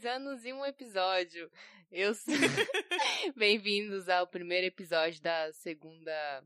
beleza? 0.00 0.06
Aê, 0.06 0.06
dois 0.06 0.06
anos 0.06 0.44
e 0.44 0.52
um 0.52 0.64
episódio. 0.64 1.50
Eu 1.90 2.14
sou... 2.14 2.32
Bem-vindos 3.36 4.08
ao 4.08 4.26
primeiro 4.26 4.66
episódio 4.66 5.20
da 5.22 5.52
segunda... 5.52 6.44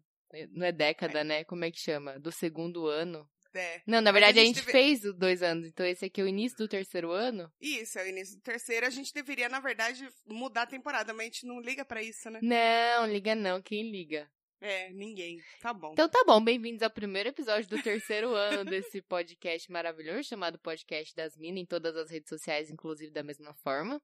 Não 0.50 0.66
é 0.66 0.72
década, 0.72 1.22
né? 1.22 1.44
Como 1.44 1.64
é 1.64 1.70
que 1.70 1.78
chama? 1.78 2.18
Do 2.18 2.32
segundo 2.32 2.88
ano. 2.88 3.28
É. 3.54 3.80
Não, 3.86 4.00
na 4.00 4.10
verdade 4.10 4.40
a 4.40 4.42
a 4.42 4.44
gente 4.44 4.56
gente, 4.56 4.66
deve- 4.66 4.72
fez 4.72 5.04
os 5.04 5.14
dois 5.16 5.40
anos, 5.44 5.68
então 5.68 5.86
esse 5.86 6.04
aqui 6.04 6.20
é 6.20 6.24
o 6.24 6.26
início 6.26 6.58
do 6.58 6.66
terceiro 6.66 7.12
ano? 7.12 7.48
Isso, 7.60 7.96
é 8.00 8.04
o 8.04 8.08
início 8.08 8.36
do 8.36 8.42
terceiro. 8.42 8.84
A 8.84 8.90
gente 8.90 9.14
deveria, 9.14 9.48
na 9.48 9.60
verdade, 9.60 10.08
mudar 10.26 10.62
a 10.62 10.66
temporada, 10.66 11.14
mas 11.14 11.20
a 11.20 11.24
gente 11.26 11.46
não 11.46 11.60
liga 11.60 11.84
pra 11.84 12.02
isso, 12.02 12.28
né? 12.30 12.40
Não, 12.42 13.06
liga 13.06 13.36
não, 13.36 13.62
quem 13.62 13.88
liga? 13.92 14.28
É, 14.60 14.90
ninguém. 14.92 15.40
Tá 15.60 15.72
bom. 15.72 15.92
Então 15.92 16.08
tá 16.08 16.24
bom, 16.26 16.42
bem-vindos 16.42 16.82
ao 16.82 16.90
primeiro 16.90 17.28
episódio 17.28 17.68
do 17.68 17.82
terceiro 17.82 18.32
ano 18.34 18.64
desse 18.64 19.02
podcast 19.02 19.70
maravilhoso 19.70 20.24
chamado 20.24 20.58
Podcast 20.58 21.14
das 21.14 21.36
Minas, 21.36 21.62
em 21.62 21.66
todas 21.66 21.96
as 21.96 22.10
redes 22.10 22.28
sociais, 22.28 22.70
inclusive 22.70 23.12
da 23.12 23.22
mesma 23.22 23.52
forma. 23.54 24.00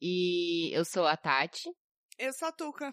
E 0.00 0.70
eu 0.74 0.84
sou 0.84 1.06
a 1.06 1.16
Tati. 1.16 1.70
Eu 2.18 2.32
sou 2.32 2.48
a 2.48 2.52
Tuca. 2.52 2.92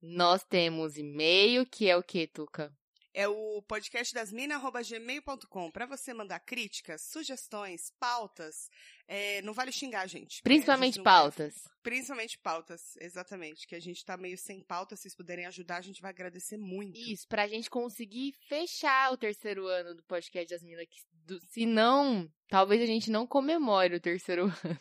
Nós 0.00 0.44
temos 0.44 0.96
e-mail, 0.96 1.66
que 1.66 1.88
é 1.88 1.96
o 1.96 2.02
que, 2.02 2.26
Tuca? 2.26 2.72
É 3.18 3.26
o 3.26 3.60
podcast 3.62 4.14
das 4.14 4.30
gmail.com 4.30 5.72
pra 5.72 5.86
você 5.86 6.14
mandar 6.14 6.38
críticas, 6.38 7.02
sugestões, 7.02 7.90
pautas. 7.98 8.70
É, 9.08 9.42
não 9.42 9.52
vale 9.52 9.72
xingar 9.72 10.06
gente. 10.06 10.40
Principalmente 10.40 10.94
gente 10.94 11.02
vai- 11.04 11.14
pautas. 11.14 11.54
Principalmente 11.82 12.38
pautas, 12.38 12.96
exatamente. 13.00 13.66
Que 13.66 13.74
a 13.74 13.80
gente 13.80 14.04
tá 14.04 14.16
meio 14.16 14.38
sem 14.38 14.62
pauta. 14.62 14.94
Se 14.94 15.02
vocês 15.02 15.16
puderem 15.16 15.46
ajudar, 15.46 15.78
a 15.78 15.82
gente 15.82 16.00
vai 16.00 16.12
agradecer 16.12 16.56
muito. 16.56 16.96
Isso, 16.96 17.26
pra 17.26 17.48
gente 17.48 17.68
conseguir 17.68 18.34
fechar 18.48 19.12
o 19.12 19.16
terceiro 19.16 19.66
ano 19.66 19.96
do 19.96 20.02
podcast 20.04 20.48
das 20.54 20.62
Minas. 20.62 20.86
que 20.88 21.00
do- 21.12 21.40
Se 21.48 21.66
não, 21.66 22.30
talvez 22.48 22.80
a 22.80 22.86
gente 22.86 23.10
não 23.10 23.26
comemore 23.26 23.96
o 23.96 24.00
terceiro 24.00 24.44
ano. 24.64 24.80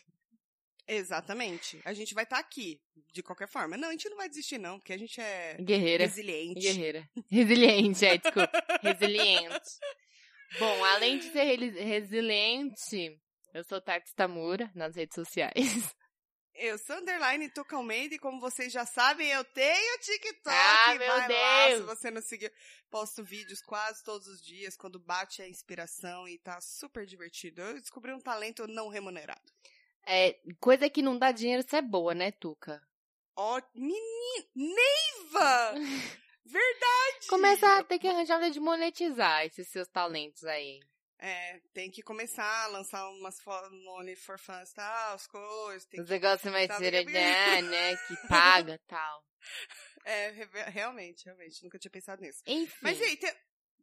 Exatamente. 0.88 1.82
A 1.84 1.94
gente 1.94 2.14
vai 2.14 2.24
estar 2.24 2.40
aqui, 2.40 2.80
de 3.14 3.22
qualquer 3.22 3.48
forma. 3.48 3.76
Não, 3.76 3.90
a 3.90 3.92
gente 3.92 4.10
não 4.10 4.18
vai 4.18 4.30
desistir, 4.30 4.58
não, 4.58 4.80
porque 4.80 4.94
a 4.94 4.98
gente 4.98 5.20
é 5.20 5.58
Guerreira. 5.60 6.06
resiliente. 6.06 6.60
Guerreira. 6.62 7.10
Resiliente, 7.30 8.06
é, 8.06 8.18
desculpa. 8.18 8.52
Resiliente. 8.82 9.70
Bom, 10.60 10.86
além 10.86 11.20
de 11.20 11.30
ser 11.32 11.44
resiliente, 11.74 13.20
eu 13.54 13.64
sou 13.66 13.82
Tati 13.82 14.14
Tamura 14.16 14.72
nas 14.74 14.96
redes 14.96 15.16
sociais. 15.16 15.94
Eu 16.60 16.78
sou 16.80 16.96
underline 16.96 17.50
Tuca 17.50 17.76
Almeida 17.76 18.16
e 18.16 18.20
como 18.20 18.40
vocês 18.40 18.74
já 18.74 18.84
sabem, 18.86 19.28
eu 19.30 19.44
tenho 19.44 20.00
TikTok. 20.00 20.50
Ah, 20.56 20.96
meu 20.98 21.08
Vai 21.08 21.20
lá, 21.20 21.68
Deus. 21.68 21.80
se 21.82 21.86
você 21.86 22.10
não 22.10 22.22
seguiu. 22.22 22.50
Posto 22.90 23.24
vídeos 23.24 23.62
quase 23.62 24.04
todos 24.04 24.26
os 24.28 24.42
dias, 24.42 24.76
quando 24.76 24.98
bate 24.98 25.42
a 25.42 25.48
inspiração 25.48 26.28
e 26.28 26.40
tá 26.40 26.60
super 26.60 27.06
divertido. 27.06 27.62
Eu 27.62 27.80
descobri 27.80 28.12
um 28.12 28.20
talento 28.20 28.66
não 28.68 28.88
remunerado. 28.88 29.42
É, 30.08 30.40
coisa 30.60 30.90
que 30.90 31.02
não 31.02 31.18
dá 31.18 31.32
dinheiro, 31.32 31.62
isso 31.66 31.76
é 31.76 31.82
boa, 31.82 32.14
né, 32.16 32.32
Tuca? 32.32 32.82
Ó, 33.36 33.62
menina, 33.76 34.48
Neiva! 34.56 35.74
Verdade! 36.46 37.28
Começa 37.28 37.78
a 37.78 37.84
ter 37.84 38.00
que 38.00 38.08
arranjar 38.08 38.40
de 38.50 38.60
monetizar 38.60 39.46
esses 39.46 39.68
seus 39.68 39.88
talentos 39.90 40.46
aí. 40.46 40.80
É, 41.20 41.60
tem 41.74 41.90
que 41.92 42.02
começar 42.02 42.64
a 42.64 42.68
lançar 42.68 43.10
umas 43.10 43.38
Only 43.46 44.16
for 44.16 44.40
Fans, 44.40 44.72
tal, 44.72 45.16
as 45.16 45.28
coisas. 45.28 45.86
Tem 45.86 46.00
Os 46.00 46.10
negócios 46.10 46.52
mais 46.54 46.68
Gabi? 46.68 47.68
né, 47.68 47.98
que 47.98 48.16
paga 48.30 48.76
e 48.76 48.78
tal. 48.88 49.26
É, 50.06 50.30
re- 50.30 50.70
realmente, 50.70 51.26
realmente, 51.26 51.64
nunca 51.64 51.78
tinha 51.78 51.92
pensado 51.92 52.22
nisso. 52.22 52.42
Enfim. 52.46 52.78
Mas 52.82 53.00
e 53.00 53.04
aí, 53.04 53.18
te- 53.18 53.36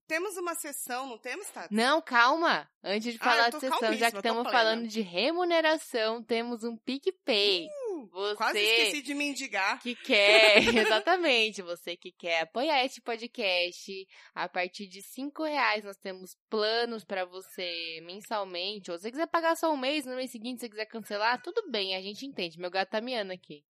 temos 0.06 0.36
uma 0.36 0.54
sessão, 0.54 1.06
não 1.06 1.18
temos, 1.18 1.46
Tati? 1.48 1.72
Não, 1.74 2.00
calma. 2.02 2.68
Antes 2.82 3.12
de 3.12 3.18
Ah, 3.20 3.24
falar 3.24 3.48
eu 3.48 3.52
de 3.52 3.60
sessão, 3.60 3.92
já 3.94 4.10
que 4.10 4.16
estamos 4.18 4.50
falando 4.50 4.86
de 4.86 5.00
remuneração, 5.00 6.22
temos 6.22 6.64
um 6.64 6.76
PicPay. 6.76 7.68
Você 8.10 8.36
Quase 8.36 8.58
esqueci 8.58 9.02
de 9.02 9.14
me 9.14 9.24
indigar. 9.30 9.80
que 9.80 9.94
quer, 9.94 10.56
exatamente, 11.02 11.62
você 11.62 11.96
que 11.96 12.12
quer 12.12 12.40
apoiar 12.42 12.84
este 12.84 13.00
podcast, 13.00 14.06
a 14.34 14.48
partir 14.48 14.86
de 14.86 15.02
cinco 15.02 15.42
reais 15.44 15.82
nós 15.84 15.96
temos 15.96 16.36
planos 16.50 17.04
para 17.04 17.24
você 17.24 18.00
mensalmente, 18.02 18.90
ou 18.90 18.96
se 18.98 19.02
você 19.04 19.10
quiser 19.10 19.26
pagar 19.26 19.56
só 19.56 19.72
um 19.72 19.76
mês, 19.76 20.04
no 20.04 20.14
mês 20.16 20.30
seguinte 20.30 20.60
se 20.60 20.66
você 20.66 20.70
quiser 20.70 20.86
cancelar, 20.86 21.40
tudo 21.42 21.70
bem, 21.70 21.96
a 21.96 22.02
gente 22.02 22.26
entende, 22.26 22.58
meu 22.58 22.70
gato 22.70 22.90
tá 22.90 23.00
miando 23.00 23.32
aqui. 23.32 23.64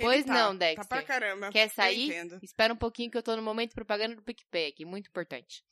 Pois 0.00 0.24
tá, 0.24 0.32
não, 0.32 0.52
Tá 0.52 0.66
Dexter. 0.66 0.86
pra 0.88 1.02
caramba. 1.02 1.50
Quer 1.50 1.68
sair? 1.70 2.12
Espera 2.42 2.72
um 2.72 2.76
pouquinho 2.76 3.10
que 3.10 3.16
eu 3.18 3.22
tô 3.22 3.34
no 3.36 3.42
momento 3.42 3.70
de 3.70 3.74
propaganda 3.74 4.14
do 4.16 4.22
PicPay 4.22 4.68
aqui, 4.68 4.84
muito 4.84 5.08
importante. 5.08 5.62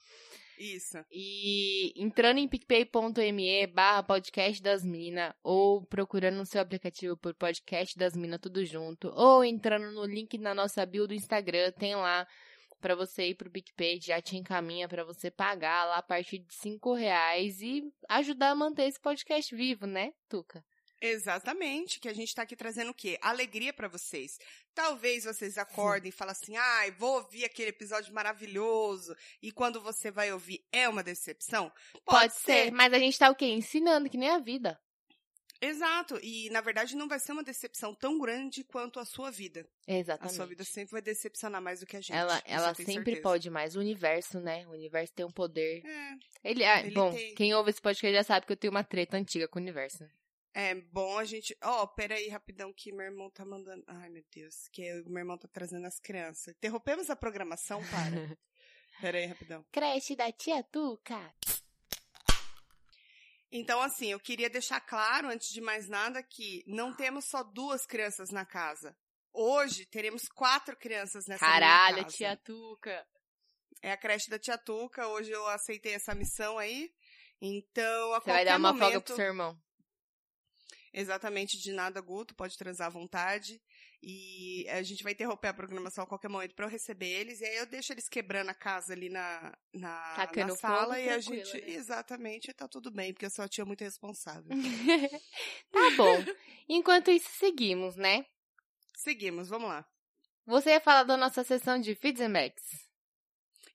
Isso. 0.58 0.96
E 1.12 1.92
entrando 1.96 2.38
em 2.38 2.48
picpay.me 2.48 3.66
barra 3.66 4.02
podcast 4.02 4.62
das 4.62 4.82
minas, 4.84 5.34
ou 5.42 5.84
procurando 5.84 6.36
no 6.36 6.46
seu 6.46 6.60
aplicativo 6.62 7.16
por 7.16 7.34
podcast 7.34 7.96
das 7.98 8.16
minas 8.16 8.40
tudo 8.40 8.64
junto, 8.64 9.08
ou 9.08 9.44
entrando 9.44 9.90
no 9.92 10.04
link 10.06 10.38
na 10.38 10.54
nossa 10.54 10.86
bio 10.86 11.06
do 11.06 11.12
Instagram, 11.12 11.72
tem 11.72 11.94
lá 11.94 12.26
pra 12.80 12.94
você 12.94 13.28
ir 13.28 13.34
pro 13.34 13.50
PicPay, 13.50 14.00
já 14.00 14.20
te 14.20 14.36
encaminha 14.36 14.88
pra 14.88 15.04
você 15.04 15.30
pagar 15.30 15.84
lá 15.86 15.96
a 15.98 16.02
partir 16.02 16.38
de 16.38 16.54
cinco 16.54 16.94
reais 16.94 17.60
e 17.60 17.82
ajudar 18.08 18.50
a 18.50 18.54
manter 18.54 18.84
esse 18.84 19.00
podcast 19.00 19.54
vivo, 19.54 19.86
né, 19.86 20.12
Tuca? 20.28 20.64
Exatamente, 21.00 22.00
que 22.00 22.08
a 22.08 22.14
gente 22.14 22.34
tá 22.34 22.42
aqui 22.42 22.56
trazendo 22.56 22.90
o 22.90 22.94
quê? 22.94 23.18
Alegria 23.20 23.72
pra 23.72 23.88
vocês. 23.88 24.38
Talvez 24.74 25.24
vocês 25.24 25.58
acordem 25.58 26.08
e 26.08 26.12
falem 26.12 26.32
assim, 26.32 26.56
ai, 26.56 26.90
vou 26.92 27.14
ouvir 27.16 27.44
aquele 27.44 27.68
episódio 27.70 28.12
maravilhoso, 28.14 29.14
e 29.42 29.52
quando 29.52 29.80
você 29.80 30.10
vai 30.10 30.32
ouvir 30.32 30.64
é 30.72 30.88
uma 30.88 31.02
decepção? 31.02 31.70
Pode, 32.04 32.34
ser, 32.34 32.70
mas 32.72 32.92
a 32.92 32.98
gente 32.98 33.18
tá 33.18 33.30
o 33.30 33.34
quê? 33.34 33.46
Ensinando, 33.46 34.08
que 34.08 34.16
nem 34.16 34.30
a 34.30 34.38
vida. 34.38 34.78
Exato, 35.58 36.18
e 36.22 36.50
na 36.50 36.60
verdade 36.60 36.94
não 36.94 37.08
vai 37.08 37.18
ser 37.18 37.32
uma 37.32 37.42
decepção 37.42 37.94
tão 37.94 38.18
grande 38.18 38.62
quanto 38.62 39.00
a 39.00 39.06
sua 39.06 39.30
vida. 39.30 39.66
A 39.88 39.92
Exatamente. 39.94 40.36
sua 40.36 40.44
vida 40.46 40.64
sempre 40.64 40.92
vai 40.92 41.00
decepcionar 41.00 41.62
mais 41.62 41.80
do 41.80 41.86
que 41.86 41.96
a 41.96 42.00
gente. 42.00 42.12
Ela, 42.12 42.42
ela 42.44 42.74
sempre 42.74 42.92
certeza. 42.92 43.22
pode 43.22 43.48
mais. 43.48 43.74
O 43.74 43.80
universo, 43.80 44.38
né? 44.38 44.66
O 44.66 44.72
universo 44.72 45.14
tem 45.14 45.24
um 45.24 45.30
poder 45.30 45.82
É, 45.86 46.50
Ele, 46.50 46.62
ah, 46.62 46.80
Ele 46.80 46.90
bom, 46.90 47.10
tem- 47.10 47.34
quem 47.34 47.54
ouve 47.54 47.70
esse 47.70 47.80
podcast 47.80 48.14
já 48.14 48.22
sabe 48.22 48.44
que 48.44 48.52
eu 48.52 48.56
tenho 48.56 48.70
uma 48.70 48.84
treta 48.84 49.16
antiga 49.16 49.48
com 49.48 49.58
o 49.58 49.62
universo. 49.62 50.04
É 50.58 50.74
bom 50.74 51.18
a 51.18 51.24
gente. 51.26 51.54
Ó, 51.62 51.86
peraí, 51.86 52.30
rapidão, 52.30 52.72
que 52.72 52.90
meu 52.90 53.04
irmão 53.04 53.28
tá 53.28 53.44
mandando. 53.44 53.84
Ai, 53.86 54.08
meu 54.08 54.24
Deus, 54.34 54.66
que 54.72 54.90
o 55.02 55.10
meu 55.10 55.18
irmão 55.18 55.36
tá 55.36 55.46
trazendo 55.52 55.86
as 55.86 56.00
crianças. 56.00 56.54
Interrompemos 56.56 57.10
a 57.10 57.14
programação, 57.14 57.78
para. 57.90 58.38
peraí, 58.98 59.26
rapidão. 59.26 59.62
Creche 59.70 60.16
da 60.16 60.32
tia 60.32 60.62
Tuca. 60.62 61.34
Então, 63.52 63.82
assim, 63.82 64.06
eu 64.06 64.18
queria 64.18 64.48
deixar 64.48 64.80
claro, 64.80 65.28
antes 65.28 65.50
de 65.50 65.60
mais 65.60 65.90
nada, 65.90 66.22
que 66.22 66.64
não 66.66 66.96
temos 66.96 67.26
só 67.26 67.42
duas 67.42 67.84
crianças 67.84 68.30
na 68.30 68.46
casa. 68.46 68.96
Hoje 69.34 69.84
teremos 69.84 70.26
quatro 70.26 70.74
crianças 70.74 71.26
nessa 71.26 71.44
Caralho, 71.44 72.04
casa. 72.04 72.16
tia 72.16 72.34
Tuca. 72.34 73.06
É 73.82 73.92
a 73.92 73.96
creche 73.98 74.30
da 74.30 74.38
tia 74.38 74.56
Tuca. 74.56 75.06
Hoje 75.08 75.30
eu 75.30 75.46
aceitei 75.48 75.92
essa 75.92 76.14
missão 76.14 76.56
aí. 76.56 76.90
Então, 77.42 78.14
a 78.14 78.20
Você 78.20 78.30
vai 78.30 78.36
qualquer 78.36 78.44
dar 78.46 78.56
uma 78.56 78.72
momento... 78.72 78.84
folga 78.84 79.00
pro 79.02 79.16
seu 79.16 79.24
irmão. 79.26 79.65
Exatamente, 80.98 81.58
de 81.58 81.72
nada, 81.72 82.00
Guto, 82.00 82.34
pode 82.34 82.56
transar 82.56 82.86
à 82.86 82.90
vontade. 82.90 83.60
E 84.02 84.66
a 84.70 84.82
gente 84.82 85.02
vai 85.02 85.12
interromper 85.12 85.48
a 85.48 85.54
programação 85.54 86.04
a 86.04 86.06
qualquer 86.06 86.28
momento 86.30 86.54
pra 86.54 86.64
eu 86.64 86.70
receber 86.70 87.06
eles. 87.06 87.38
E 87.42 87.44
aí 87.44 87.56
eu 87.56 87.66
deixo 87.66 87.92
eles 87.92 88.08
quebrando 88.08 88.48
a 88.48 88.54
casa 88.54 88.94
ali 88.94 89.10
na, 89.10 89.54
na, 89.74 90.26
na 90.34 90.56
sala 90.56 90.98
e 90.98 91.10
a 91.10 91.18
gente. 91.18 91.52
né? 91.52 91.68
Exatamente, 91.68 92.50
tá 92.54 92.66
tudo 92.66 92.90
bem, 92.90 93.12
porque 93.12 93.26
eu 93.26 93.30
sou 93.30 93.44
a 93.44 93.48
tia 93.48 93.66
muito 93.66 93.84
responsável. 93.84 94.48
tá 95.70 95.90
bom. 95.98 96.24
Enquanto 96.66 97.10
isso, 97.10 97.28
seguimos, 97.32 97.94
né? 97.94 98.24
Seguimos, 98.96 99.50
vamos 99.50 99.68
lá. 99.68 99.86
Você 100.46 100.70
ia 100.70 100.80
falar 100.80 101.02
da 101.02 101.18
nossa 101.18 101.44
sessão 101.44 101.78
de 101.78 101.94
feeds 101.94 102.22
and 102.22 102.32
backs. 102.32 102.85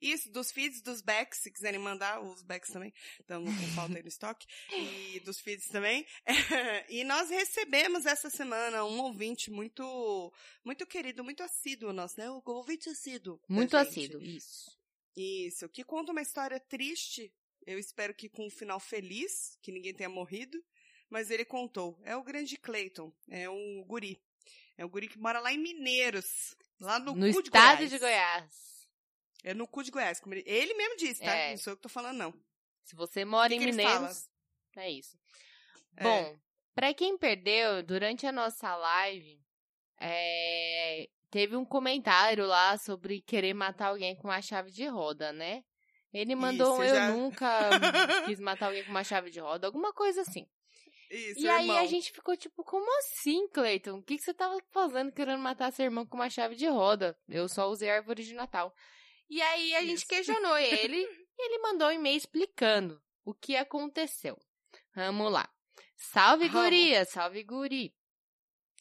Isso, 0.01 0.31
dos 0.31 0.51
feeds, 0.51 0.81
dos 0.81 0.99
backs, 0.99 1.41
se 1.41 1.51
quiserem 1.51 1.79
mandar, 1.79 2.19
os 2.21 2.41
backs 2.41 2.71
também, 2.71 2.91
estamos 3.19 3.55
com 3.55 3.67
falta 3.75 3.97
aí 3.97 4.01
no 4.01 4.07
estoque, 4.07 4.47
e 4.71 5.19
dos 5.19 5.39
feeds 5.39 5.67
também. 5.67 6.05
e 6.89 7.03
nós 7.03 7.29
recebemos 7.29 8.07
essa 8.07 8.29
semana 8.29 8.83
um 8.83 8.99
ouvinte 9.01 9.51
muito, 9.51 10.33
muito 10.63 10.87
querido, 10.87 11.23
muito 11.23 11.43
assíduo 11.43 11.93
nosso, 11.93 12.19
né? 12.19 12.31
O 12.31 12.41
ouvinte 12.45 12.89
assíduo. 12.89 13.39
Muito 13.47 13.77
assíduo. 13.77 14.21
Isso. 14.21 14.75
Isso, 15.15 15.69
que 15.69 15.83
conta 15.83 16.11
uma 16.11 16.21
história 16.21 16.59
triste, 16.59 17.31
eu 17.67 17.77
espero 17.77 18.13
que 18.13 18.27
com 18.27 18.47
um 18.47 18.49
final 18.49 18.79
feliz, 18.79 19.57
que 19.61 19.71
ninguém 19.71 19.93
tenha 19.93 20.09
morrido, 20.09 20.63
mas 21.09 21.29
ele 21.29 21.45
contou. 21.45 21.99
É 22.03 22.15
o 22.15 22.23
grande 22.23 22.57
Clayton, 22.57 23.13
é 23.29 23.47
um 23.49 23.83
guri. 23.85 24.19
É 24.77 24.85
um 24.85 24.89
guri 24.89 25.07
que 25.07 25.19
mora 25.19 25.39
lá 25.39 25.53
em 25.53 25.59
Mineiros, 25.59 26.55
lá 26.79 26.97
no, 26.97 27.13
No 27.13 27.27
estado 27.27 27.87
de 27.87 27.99
Goiás. 27.99 28.70
É 29.43 29.53
no 29.53 29.67
cu 29.67 29.83
de 29.83 29.91
Goiás, 29.91 30.19
como 30.19 30.35
ele, 30.35 30.43
ele 30.45 30.73
mesmo 30.75 30.97
disse, 30.97 31.21
tá? 31.21 31.33
É. 31.33 31.51
Não 31.51 31.57
sou 31.57 31.73
eu 31.73 31.77
que 31.77 31.83
tô 31.83 31.89
falando, 31.89 32.17
não. 32.17 32.33
Se 32.83 32.95
você 32.95 33.25
mora 33.25 33.49
Que 33.49 33.55
em 33.55 33.59
que 33.59 33.65
Mineiros, 33.65 34.29
é 34.77 34.89
isso. 34.91 35.17
É. 35.97 36.03
Bom, 36.03 36.39
pra 36.75 36.93
quem 36.93 37.17
perdeu, 37.17 37.81
durante 37.83 38.25
a 38.27 38.31
nossa 38.31 38.75
live, 38.75 39.39
é, 39.99 41.07
teve 41.29 41.55
um 41.55 41.65
comentário 41.65 42.45
lá 42.45 42.77
sobre 42.77 43.21
querer 43.21 43.53
matar 43.53 43.87
alguém 43.87 44.15
com 44.15 44.27
uma 44.27 44.41
chave 44.41 44.71
de 44.71 44.85
roda, 44.87 45.31
né? 45.31 45.63
Ele 46.13 46.35
mandou 46.35 46.77
um 46.77 46.83
Isso, 46.83 46.93
eu 46.93 46.95
já- 46.95 47.07
nunca 47.15 48.25
quis 48.25 48.39
matar 48.39 48.67
alguém 48.67 48.83
com 48.83 48.91
uma 48.91 49.03
chave 49.03 49.29
de 49.29 49.39
roda, 49.39 49.67
alguma 49.67 49.93
coisa 49.93 50.21
assim. 50.21 50.45
Isso, 51.09 51.41
e 51.41 51.49
aí 51.49 51.63
irmão. 51.67 51.77
a 51.77 51.85
gente 51.87 52.11
ficou 52.11 52.37
tipo, 52.37 52.63
como 52.63 52.85
assim, 52.99 53.47
Cleiton? 53.49 53.97
O 53.97 54.03
que, 54.03 54.17
que 54.17 54.23
você 54.23 54.33
tava 54.33 54.57
fazendo 54.71 55.11
querendo 55.11 55.39
matar 55.41 55.71
seu 55.73 55.83
irmão 55.85 56.05
com 56.05 56.15
uma 56.15 56.29
chave 56.29 56.55
de 56.55 56.67
roda? 56.67 57.17
Eu 57.27 57.49
só 57.49 57.67
usei 57.69 57.89
árvore 57.89 58.23
de 58.23 58.33
Natal. 58.33 58.73
E 59.31 59.41
aí 59.41 59.73
a 59.75 59.81
gente 59.81 59.99
Isso. 59.99 60.07
questionou 60.07 60.57
ele 60.57 60.97
e 61.39 61.45
ele 61.45 61.59
mandou 61.59 61.87
um 61.87 61.91
e-mail 61.91 62.17
explicando 62.17 63.01
o 63.23 63.33
que 63.33 63.55
aconteceu. 63.55 64.37
Vamos 64.93 65.31
lá. 65.31 65.49
Salve, 65.95 66.49
Vamos. 66.49 66.63
guria! 66.65 67.05
Salve, 67.05 67.41
guri! 67.41 67.95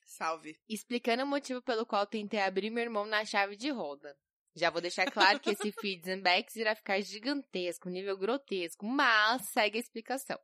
Salve. 0.05 0.61
explicando 0.69 1.23
o 1.23 1.27
motivo 1.27 1.63
pelo 1.63 1.87
qual 1.87 2.05
tentei 2.05 2.41
abrir 2.41 2.69
meu 2.69 2.83
irmão 2.83 3.07
na 3.07 3.25
chave 3.25 3.55
de 3.55 3.71
roda. 3.71 4.19
Já 4.57 4.69
vou 4.71 4.81
deixar 4.81 5.09
claro 5.09 5.39
que 5.39 5.51
esse 5.51 5.71
feeds 5.81 6.09
and 6.09 6.21
backs 6.21 6.57
irá 6.57 6.75
ficar 6.75 7.01
gigantesco, 7.01 7.89
nível 7.89 8.19
grotesco, 8.19 8.85
mas 8.85 9.43
segue 9.51 9.79
a 9.79 9.81
explicação. 9.81 10.39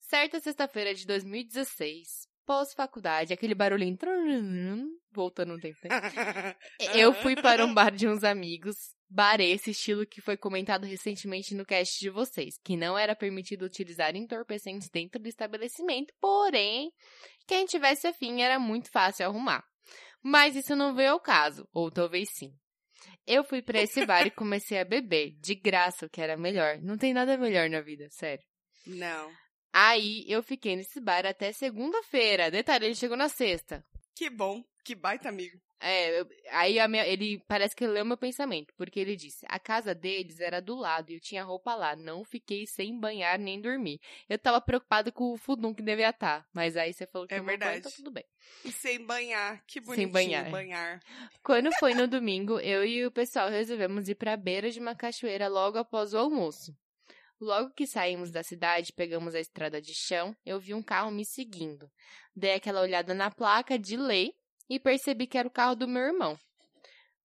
Certa 0.00 0.40
sexta-feira 0.40 0.94
de 0.94 1.06
2016, 1.06 2.26
pós-faculdade, 2.46 3.32
aquele 3.32 3.54
barulhinho 3.54 3.98
voltando 5.10 5.54
um 5.54 5.58
tempo. 5.58 5.78
Eu 6.94 7.12
fui 7.12 7.34
para 7.34 7.64
um 7.64 7.74
bar 7.74 7.90
de 7.90 8.06
uns 8.06 8.22
amigos, 8.22 8.76
bar 9.08 9.40
esse 9.40 9.72
estilo 9.72 10.06
que 10.06 10.20
foi 10.20 10.36
comentado 10.36 10.84
recentemente 10.84 11.54
no 11.54 11.66
cast 11.66 11.98
de 11.98 12.08
vocês, 12.08 12.54
que 12.64 12.76
não 12.76 12.96
era 12.96 13.16
permitido 13.16 13.64
utilizar 13.64 14.14
entorpecentes 14.14 14.88
dentro 14.88 15.20
do 15.20 15.28
estabelecimento, 15.28 16.14
porém, 16.20 16.92
quem 17.46 17.66
tivesse 17.66 18.06
afim 18.06 18.42
era 18.42 18.58
muito 18.58 18.90
fácil 18.90 19.26
arrumar. 19.26 19.64
Mas 20.22 20.56
isso 20.56 20.76
não 20.76 20.94
veio 20.94 21.12
ao 21.12 21.20
caso, 21.20 21.68
ou 21.72 21.90
talvez 21.90 22.28
sim. 22.32 22.52
Eu 23.26 23.42
fui 23.42 23.60
para 23.60 23.80
esse 23.80 24.06
bar 24.06 24.26
e 24.26 24.30
comecei 24.30 24.78
a 24.78 24.84
beber, 24.84 25.32
de 25.40 25.54
graça, 25.54 26.06
o 26.06 26.10
que 26.10 26.20
era 26.20 26.36
melhor. 26.36 26.78
Não 26.80 26.96
tem 26.96 27.12
nada 27.12 27.36
melhor 27.36 27.68
na 27.68 27.80
vida, 27.80 28.06
sério. 28.10 28.44
Não. 28.86 29.30
Aí 29.78 30.24
eu 30.26 30.42
fiquei 30.42 30.74
nesse 30.74 30.98
bar 31.00 31.26
até 31.26 31.52
segunda-feira. 31.52 32.50
Detalhe, 32.50 32.86
ele 32.86 32.94
chegou 32.94 33.14
na 33.16 33.28
sexta. 33.28 33.84
Que 34.14 34.30
bom. 34.30 34.64
Que 34.82 34.94
baita 34.94 35.28
amigo. 35.28 35.60
É, 35.78 36.20
eu- 36.20 36.28
aí 36.52 36.88
minha- 36.88 37.06
ele 37.06 37.38
parece 37.46 37.76
que 37.76 37.86
leu 37.86 38.02
meu 38.02 38.16
pensamento, 38.16 38.72
porque 38.78 38.98
ele 38.98 39.14
disse: 39.14 39.44
a 39.50 39.58
casa 39.58 39.94
deles 39.94 40.40
era 40.40 40.62
do 40.62 40.74
lado 40.74 41.10
e 41.10 41.16
eu 41.16 41.20
tinha 41.20 41.44
roupa 41.44 41.74
lá, 41.74 41.94
não 41.94 42.24
fiquei 42.24 42.66
sem 42.66 42.98
banhar 42.98 43.38
nem 43.38 43.60
dormir. 43.60 44.00
Eu 44.26 44.38
tava 44.38 44.58
preocupado 44.62 45.12
com 45.12 45.34
o 45.34 45.36
fudum 45.36 45.74
que 45.74 45.82
devia 45.82 46.08
estar, 46.08 46.46
mas 46.54 46.78
aí 46.78 46.94
você 46.94 47.06
falou 47.06 47.28
que 47.28 47.34
É 47.34 47.36
banho, 47.36 47.46
verdade. 47.48 47.78
então 47.80 47.92
tudo 47.92 48.10
bem. 48.10 48.24
E 48.64 48.72
sem 48.72 49.04
banhar. 49.04 49.62
Que 49.66 49.74
Sem 49.74 49.84
bonitinho. 49.84 50.12
banhar. 50.12 50.50
banhar. 50.50 51.02
Quando 51.42 51.70
foi 51.78 51.92
no 51.92 52.08
domingo, 52.08 52.58
eu 52.60 52.82
e 52.82 53.04
o 53.04 53.10
pessoal 53.10 53.50
resolvemos 53.50 54.08
ir 54.08 54.14
pra 54.14 54.34
beira 54.38 54.70
de 54.70 54.80
uma 54.80 54.94
cachoeira 54.94 55.46
logo 55.48 55.76
após 55.76 56.14
o 56.14 56.18
almoço. 56.18 56.74
Logo 57.40 57.74
que 57.74 57.86
saímos 57.86 58.30
da 58.30 58.42
cidade, 58.42 58.94
pegamos 58.94 59.34
a 59.34 59.40
estrada 59.40 59.80
de 59.80 59.92
chão, 59.94 60.34
eu 60.44 60.58
vi 60.58 60.72
um 60.72 60.82
carro 60.82 61.10
me 61.10 61.24
seguindo. 61.24 61.86
Dei 62.34 62.54
aquela 62.54 62.80
olhada 62.80 63.12
na 63.12 63.30
placa 63.30 63.78
de 63.78 63.96
lei 63.96 64.32
e 64.70 64.80
percebi 64.80 65.26
que 65.26 65.36
era 65.36 65.46
o 65.46 65.50
carro 65.50 65.74
do 65.74 65.86
meu 65.86 66.02
irmão. 66.02 66.38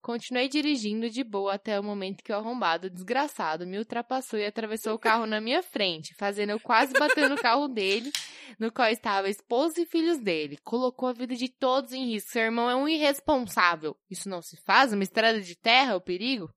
Continuei 0.02 0.50
dirigindo 0.50 1.10
de 1.10 1.24
boa 1.24 1.54
até 1.54 1.80
o 1.80 1.84
momento 1.84 2.24
que 2.24 2.32
o 2.32 2.36
arrombado 2.36 2.90
desgraçado 2.90 3.68
me 3.68 3.78
ultrapassou 3.78 4.40
e 4.40 4.46
atravessou 4.46 4.96
o 4.96 5.00
carro 5.00 5.28
na 5.28 5.40
minha 5.40 5.62
frente, 5.62 6.16
fazendo 6.16 6.50
eu 6.50 6.60
quase 6.60 6.92
bater 6.94 7.30
no 7.30 7.38
carro 7.38 7.68
dele, 7.68 8.12
no 8.60 8.72
qual 8.72 8.90
estava 8.90 9.28
a 9.28 9.30
esposa 9.30 9.80
e 9.80 9.86
filhos 9.86 10.18
dele. 10.18 10.58
Colocou 10.64 11.08
a 11.08 11.14
vida 11.14 11.36
de 11.36 11.48
todos 11.48 11.94
em 11.94 12.06
risco. 12.08 12.32
Seu 12.32 12.42
irmão 12.42 12.70
é 12.70 12.76
um 12.76 12.88
irresponsável. 12.88 13.96
Isso 14.10 14.28
não 14.28 14.42
se 14.42 14.58
faz? 14.66 14.92
Uma 14.92 15.04
estrada 15.04 15.40
de 15.40 15.56
terra, 15.56 15.96
o 15.96 16.02
perigo? 16.02 16.50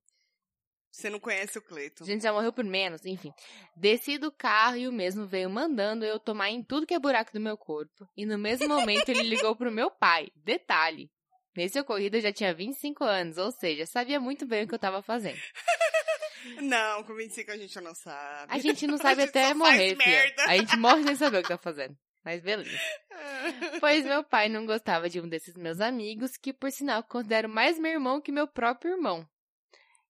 Você 0.95 1.09
não 1.09 1.19
conhece 1.19 1.57
o 1.57 1.61
A 1.61 1.63
Cleiton. 1.63 2.05
gente 2.05 2.23
já 2.23 2.31
morreu 2.31 2.53
por 2.53 2.63
menos, 2.63 3.05
enfim. 3.05 3.33
Desci 3.75 4.17
do 4.17 4.31
carro 4.31 4.77
e 4.77 4.87
o 4.87 4.93
mesmo 4.93 5.25
veio 5.27 5.49
mandando 5.49 6.05
eu 6.05 6.17
tomar 6.17 6.49
em 6.49 6.63
tudo 6.63 6.87
que 6.87 6.93
é 6.93 6.99
buraco 6.99 7.33
do 7.33 7.39
meu 7.39 7.57
corpo. 7.57 8.07
E 8.15 8.25
no 8.25 8.37
mesmo 8.37 8.67
momento 8.67 9.09
ele 9.09 9.23
ligou 9.23 9.55
pro 9.55 9.71
meu 9.71 9.91
pai. 9.91 10.29
Detalhe. 10.35 11.11
Nesse 11.55 11.79
ocorrido 11.79 12.17
eu 12.17 12.21
já 12.21 12.31
tinha 12.31 12.53
25 12.53 13.03
anos, 13.03 13.37
ou 13.37 13.51
seja, 13.51 13.85
sabia 13.85 14.19
muito 14.19 14.45
bem 14.45 14.63
o 14.63 14.67
que 14.67 14.73
eu 14.73 14.79
tava 14.79 15.01
fazendo. 15.01 15.37
Não, 16.61 17.03
com 17.03 17.15
25 17.15 17.51
a 17.51 17.57
gente 17.57 17.81
não 17.81 17.95
sabe. 17.95 18.53
A 18.53 18.59
gente 18.59 18.85
não 18.85 18.97
sabe 18.99 19.23
A 19.23 19.25
gente 19.25 19.29
até 19.29 19.53
morrer, 19.55 19.95
filha. 19.95 20.35
A 20.47 20.55
gente 20.55 20.77
morre 20.77 21.03
sem 21.03 21.15
saber 21.15 21.39
o 21.39 21.41
que 21.41 21.49
tá 21.49 21.57
fazendo. 21.57 21.97
Mas 22.23 22.41
beleza. 22.41 22.69
Pois 23.79 24.05
meu 24.05 24.23
pai 24.23 24.47
não 24.49 24.65
gostava 24.65 25.09
de 25.09 25.19
um 25.19 25.27
desses 25.27 25.55
meus 25.55 25.79
amigos, 25.79 26.37
que 26.37 26.53
por 26.53 26.71
sinal 26.71 27.03
considero 27.03 27.49
mais 27.49 27.79
meu 27.79 27.91
irmão 27.91 28.21
que 28.21 28.31
meu 28.31 28.47
próprio 28.47 28.91
irmão. 28.93 29.27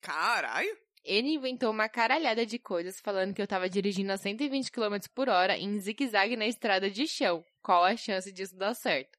Caralho. 0.05 0.77
Ele 1.03 1.29
inventou 1.29 1.71
uma 1.71 1.87
caralhada 1.87 2.45
de 2.45 2.57
coisas 2.57 2.99
falando 2.99 3.33
que 3.33 3.41
eu 3.41 3.47
tava 3.47 3.69
dirigindo 3.69 4.11
a 4.11 4.17
120 4.17 4.71
km 4.71 4.97
por 5.13 5.29
hora 5.29 5.57
em 5.57 5.79
zigue-zague 5.79 6.35
na 6.35 6.47
estrada 6.47 6.89
de 6.89 7.07
chão. 7.07 7.43
Qual 7.61 7.83
a 7.83 7.95
chance 7.95 8.31
disso 8.31 8.55
dar 8.57 8.73
certo? 8.73 9.17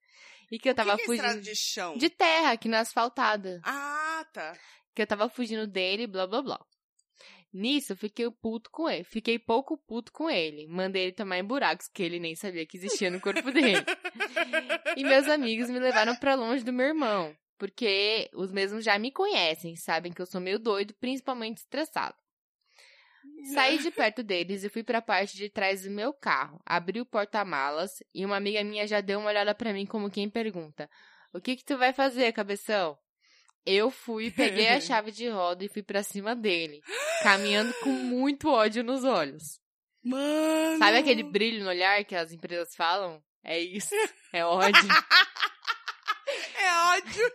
E 0.50 0.58
que 0.58 0.68
eu 0.68 0.74
tava 0.74 0.94
o 0.94 0.96
que 0.96 1.04
que 1.04 1.12
é 1.12 1.16
fugindo 1.16 1.40
de 1.42 1.54
chão? 1.54 1.96
de 1.96 2.08
terra, 2.08 2.52
aqui 2.52 2.68
na 2.68 2.80
asfaltada. 2.80 3.60
Ah, 3.64 4.24
tá. 4.32 4.56
Que 4.94 5.02
eu 5.02 5.06
tava 5.06 5.28
fugindo 5.28 5.66
dele, 5.66 6.06
blá 6.06 6.26
blá 6.26 6.42
blá. 6.42 6.60
Nisso, 7.52 7.92
eu 7.92 7.96
fiquei 7.96 8.30
puto 8.30 8.70
com 8.70 8.88
ele. 8.88 9.04
Fiquei 9.04 9.38
pouco 9.38 9.78
puto 9.78 10.12
com 10.12 10.28
ele. 10.28 10.66
Mandei 10.66 11.04
ele 11.04 11.12
tomar 11.12 11.38
em 11.38 11.44
buracos 11.44 11.88
que 11.88 12.02
ele 12.02 12.18
nem 12.18 12.34
sabia 12.34 12.66
que 12.66 12.76
existia 12.76 13.10
no 13.10 13.20
corpo 13.20 13.50
dele. 13.50 13.84
E 14.96 15.04
meus 15.04 15.28
amigos 15.28 15.68
me 15.68 15.78
levaram 15.78 16.16
pra 16.16 16.34
longe 16.34 16.64
do 16.64 16.72
meu 16.72 16.86
irmão, 16.86 17.36
porque 17.58 18.30
os 18.34 18.52
mesmos 18.52 18.84
já 18.84 18.98
me 18.98 19.10
conhecem, 19.10 19.76
sabem 19.76 20.12
que 20.12 20.20
eu 20.20 20.26
sou 20.26 20.40
meio 20.40 20.58
doido, 20.58 20.94
principalmente 20.94 21.58
estressado. 21.58 22.14
Saí 23.54 23.78
de 23.78 23.90
perto 23.92 24.22
deles 24.22 24.64
e 24.64 24.68
fui 24.68 24.82
pra 24.82 25.02
parte 25.02 25.36
de 25.36 25.48
trás 25.48 25.82
do 25.82 25.90
meu 25.90 26.12
carro. 26.12 26.60
Abri 26.64 27.00
o 27.00 27.06
porta-malas 27.06 28.02
e 28.14 28.24
uma 28.24 28.36
amiga 28.36 28.62
minha 28.62 28.86
já 28.86 29.00
deu 29.00 29.18
uma 29.18 29.28
olhada 29.28 29.54
pra 29.54 29.72
mim 29.72 29.86
como 29.86 30.10
quem 30.10 30.28
pergunta: 30.28 30.88
"O 31.32 31.40
que 31.40 31.56
que 31.56 31.64
tu 31.64 31.76
vai 31.76 31.92
fazer, 31.92 32.32
cabeção?" 32.32 32.98
Eu 33.64 33.90
fui, 33.90 34.30
peguei 34.30 34.68
a 34.68 34.80
chave 34.80 35.10
de 35.10 35.28
roda 35.28 35.64
e 35.64 35.68
fui 35.68 35.82
pra 35.82 36.02
cima 36.02 36.36
dele, 36.36 36.80
caminhando 37.22 37.74
com 37.82 37.90
muito 37.90 38.48
ódio 38.48 38.84
nos 38.84 39.02
olhos. 39.02 39.60
Mano. 40.04 40.78
Sabe 40.78 40.98
aquele 40.98 41.24
brilho 41.24 41.64
no 41.64 41.70
olhar 41.70 42.04
que 42.04 42.14
as 42.14 42.30
empresas 42.30 42.76
falam? 42.76 43.20
É 43.42 43.58
isso. 43.58 43.94
É 44.32 44.44
ódio. 44.44 44.72
É 46.58 46.96
ódio. 46.96 47.32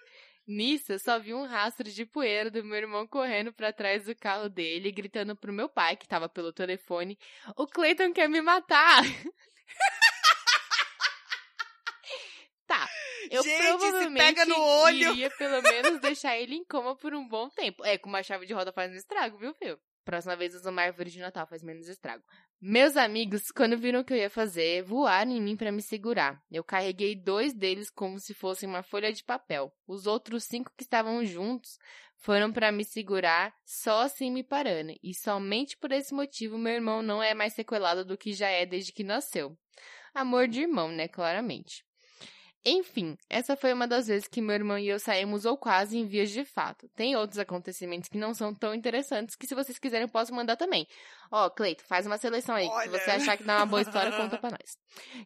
Nisso, 0.48 0.94
eu 0.94 1.00
só 1.00 1.20
vi 1.20 1.34
um 1.34 1.46
rastro 1.46 1.90
de 1.90 2.06
poeira 2.06 2.50
do 2.50 2.64
meu 2.64 2.78
irmão 2.78 3.08
correndo 3.08 3.54
pra 3.54 3.72
trás 3.72 4.06
do 4.06 4.16
carro 4.16 4.50
dele, 4.50 4.92
gritando 4.92 5.36
pro 5.36 5.54
meu 5.54 5.70
pai, 5.70 5.96
que 5.96 6.08
tava 6.08 6.28
pelo 6.28 6.52
telefone: 6.52 7.18
O 7.56 7.68
Clayton 7.68 8.12
quer 8.12 8.28
me 8.28 8.42
matar! 8.42 9.04
tá. 12.68 12.90
Eu 13.30 13.44
Gente, 13.44 13.64
provavelmente 13.64 14.18
pega 14.18 14.46
no 14.46 14.60
olho. 14.60 15.12
iria 15.12 15.30
pelo 15.32 15.62
menos 15.62 16.02
deixar 16.02 16.38
ele 16.38 16.56
em 16.56 16.66
coma 16.66 16.96
por 16.96 17.14
um 17.14 17.28
bom 17.28 17.50
tempo. 17.50 17.86
É, 17.86 17.98
com 17.98 18.10
uma 18.10 18.24
chave 18.24 18.46
de 18.46 18.54
roda 18.54 18.74
faz 18.74 18.92
um 18.92 18.96
estrago, 18.96 19.38
viu, 19.38 19.54
filho? 19.54 19.80
Próxima 20.04 20.36
vez 20.36 20.56
usa 20.56 20.70
uma 20.70 20.82
árvore 20.82 21.12
de 21.12 21.20
Natal, 21.20 21.46
faz 21.46 21.62
menos 21.62 21.88
estrago. 21.88 22.24
Meus 22.60 22.98
amigos, 22.98 23.52
quando 23.52 23.78
viram 23.78 24.02
o 24.02 24.04
que 24.04 24.14
eu 24.14 24.18
ia 24.18 24.30
fazer, 24.30 24.84
voaram 24.84 25.32
em 25.32 25.42
mim 25.42 25.56
pra 25.56 25.72
me 25.72 25.82
segurar. 25.82 26.42
Eu 26.52 26.64
carreguei 26.64 27.16
dois 27.16 27.54
deles 27.54 27.90
como 27.90 28.20
se 28.20 28.34
fossem 28.34 28.68
uma 28.68 28.84
folha 28.84 29.14
de 29.14 29.24
papel. 29.24 29.72
Os 29.88 30.08
outros 30.08 30.44
cinco 30.44 30.72
que 30.76 30.84
estavam 30.84 31.24
juntos 31.24 31.78
foram 32.18 32.52
pra 32.52 32.72
me 32.72 32.84
segurar, 32.84 33.54
só 33.66 34.02
assim 34.02 34.32
me 34.32 34.44
parando. 34.44 34.94
E 35.04 35.14
somente 35.14 35.78
por 35.78 35.92
esse 35.92 36.14
motivo 36.14 36.58
meu 36.58 36.74
irmão 36.74 37.02
não 37.02 37.22
é 37.22 37.34
mais 37.34 37.54
sequelado 37.54 38.06
do 38.06 38.18
que 38.18 38.34
já 38.34 38.48
é 38.48 38.66
desde 38.66 38.92
que 38.92 39.04
nasceu. 39.04 39.58
Amor 40.14 40.48
de 40.48 40.62
irmão, 40.62 40.90
né? 40.90 41.08
Claramente. 41.08 41.84
Enfim, 42.64 43.18
essa 43.28 43.56
foi 43.56 43.74
uma 43.74 43.88
das 43.88 44.08
vezes 44.08 44.28
que 44.28 44.40
meu 44.40 44.54
irmão 44.54 44.78
e 44.78 44.88
eu 44.88 45.00
saímos 45.00 45.46
ou 45.46 45.58
quase 45.58 45.98
em 45.98 46.06
vias 46.06 46.30
de 46.30 46.46
fato. 46.46 46.88
Tem 46.96 47.16
outros 47.16 47.40
acontecimentos 47.40 48.08
que 48.08 48.18
não 48.18 48.36
são 48.36 48.54
tão 48.54 48.74
interessantes 48.74 49.36
que 49.36 49.48
se 49.48 49.56
vocês 49.56 49.80
quiserem 49.80 50.06
eu 50.06 50.12
posso 50.12 50.34
mandar 50.34 50.56
também. 50.56 50.88
Ó, 51.32 51.50
Cleito, 51.50 51.84
faz 51.86 52.06
uma 52.06 52.20
seleção 52.20 52.54
aí. 52.54 52.68
Olha. 52.68 52.84
Se 52.84 53.00
você 53.00 53.12
achar 53.12 53.38
que 53.38 53.44
dá 53.44 53.58
uma 53.58 53.66
boa 53.66 53.82
história, 53.82 54.12
conta 54.16 54.38
pra 54.38 54.52
nós. 54.52 54.78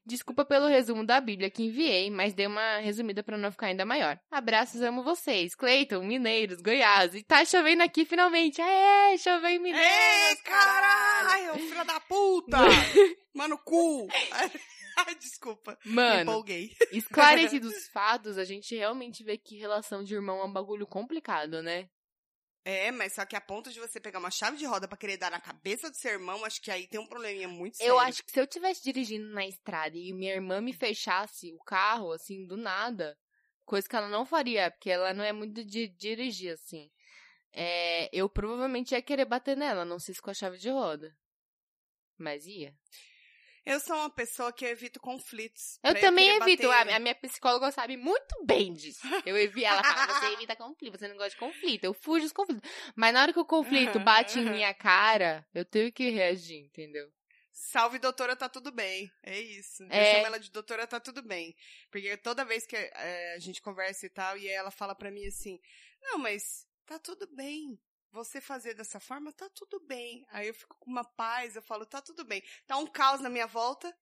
Desculpa 0.06 0.46
pelo 0.46 0.68
resumo 0.68 1.06
da 1.06 1.20
Bíblia 1.20 1.50
que 1.50 1.63
enviei, 1.63 2.10
mas 2.10 2.34
dei 2.34 2.48
uma 2.48 2.77
resumida 2.77 3.22
pra 3.22 3.38
não 3.38 3.51
ficar 3.51 3.68
ainda 3.68 3.86
maior. 3.86 4.18
Abraços, 4.32 4.82
amo 4.82 5.04
vocês. 5.04 5.56
Cleiton, 5.56 6.04
Mineiros, 6.04 6.62
Goiás. 6.62 7.13
E 7.15 7.24
tá 7.24 7.44
chovendo 7.44 7.84
aqui 7.84 8.06
finalmente. 8.06 8.62
Aê, 8.62 9.18
choveu 9.18 9.50
em 9.50 9.60
Mineiros. 9.60 9.82
Ei, 9.86 10.36
caralho, 10.38 11.54
filha 11.56 11.84
da 11.84 12.00
puta! 12.00 12.58
Mano, 13.34 13.58
cu! 13.58 14.08
Desculpa. 15.19 15.77
Me 15.85 15.93
Mano, 15.93 16.21
empolguei. 16.21 16.75
esclarecidos 16.91 17.71
os 17.75 17.87
fatos, 17.89 18.37
a 18.37 18.45
gente 18.45 18.75
realmente 18.75 19.23
vê 19.23 19.37
que 19.37 19.57
relação 19.57 20.03
de 20.03 20.13
irmão 20.13 20.39
é 20.39 20.45
um 20.45 20.53
bagulho 20.53 20.87
complicado, 20.87 21.61
né? 21.61 21.89
É, 22.67 22.91
mas 22.91 23.13
só 23.13 23.25
que 23.25 23.35
a 23.35 23.41
ponto 23.41 23.71
de 23.71 23.79
você 23.79 23.99
pegar 23.99 24.17
uma 24.17 24.31
chave 24.31 24.57
de 24.57 24.65
roda 24.65 24.87
pra 24.87 24.97
querer 24.97 25.17
dar 25.17 25.29
na 25.29 25.39
cabeça 25.39 25.89
do 25.89 25.95
seu 25.95 26.11
irmão, 26.13 26.43
acho 26.43 26.59
que 26.61 26.71
aí 26.71 26.87
tem 26.87 26.99
um 26.99 27.05
probleminha 27.05 27.47
muito 27.47 27.77
sério. 27.77 27.91
Eu 27.91 27.99
acho 27.99 28.23
que 28.23 28.31
se 28.31 28.39
eu 28.39 28.47
tivesse 28.47 28.83
dirigindo 28.83 29.27
na 29.33 29.45
estrada 29.45 29.95
e 29.95 30.11
minha 30.11 30.33
irmã 30.33 30.59
me 30.61 30.73
fechasse 30.73 31.53
o 31.53 31.59
carro, 31.59 32.11
assim, 32.11 32.43
do 32.47 32.57
nada, 32.57 33.15
coisa 33.65 33.87
que 33.87 33.95
ela 33.95 34.09
não 34.09 34.25
faria, 34.25 34.71
porque 34.71 34.89
ela 34.89 35.13
não 35.13 35.23
é 35.23 35.31
muito 35.31 35.63
de 35.63 35.87
dirigir, 35.89 36.53
assim. 36.53 36.89
é, 37.53 38.09
eu 38.11 38.27
provavelmente 38.29 38.93
ia 38.93 39.01
querer 39.01 39.25
bater 39.25 39.55
nela, 39.57 39.85
não 39.85 39.99
sei 39.99 40.15
se 40.15 40.21
com 40.21 40.31
a 40.31 40.33
chave 40.33 40.57
de 40.57 40.69
roda. 40.69 41.15
Mas 42.17 42.47
ia. 42.47 42.73
Eu 43.65 43.79
sou 43.79 43.95
uma 43.95 44.10
pessoa 44.10 44.53
que 44.53 44.63
eu 44.63 44.69
evito 44.69 45.00
conflitos. 45.00 45.79
Eu 45.84 46.00
também 46.00 46.29
evito. 46.38 46.67
bater. 46.67 46.91
A, 46.93 46.98
a 46.98 47.00
minha 47.00 47.15
psicóloga 47.15 47.72
sabe 47.72 47.98
muito 47.98 48.43
bem 48.45 48.74
disso. 48.74 49.01
Eu 49.25 49.36
evito. 49.38 49.65
Ela 49.65 49.84
fala, 49.84 50.19
você 50.19 50.25
evita 50.34 50.55
conflito, 50.55 50.98
você 51.00 51.07
não 51.07 51.15
gosta 51.17 51.31
de 51.31 51.38
conflito. 51.38 51.84
Eu 51.84 51.93
fujo 51.93 52.22
dos 52.24 52.31
conflitos. 52.31 52.69
Mas 52.95 53.13
na 53.13 53.24
hora 53.24 53.34
que 53.34 53.39
o 53.39 53.45
conflito 53.45 54.00
bate 54.00 54.38
em 54.39 54.50
minha 54.51 54.74
cara, 54.74 55.45
eu 55.53 55.65
tenho 55.65 55.91
que 55.91 56.10
reagir, 56.10 56.57
entendeu? 56.65 57.12
Salve, 57.51 57.98
doutora, 57.98 58.36
tá 58.36 58.48
tudo 58.50 58.72
bem. 58.72 59.10
É 59.24 59.39
isso. 59.39 59.81
Eu 59.84 59.89
É. 59.89 60.13
chamo 60.15 60.27
ela 60.27 60.39
de 60.39 60.51
doutora, 60.51 60.86
tá 60.86 61.00
tudo 61.00 61.24
bem. 61.24 61.55
Porque 61.89 62.15
toda 62.17 62.43
vez 62.45 62.65
que 62.67 62.75
eh, 62.75 63.34
a 63.36 63.39
gente 63.39 63.62
conversa 63.62 64.05
e 64.05 64.10
tal, 64.10 64.38
e 64.38 64.48
ela 64.48 64.69
fala 64.69 64.93
pra 64.93 65.10
mim 65.10 65.25
assim: 65.25 65.60
Não, 66.01 66.17
mas 66.19 66.67
tá 66.86 67.00
tudo 67.00 67.25
bem. 67.34 67.79
Você 68.15 68.39
fazer 68.39 68.74
dessa 68.74 68.98
forma, 68.98 69.29
tá 69.34 69.50
tudo 69.53 69.77
bem. 69.86 70.25
Aí 70.31 70.48
eu 70.48 70.53
fico 70.53 70.74
com 70.79 70.89
uma 70.89 71.03
paz, 71.03 71.53
eu 71.57 71.62
falo, 71.62 71.86
tá 71.86 72.01
tudo 72.01 72.24
bem. 72.24 72.41
Tá 72.65 72.77
um 72.77 72.88
caos 72.88 73.19
na 73.19 73.29
minha 73.29 73.45
volta. 73.45 73.93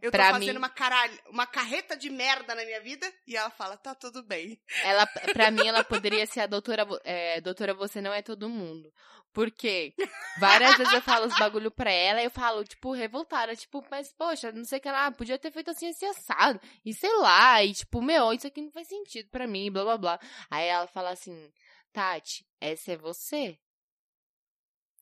Eu 0.00 0.10
tô 0.12 0.16
Pra 0.18 0.30
fazendo 0.30 0.52
mim- 0.52 0.58
uma 0.58 0.68
caralho, 0.68 1.18
uma 1.30 1.46
carreta 1.48 1.96
de 1.96 2.08
merda 2.08 2.54
na 2.54 2.64
minha 2.64 2.80
vida. 2.80 3.12
E 3.26 3.36
ela 3.36 3.50
fala, 3.50 3.76
tá 3.76 3.92
tudo 3.92 4.22
bem. 4.22 4.60
Ela, 4.84 5.04
pra 5.34 5.50
mim, 5.50 5.66
ela 5.66 5.82
poderia 5.82 6.24
ser 6.26 6.40
a 6.42 6.46
doutora, 6.46 6.86
é, 7.02 7.40
doutora, 7.40 7.74
você 7.74 8.00
não 8.00 8.12
é 8.12 8.22
todo 8.22 8.48
mundo. 8.48 8.92
Porque 9.32 9.92
várias 10.38 10.76
vezes 10.78 10.92
eu 10.92 11.02
falo 11.02 11.26
os 11.26 11.36
bagulho 11.38 11.70
pra 11.70 11.90
ela 11.90 12.22
e 12.22 12.24
eu 12.26 12.30
falo, 12.30 12.62
tipo, 12.64 12.92
revoltada, 12.92 13.54
tipo, 13.56 13.84
mas, 13.90 14.12
poxa, 14.12 14.52
não 14.52 14.64
sei 14.64 14.78
o 14.78 14.80
que 14.80 14.90
lá, 14.90 15.10
podia 15.10 15.38
ter 15.38 15.50
feito 15.50 15.70
assim, 15.72 15.88
assim, 15.88 16.06
assado. 16.06 16.60
E 16.84 16.94
sei 16.94 17.12
lá, 17.16 17.62
e 17.64 17.74
tipo, 17.74 18.00
meu, 18.00 18.32
isso 18.32 18.46
aqui 18.46 18.62
não 18.62 18.70
faz 18.70 18.86
sentido 18.88 19.28
pra 19.30 19.46
mim, 19.46 19.70
blá, 19.72 19.82
blá, 19.82 19.98
blá. 19.98 20.20
Aí 20.50 20.66
ela 20.68 20.86
fala 20.86 21.10
assim, 21.10 21.52
Tati, 21.96 22.46
essa 22.60 22.92
é 22.92 22.96
você. 22.98 23.58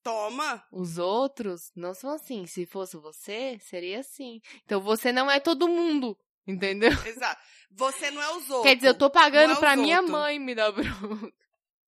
Toma. 0.00 0.64
Os 0.70 0.96
outros 0.96 1.72
não 1.74 1.92
são 1.92 2.10
assim. 2.10 2.46
Se 2.46 2.64
fosse 2.66 2.96
você, 2.96 3.58
seria 3.58 3.98
assim. 3.98 4.40
Então 4.64 4.80
você 4.80 5.10
não 5.10 5.28
é 5.28 5.40
todo 5.40 5.66
mundo, 5.66 6.16
entendeu? 6.46 6.92
Exato. 7.04 7.42
Você 7.72 8.12
não 8.12 8.22
é 8.22 8.36
os 8.36 8.48
outros. 8.48 8.62
Quer 8.62 8.76
dizer, 8.76 8.90
eu 8.90 8.96
tô 8.96 9.10
pagando 9.10 9.54
é 9.54 9.56
pra 9.58 9.74
minha 9.74 9.96
outros. 9.96 10.12
mãe 10.12 10.38
me 10.38 10.54
dar 10.54 10.70
bruto. 10.70 11.34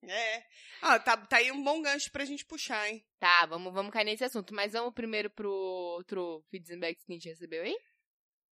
É. 0.03 0.43
Ah, 0.83 0.99
tá, 0.99 1.17
tá 1.17 1.37
aí 1.37 1.53
um 1.53 1.63
bom 1.63 1.81
gancho 1.81 2.11
pra 2.11 2.25
gente 2.25 2.45
puxar, 2.45 2.89
hein? 2.89 3.05
Tá, 3.21 3.47
vamos, 3.47 3.73
vamos 3.73 3.93
cair 3.93 4.07
nesse 4.07 4.25
assunto. 4.25 4.53
Mas 4.53 4.73
vamos 4.73 4.93
primeiro 4.93 5.31
pro 5.31 5.53
outro 5.53 6.45
feedback 6.51 6.99
que 6.99 7.13
a 7.13 7.15
gente 7.15 7.29
recebeu 7.29 7.63
aí? 7.63 7.79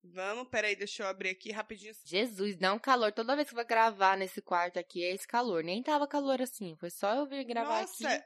Vamos, 0.07 0.49
peraí, 0.49 0.77
deixa 0.77 1.03
eu 1.03 1.07
abrir 1.09 1.31
aqui 1.31 1.51
rapidinho. 1.51 1.95
Jesus, 2.05 2.57
dá 2.57 2.75
um 2.75 2.79
calor. 2.79 3.11
Toda 3.11 3.35
vez 3.35 3.49
que 3.49 3.55
vai 3.55 3.65
gravar 3.65 4.19
nesse 4.19 4.43
quarto 4.43 4.79
aqui, 4.79 5.03
é 5.03 5.15
esse 5.15 5.27
calor. 5.27 5.65
Nem 5.65 5.83
tava 5.83 6.07
calor 6.07 6.43
assim. 6.43 6.77
Foi 6.77 6.91
só 6.91 7.15
eu 7.15 7.27
vir 7.27 7.43
gravar 7.45 7.81
Nossa, 7.81 8.09
aqui. 8.09 8.25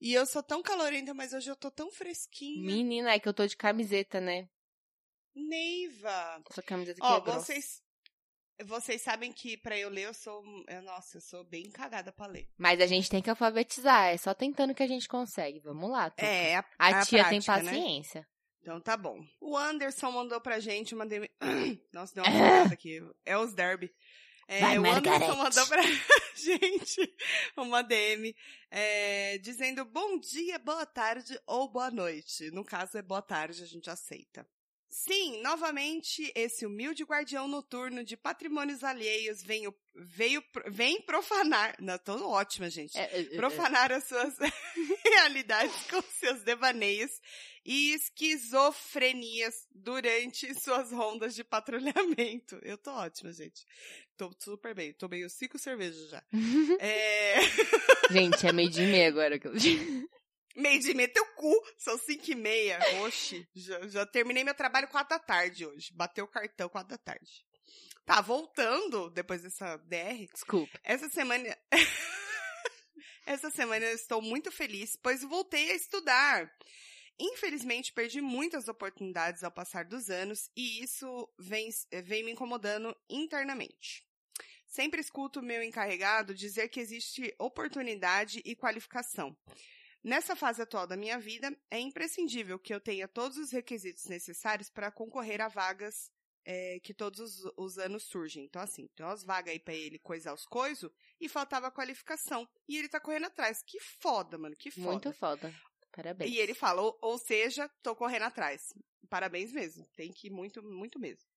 e 0.00 0.12
eu 0.12 0.26
sou 0.26 0.42
tão 0.42 0.60
calorenta, 0.62 1.14
mas 1.14 1.32
hoje 1.32 1.48
eu 1.48 1.54
tô 1.54 1.70
tão 1.70 1.90
fresquinha. 1.92 2.66
Menina, 2.66 3.12
é 3.12 3.20
que 3.20 3.28
eu 3.28 3.32
tô 3.34 3.46
de 3.46 3.56
camiseta, 3.56 4.20
né? 4.20 4.48
Neiva! 5.34 6.42
Essa 6.50 6.62
camiseta 6.62 6.98
aqui 7.02 7.12
Ó, 7.12 7.16
é 7.16 7.20
grossa. 7.20 7.40
vocês, 7.40 7.82
vocês 8.64 9.00
sabem 9.02 9.32
que 9.32 9.56
pra 9.56 9.78
eu 9.78 9.88
ler 9.88 10.02
eu 10.06 10.14
sou, 10.14 10.42
eu, 10.68 10.82
nossa, 10.82 11.16
eu 11.18 11.20
sou 11.22 11.44
bem 11.44 11.70
cagada 11.70 12.12
pra 12.12 12.26
ler. 12.26 12.48
Mas 12.58 12.80
a 12.80 12.86
gente 12.86 13.08
tem 13.08 13.22
que 13.22 13.30
alfabetizar. 13.30 14.08
É 14.08 14.16
só 14.16 14.34
tentando 14.34 14.74
que 14.74 14.82
a 14.82 14.88
gente 14.88 15.08
consegue. 15.08 15.60
Vamos 15.60 15.90
lá, 15.90 16.10
Tuca. 16.10 16.26
É, 16.26 16.56
a, 16.56 16.64
A, 16.78 17.00
a 17.00 17.06
tia 17.06 17.28
tem 17.28 17.40
prática, 17.40 17.70
né? 17.70 18.02
Então 18.62 18.80
tá 18.80 18.96
bom. 18.96 19.26
O 19.40 19.56
Anderson 19.56 20.12
mandou 20.12 20.40
pra 20.40 20.60
gente 20.60 20.94
uma 20.94 21.04
DM... 21.04 21.28
Nossa, 21.92 22.14
deu 22.14 22.22
uma 22.22 22.32
furada 22.32 22.72
aqui. 22.72 23.02
É 23.24 23.36
os 23.36 23.52
derby. 23.52 23.92
É, 24.46 24.60
Vai, 24.60 24.78
o 24.78 24.86
Anderson 24.86 25.34
mandou 25.34 25.66
pra 25.66 25.82
gente 26.36 27.14
uma 27.56 27.82
DM 27.82 28.34
é, 28.70 29.38
dizendo 29.38 29.84
bom 29.84 30.16
dia, 30.16 30.60
boa 30.60 30.86
tarde 30.86 31.36
ou 31.44 31.68
boa 31.68 31.90
noite. 31.90 32.52
No 32.52 32.64
caso 32.64 32.96
é 32.98 33.02
boa 33.02 33.20
tarde, 33.20 33.64
a 33.64 33.66
gente 33.66 33.90
aceita. 33.90 34.46
Sim, 34.94 35.40
novamente, 35.40 36.30
esse 36.34 36.66
humilde 36.66 37.02
guardião 37.02 37.48
noturno 37.48 38.04
de 38.04 38.14
patrimônios 38.14 38.84
alheios 38.84 39.42
veio, 39.42 39.74
veio, 39.94 40.44
vem 40.66 41.00
profanar. 41.00 41.74
Não, 41.80 41.96
tô 41.96 42.28
ótima, 42.28 42.68
gente 42.68 42.98
É, 42.98 43.04
é, 43.04 43.20
é, 43.20 43.22
é. 43.22 43.36
profanar 43.36 43.90
as 43.90 44.04
suas 44.04 44.34
realidades 45.02 45.74
com 45.90 46.02
seus 46.02 46.42
devaneios 46.42 47.10
e 47.64 47.94
esquizofrenias 47.94 49.54
durante 49.74 50.52
suas 50.60 50.92
rondas 50.92 51.34
de 51.34 51.42
patrulhamento. 51.42 52.58
Eu 52.62 52.76
tô 52.76 52.90
ótima, 52.90 53.32
gente. 53.32 53.64
Tô 54.16 54.30
super 54.38 54.74
bem. 54.74 54.92
Tomei 54.92 55.24
os 55.24 55.32
cinco 55.32 55.58
cervejas 55.58 56.10
já. 56.10 56.22
é... 56.78 57.40
Gente, 58.10 58.46
é 58.46 58.52
meio 58.52 58.68
de 58.68 58.82
meia 58.82 59.08
agora. 59.08 59.38
que 59.38 59.46
eu- 59.48 59.54
Meio 60.56 60.80
de 60.80 60.94
meia, 60.94 61.08
teu 61.08 61.26
cu. 61.34 61.54
São 61.78 61.98
cinco 61.98 62.30
e 62.30 62.34
meia. 62.34 62.78
Oxi. 63.04 63.46
Já, 63.54 63.88
já 63.88 64.06
terminei 64.06 64.44
meu 64.44 64.54
trabalho 64.54 64.88
quatro 64.88 65.16
da 65.16 65.18
tarde 65.18 65.66
hoje. 65.66 65.92
Bateu 65.92 66.24
o 66.24 66.28
cartão 66.28 66.68
quatro 66.68 66.90
da 66.90 66.98
tarde. 66.98 67.44
Tá, 68.04 68.20
voltando, 68.20 69.10
depois 69.10 69.42
dessa 69.42 69.76
DR, 69.76 70.26
Desculpa. 70.32 70.78
Essa 70.82 71.08
semana. 71.08 71.56
Essa 73.24 73.50
semana 73.50 73.86
eu 73.86 73.94
estou 73.94 74.20
muito 74.20 74.50
feliz, 74.50 74.96
pois 75.00 75.22
voltei 75.22 75.70
a 75.70 75.74
estudar. 75.74 76.52
Infelizmente, 77.18 77.92
perdi 77.92 78.20
muitas 78.20 78.66
oportunidades 78.66 79.44
ao 79.44 79.50
passar 79.52 79.84
dos 79.84 80.10
anos 80.10 80.50
e 80.56 80.82
isso 80.82 81.32
vem, 81.38 81.68
vem 82.04 82.24
me 82.24 82.32
incomodando 82.32 82.96
internamente. 83.08 84.04
Sempre 84.66 85.00
escuto 85.00 85.38
o 85.40 85.42
meu 85.42 85.62
encarregado 85.62 86.34
dizer 86.34 86.68
que 86.68 86.80
existe 86.80 87.32
oportunidade 87.38 88.42
e 88.44 88.56
qualificação. 88.56 89.36
Nessa 90.02 90.34
fase 90.34 90.60
atual 90.60 90.86
da 90.86 90.96
minha 90.96 91.18
vida, 91.18 91.56
é 91.70 91.78
imprescindível 91.78 92.58
que 92.58 92.74
eu 92.74 92.80
tenha 92.80 93.06
todos 93.06 93.38
os 93.38 93.52
requisitos 93.52 94.06
necessários 94.06 94.68
para 94.68 94.90
concorrer 94.90 95.40
a 95.40 95.48
vagas 95.48 96.10
é, 96.44 96.80
que 96.80 96.92
todos 96.92 97.20
os, 97.20 97.52
os 97.56 97.78
anos 97.78 98.02
surgem. 98.04 98.44
Então, 98.44 98.60
assim, 98.60 98.88
tem 98.96 99.06
umas 99.06 99.22
vagas 99.22 99.52
aí 99.52 99.60
pra 99.60 99.74
ele 99.74 99.98
coisar 99.98 100.34
os 100.34 100.44
coisos 100.44 100.90
e 101.20 101.28
faltava 101.28 101.70
qualificação. 101.70 102.48
E 102.68 102.76
ele 102.76 102.88
tá 102.88 102.98
correndo 102.98 103.26
atrás. 103.26 103.62
Que 103.62 103.78
foda, 103.80 104.36
mano, 104.36 104.56
que 104.56 104.70
foda. 104.70 104.90
Muito 104.90 105.12
foda. 105.12 105.54
Parabéns. 105.92 106.30
E 106.30 106.38
ele 106.38 106.54
fala, 106.54 106.82
ou, 106.82 106.98
ou 107.00 107.18
seja, 107.18 107.68
tô 107.82 107.94
correndo 107.94 108.24
atrás. 108.24 108.74
Parabéns 109.08 109.52
mesmo. 109.52 109.86
Tem 109.94 110.12
que 110.12 110.28
ir 110.28 110.30
muito, 110.30 110.62
muito 110.62 110.98
mesmo. 110.98 111.30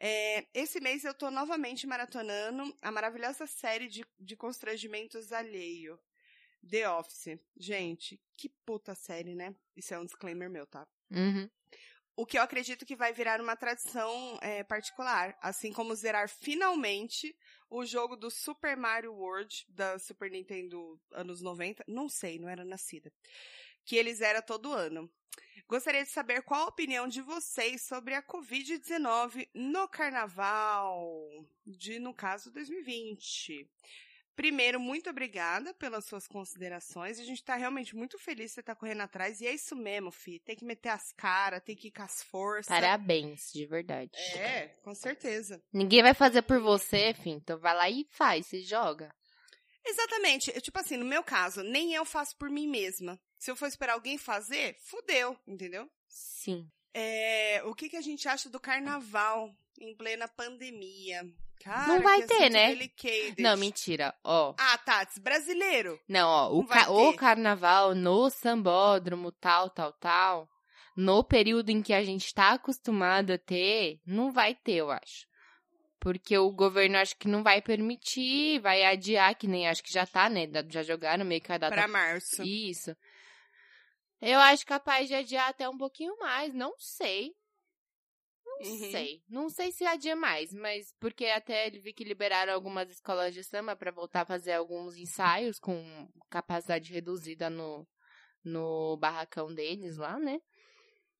É, 0.00 0.46
esse 0.54 0.80
mês 0.80 1.04
eu 1.04 1.12
tô 1.12 1.30
novamente 1.30 1.86
maratonando 1.86 2.72
a 2.80 2.92
maravilhosa 2.92 3.46
série 3.46 3.88
de, 3.88 4.06
de 4.18 4.36
constrangimentos 4.36 5.32
alheio. 5.32 5.98
The 6.68 6.88
Office. 6.90 7.38
Gente, 7.56 8.20
que 8.36 8.48
puta 8.64 8.94
série, 8.94 9.34
né? 9.34 9.54
Isso 9.76 9.94
é 9.94 9.98
um 9.98 10.04
disclaimer 10.04 10.50
meu, 10.50 10.66
tá? 10.66 10.86
Uhum. 11.10 11.48
O 12.16 12.26
que 12.26 12.36
eu 12.36 12.42
acredito 12.42 12.84
que 12.84 12.96
vai 12.96 13.12
virar 13.12 13.40
uma 13.40 13.56
tradição 13.56 14.38
é, 14.42 14.64
particular. 14.64 15.38
Assim 15.40 15.72
como 15.72 15.94
zerar 15.94 16.28
finalmente 16.28 17.36
o 17.70 17.84
jogo 17.84 18.16
do 18.16 18.30
Super 18.30 18.76
Mario 18.76 19.12
World 19.14 19.64
da 19.68 19.98
Super 19.98 20.30
Nintendo 20.30 21.00
anos 21.12 21.40
90. 21.40 21.84
Não 21.86 22.08
sei, 22.08 22.38
não 22.38 22.48
era 22.48 22.64
nascida. 22.64 23.12
Que 23.84 23.96
eles 23.96 24.20
era 24.20 24.42
todo 24.42 24.72
ano. 24.72 25.08
Gostaria 25.68 26.02
de 26.02 26.10
saber 26.10 26.42
qual 26.42 26.62
a 26.62 26.68
opinião 26.68 27.06
de 27.06 27.20
vocês 27.20 27.82
sobre 27.82 28.14
a 28.14 28.22
Covid-19 28.22 29.48
no 29.54 29.86
carnaval 29.86 31.46
de, 31.64 31.98
no 31.98 32.14
caso, 32.14 32.50
2020. 32.50 33.70
Primeiro, 34.38 34.78
muito 34.78 35.10
obrigada 35.10 35.74
pelas 35.74 36.04
suas 36.04 36.28
considerações. 36.28 37.18
A 37.18 37.24
gente 37.24 37.42
tá 37.42 37.56
realmente 37.56 37.96
muito 37.96 38.16
feliz 38.20 38.52
que 38.52 38.54
você 38.54 38.62
tá 38.62 38.72
correndo 38.72 39.00
atrás. 39.00 39.40
E 39.40 39.48
é 39.48 39.52
isso 39.52 39.74
mesmo, 39.74 40.12
fi. 40.12 40.38
Tem 40.38 40.54
que 40.54 40.64
meter 40.64 40.90
as 40.90 41.10
caras, 41.10 41.60
tem 41.64 41.74
que 41.74 41.88
ir 41.88 41.90
com 41.90 42.02
as 42.02 42.22
forças. 42.22 42.68
Parabéns, 42.68 43.50
de 43.52 43.66
verdade. 43.66 44.12
É, 44.36 44.68
com 44.84 44.94
certeza. 44.94 45.60
Ninguém 45.72 46.04
vai 46.04 46.14
fazer 46.14 46.42
por 46.42 46.60
você, 46.60 47.10
enfim. 47.10 47.32
Então 47.32 47.58
vai 47.58 47.74
lá 47.74 47.90
e 47.90 48.06
faz, 48.12 48.46
se 48.46 48.62
joga. 48.62 49.12
Exatamente. 49.84 50.52
Eu, 50.54 50.60
Tipo 50.60 50.78
assim, 50.78 50.96
no 50.96 51.04
meu 51.04 51.24
caso, 51.24 51.64
nem 51.64 51.94
eu 51.94 52.04
faço 52.04 52.36
por 52.36 52.48
mim 52.48 52.68
mesma. 52.68 53.20
Se 53.40 53.50
eu 53.50 53.56
for 53.56 53.66
esperar 53.66 53.94
alguém 53.94 54.16
fazer, 54.18 54.76
fudeu, 54.78 55.36
entendeu? 55.48 55.90
Sim. 56.06 56.70
É, 56.94 57.60
o 57.64 57.74
que, 57.74 57.88
que 57.88 57.96
a 57.96 58.00
gente 58.00 58.28
acha 58.28 58.48
do 58.48 58.60
carnaval 58.60 59.52
em 59.80 59.96
plena 59.96 60.28
pandemia? 60.28 61.28
Cara, 61.62 61.86
Não 61.88 62.02
vai 62.02 62.20
que 62.22 62.26
ter, 62.28 62.50
né? 62.50 62.76
Não, 63.38 63.56
mentira. 63.56 64.14
Ó. 64.24 64.54
Ah, 64.58 64.78
Tats, 64.78 65.18
brasileiro. 65.18 66.00
Não, 66.08 66.28
ó. 66.28 66.50
O, 66.52 66.58
Não 66.60 66.66
vai 66.66 66.84
ca- 66.84 66.90
o 66.90 67.12
ter. 67.12 67.18
carnaval 67.18 67.94
no 67.94 68.30
sambódromo, 68.30 69.32
tal, 69.32 69.68
tal, 69.70 69.92
tal. 69.94 70.48
No 70.96 71.22
período 71.22 71.70
em 71.70 71.82
que 71.82 71.92
a 71.92 72.02
gente 72.02 72.32
tá 72.34 72.52
acostumado 72.52 73.32
a 73.32 73.38
ter, 73.38 74.00
não 74.06 74.32
vai 74.32 74.54
ter, 74.54 74.74
eu 74.76 74.90
acho. 74.90 75.26
Porque 76.00 76.36
o 76.38 76.50
governo 76.52 76.96
acho 76.98 77.16
que 77.16 77.26
não 77.28 77.42
vai 77.42 77.60
permitir, 77.60 78.60
vai 78.60 78.84
adiar, 78.84 79.34
que 79.34 79.46
nem 79.48 79.68
acho 79.68 79.82
que 79.82 79.92
já 79.92 80.06
tá, 80.06 80.28
né? 80.30 80.48
Já 80.70 80.82
jogaram 80.82 81.24
meio 81.24 81.40
que 81.40 81.52
a 81.52 81.58
data 81.58 81.74
Pra 81.74 81.88
março. 81.88 82.42
Isso. 82.44 82.96
Eu 84.20 84.38
acho 84.40 84.64
capaz 84.66 85.06
de 85.08 85.14
adiar 85.14 85.48
até 85.48 85.68
um 85.68 85.76
pouquinho 85.78 86.16
mais, 86.18 86.52
não 86.52 86.72
sei. 86.78 87.32
Uhum. 88.60 88.90
sei. 88.90 89.22
Não 89.28 89.48
sei 89.48 89.70
se 89.72 89.84
adia 89.84 90.16
mais, 90.16 90.52
mas 90.52 90.94
porque 90.98 91.26
até 91.26 91.66
ele 91.66 91.78
vi 91.78 91.92
que 91.92 92.04
liberaram 92.04 92.52
algumas 92.52 92.90
escolas 92.90 93.32
de 93.34 93.44
samba 93.44 93.76
pra 93.76 93.90
voltar 93.90 94.22
a 94.22 94.26
fazer 94.26 94.52
alguns 94.52 94.96
ensaios 94.96 95.58
com 95.58 96.08
capacidade 96.28 96.92
reduzida 96.92 97.48
no, 97.48 97.86
no 98.44 98.96
barracão 98.96 99.54
deles 99.54 99.96
lá, 99.96 100.18
né? 100.18 100.40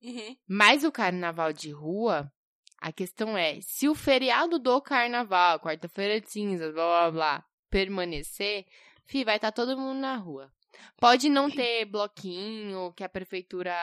Uhum. 0.01 0.35
Mas 0.47 0.83
o 0.83 0.91
carnaval 0.91 1.53
de 1.53 1.71
rua, 1.71 2.31
a 2.77 2.91
questão 2.91 3.37
é, 3.37 3.59
se 3.61 3.87
o 3.87 3.95
feriado 3.95 4.59
do 4.59 4.81
carnaval, 4.81 5.59
quarta-feira 5.59 6.19
de 6.19 6.29
cinzas, 6.29 6.73
blá 6.73 6.85
blá 6.85 7.11
blá, 7.11 7.45
permanecer, 7.69 8.65
fi, 9.05 9.23
vai 9.23 9.35
estar 9.35 9.51
todo 9.51 9.77
mundo 9.77 9.99
na 9.99 10.15
rua. 10.15 10.51
Pode 10.97 11.29
não 11.29 11.49
ter 11.49 11.85
bloquinho 11.85 12.93
que 12.93 13.03
a 13.03 13.09
prefeitura 13.09 13.73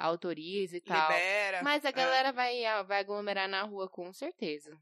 autoriza 0.00 0.76
e 0.76 0.80
tal. 0.80 1.10
Libera. 1.10 1.62
Mas 1.62 1.84
a 1.84 1.90
é. 1.90 1.92
galera 1.92 2.32
vai, 2.32 2.62
vai 2.84 3.00
aglomerar 3.00 3.48
na 3.48 3.62
rua 3.62 3.88
com 3.88 4.12
certeza. 4.12 4.76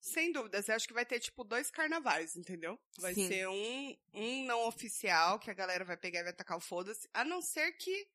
Sem 0.00 0.32
dúvidas, 0.32 0.68
eu 0.68 0.74
acho 0.74 0.88
que 0.88 0.94
vai 0.94 1.06
ter, 1.06 1.20
tipo, 1.20 1.44
dois 1.44 1.70
carnavais, 1.70 2.34
entendeu? 2.34 2.76
Vai 2.98 3.14
Sim. 3.14 3.28
ser 3.28 3.48
um, 3.48 3.96
um 4.12 4.44
não 4.46 4.66
oficial, 4.66 5.38
que 5.38 5.48
a 5.48 5.54
galera 5.54 5.84
vai 5.84 5.96
pegar 5.96 6.20
e 6.20 6.24
vai 6.24 6.32
tacar 6.32 6.56
o 6.56 6.60
foda-se, 6.60 7.08
a 7.14 7.24
não 7.24 7.40
ser 7.40 7.70
que 7.72 8.08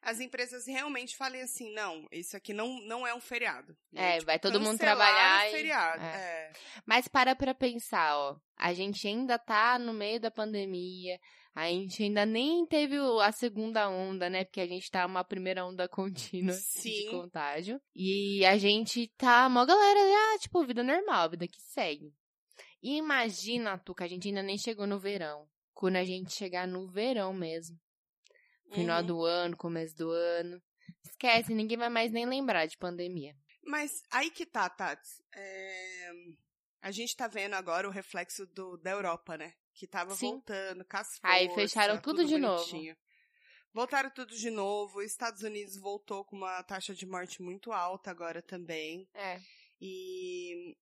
as 0.00 0.20
empresas 0.20 0.66
realmente 0.68 1.16
falem 1.16 1.42
assim, 1.42 1.72
não, 1.74 2.06
isso 2.12 2.36
aqui 2.36 2.52
não, 2.52 2.80
não 2.82 3.04
é 3.04 3.12
um 3.12 3.20
feriado. 3.20 3.76
É, 3.92 4.14
tipo, 4.14 4.26
vai 4.26 4.38
todo 4.38 4.60
mundo 4.60 4.78
trabalhar 4.78 5.46
o 5.46 5.48
e- 5.48 5.50
feriado. 5.50 6.02
é. 6.04 6.06
É. 6.06 6.52
Mas 6.86 7.08
para 7.08 7.34
pra 7.34 7.52
pensar, 7.52 8.16
ó. 8.16 8.36
A 8.56 8.72
gente 8.72 9.06
ainda 9.06 9.38
tá 9.38 9.76
no 9.76 9.92
meio 9.92 10.20
da 10.20 10.30
pandemia. 10.30 11.18
A 11.54 11.68
gente 11.68 12.02
ainda 12.04 12.24
nem 12.24 12.64
teve 12.66 12.96
a 13.22 13.32
segunda 13.32 13.88
onda, 13.88 14.30
né? 14.30 14.44
Porque 14.44 14.60
a 14.60 14.66
gente 14.66 14.88
tá 14.90 15.04
uma 15.04 15.24
primeira 15.24 15.64
onda 15.66 15.88
contínua 15.88 16.54
de 16.54 16.60
Sim. 16.62 17.10
contágio. 17.10 17.80
E 17.94 18.44
a 18.46 18.56
gente 18.56 19.08
tá, 19.16 19.48
mó 19.48 19.64
galera, 19.66 19.98
ah, 20.34 20.38
tipo, 20.38 20.64
vida 20.64 20.82
normal, 20.84 21.30
vida 21.30 21.48
que 21.48 21.60
segue. 21.60 22.14
E 22.80 22.96
imagina, 22.96 23.76
tu, 23.78 23.92
que 23.94 24.04
a 24.04 24.08
gente 24.08 24.28
ainda 24.28 24.42
nem 24.42 24.56
chegou 24.56 24.86
no 24.86 25.00
verão. 25.00 25.48
Quando 25.74 25.96
a 25.96 26.04
gente 26.04 26.32
chegar 26.32 26.66
no 26.66 26.86
verão 26.86 27.32
mesmo. 27.32 27.76
Final 28.72 29.00
Uhum. 29.00 29.06
do 29.06 29.24
ano, 29.24 29.56
começo 29.56 29.96
do 29.96 30.10
ano. 30.10 30.62
Esquece, 31.04 31.54
ninguém 31.54 31.76
vai 31.78 31.88
mais 31.88 32.12
nem 32.12 32.26
lembrar 32.26 32.66
de 32.66 32.76
pandemia. 32.76 33.34
Mas 33.64 34.02
aí 34.12 34.30
que 34.30 34.46
tá, 34.46 34.68
Tats. 34.68 35.20
É, 35.34 36.10
A 36.82 36.90
gente 36.92 37.16
tá 37.16 37.26
vendo 37.26 37.54
agora 37.54 37.88
o 37.88 37.90
reflexo 37.90 38.46
do... 38.46 38.76
da 38.76 38.90
Europa, 38.92 39.36
né? 39.36 39.52
Que 39.78 39.86
tava 39.86 40.12
Sim. 40.16 40.32
voltando, 40.32 40.84
as 40.90 41.20
Aí 41.22 41.48
fecharam 41.54 42.00
tudo 42.00 42.24
de 42.24 42.36
novo. 42.36 42.56
bonitinho. 42.56 42.96
Voltaram 43.72 44.10
tudo 44.10 44.34
de 44.34 44.50
novo. 44.50 44.98
Os 44.98 45.04
Estados 45.04 45.42
Unidos 45.42 45.76
voltou 45.76 46.24
com 46.24 46.34
uma 46.34 46.60
taxa 46.64 46.92
de 46.92 47.06
morte 47.06 47.40
muito 47.40 47.70
alta 47.70 48.10
agora 48.10 48.42
também. 48.42 49.08
É. 49.14 49.40
E 49.80 50.74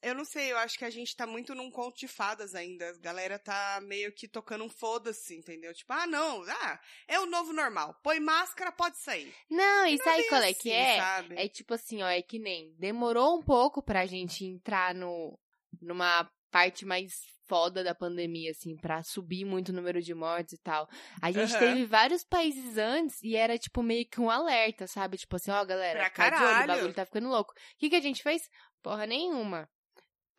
eu 0.00 0.14
não 0.14 0.24
sei, 0.24 0.50
eu 0.50 0.56
acho 0.56 0.78
que 0.78 0.84
a 0.86 0.90
gente 0.90 1.14
tá 1.14 1.26
muito 1.26 1.54
num 1.54 1.70
conto 1.70 1.98
de 1.98 2.08
fadas 2.08 2.54
ainda. 2.54 2.88
A 2.88 2.98
galera 2.98 3.38
tá 3.38 3.80
meio 3.82 4.10
que 4.14 4.26
tocando 4.26 4.64
um 4.64 4.70
foda-se, 4.70 5.36
entendeu? 5.36 5.74
Tipo, 5.74 5.92
ah, 5.92 6.06
não, 6.06 6.42
ah, 6.42 6.80
é 7.06 7.20
o 7.20 7.26
novo 7.26 7.52
normal. 7.52 8.00
Põe 8.02 8.18
máscara, 8.18 8.72
pode 8.72 8.96
sair. 8.96 9.30
Não, 9.50 9.84
e 9.84 9.98
sabe 9.98 10.22
bem 10.22 10.28
qual 10.30 10.42
é 10.42 10.54
que 10.54 10.72
assim, 10.72 10.80
é? 10.80 10.96
Sabe? 10.98 11.34
É 11.36 11.48
tipo 11.48 11.74
assim, 11.74 12.02
ó, 12.02 12.08
é 12.08 12.22
que 12.22 12.38
nem 12.38 12.74
demorou 12.78 13.38
um 13.38 13.42
pouco 13.42 13.82
pra 13.82 14.06
gente 14.06 14.46
entrar 14.46 14.94
no 14.94 15.38
numa 15.82 16.24
parte 16.50 16.86
mais 16.86 17.12
foda 17.48 17.82
da 17.82 17.94
pandemia, 17.94 18.50
assim, 18.50 18.76
pra 18.76 19.02
subir 19.02 19.44
muito 19.44 19.70
o 19.70 19.72
número 19.72 20.00
de 20.02 20.14
mortes 20.14 20.52
e 20.54 20.58
tal. 20.58 20.86
A 21.22 21.32
gente 21.32 21.50
Aham. 21.54 21.58
teve 21.58 21.86
vários 21.86 22.22
países 22.24 22.76
antes 22.76 23.22
e 23.22 23.34
era 23.34 23.56
tipo 23.58 23.82
meio 23.82 24.06
que 24.08 24.20
um 24.20 24.30
alerta, 24.30 24.86
sabe? 24.86 25.16
Tipo 25.16 25.36
assim, 25.36 25.50
ó, 25.50 25.64
galera, 25.64 25.98
Pra 26.00 26.10
fica 26.10 26.28
de 26.30 26.34
olho, 26.36 26.42
o 26.42 26.48
caralho. 26.50 26.66
bagulho 26.68 26.94
tá 26.94 27.04
ficando 27.06 27.28
louco. 27.28 27.52
O 27.52 27.78
que, 27.78 27.88
que 27.90 27.96
a 27.96 28.00
gente 28.00 28.22
fez? 28.22 28.42
Porra 28.82 29.06
nenhuma. 29.06 29.68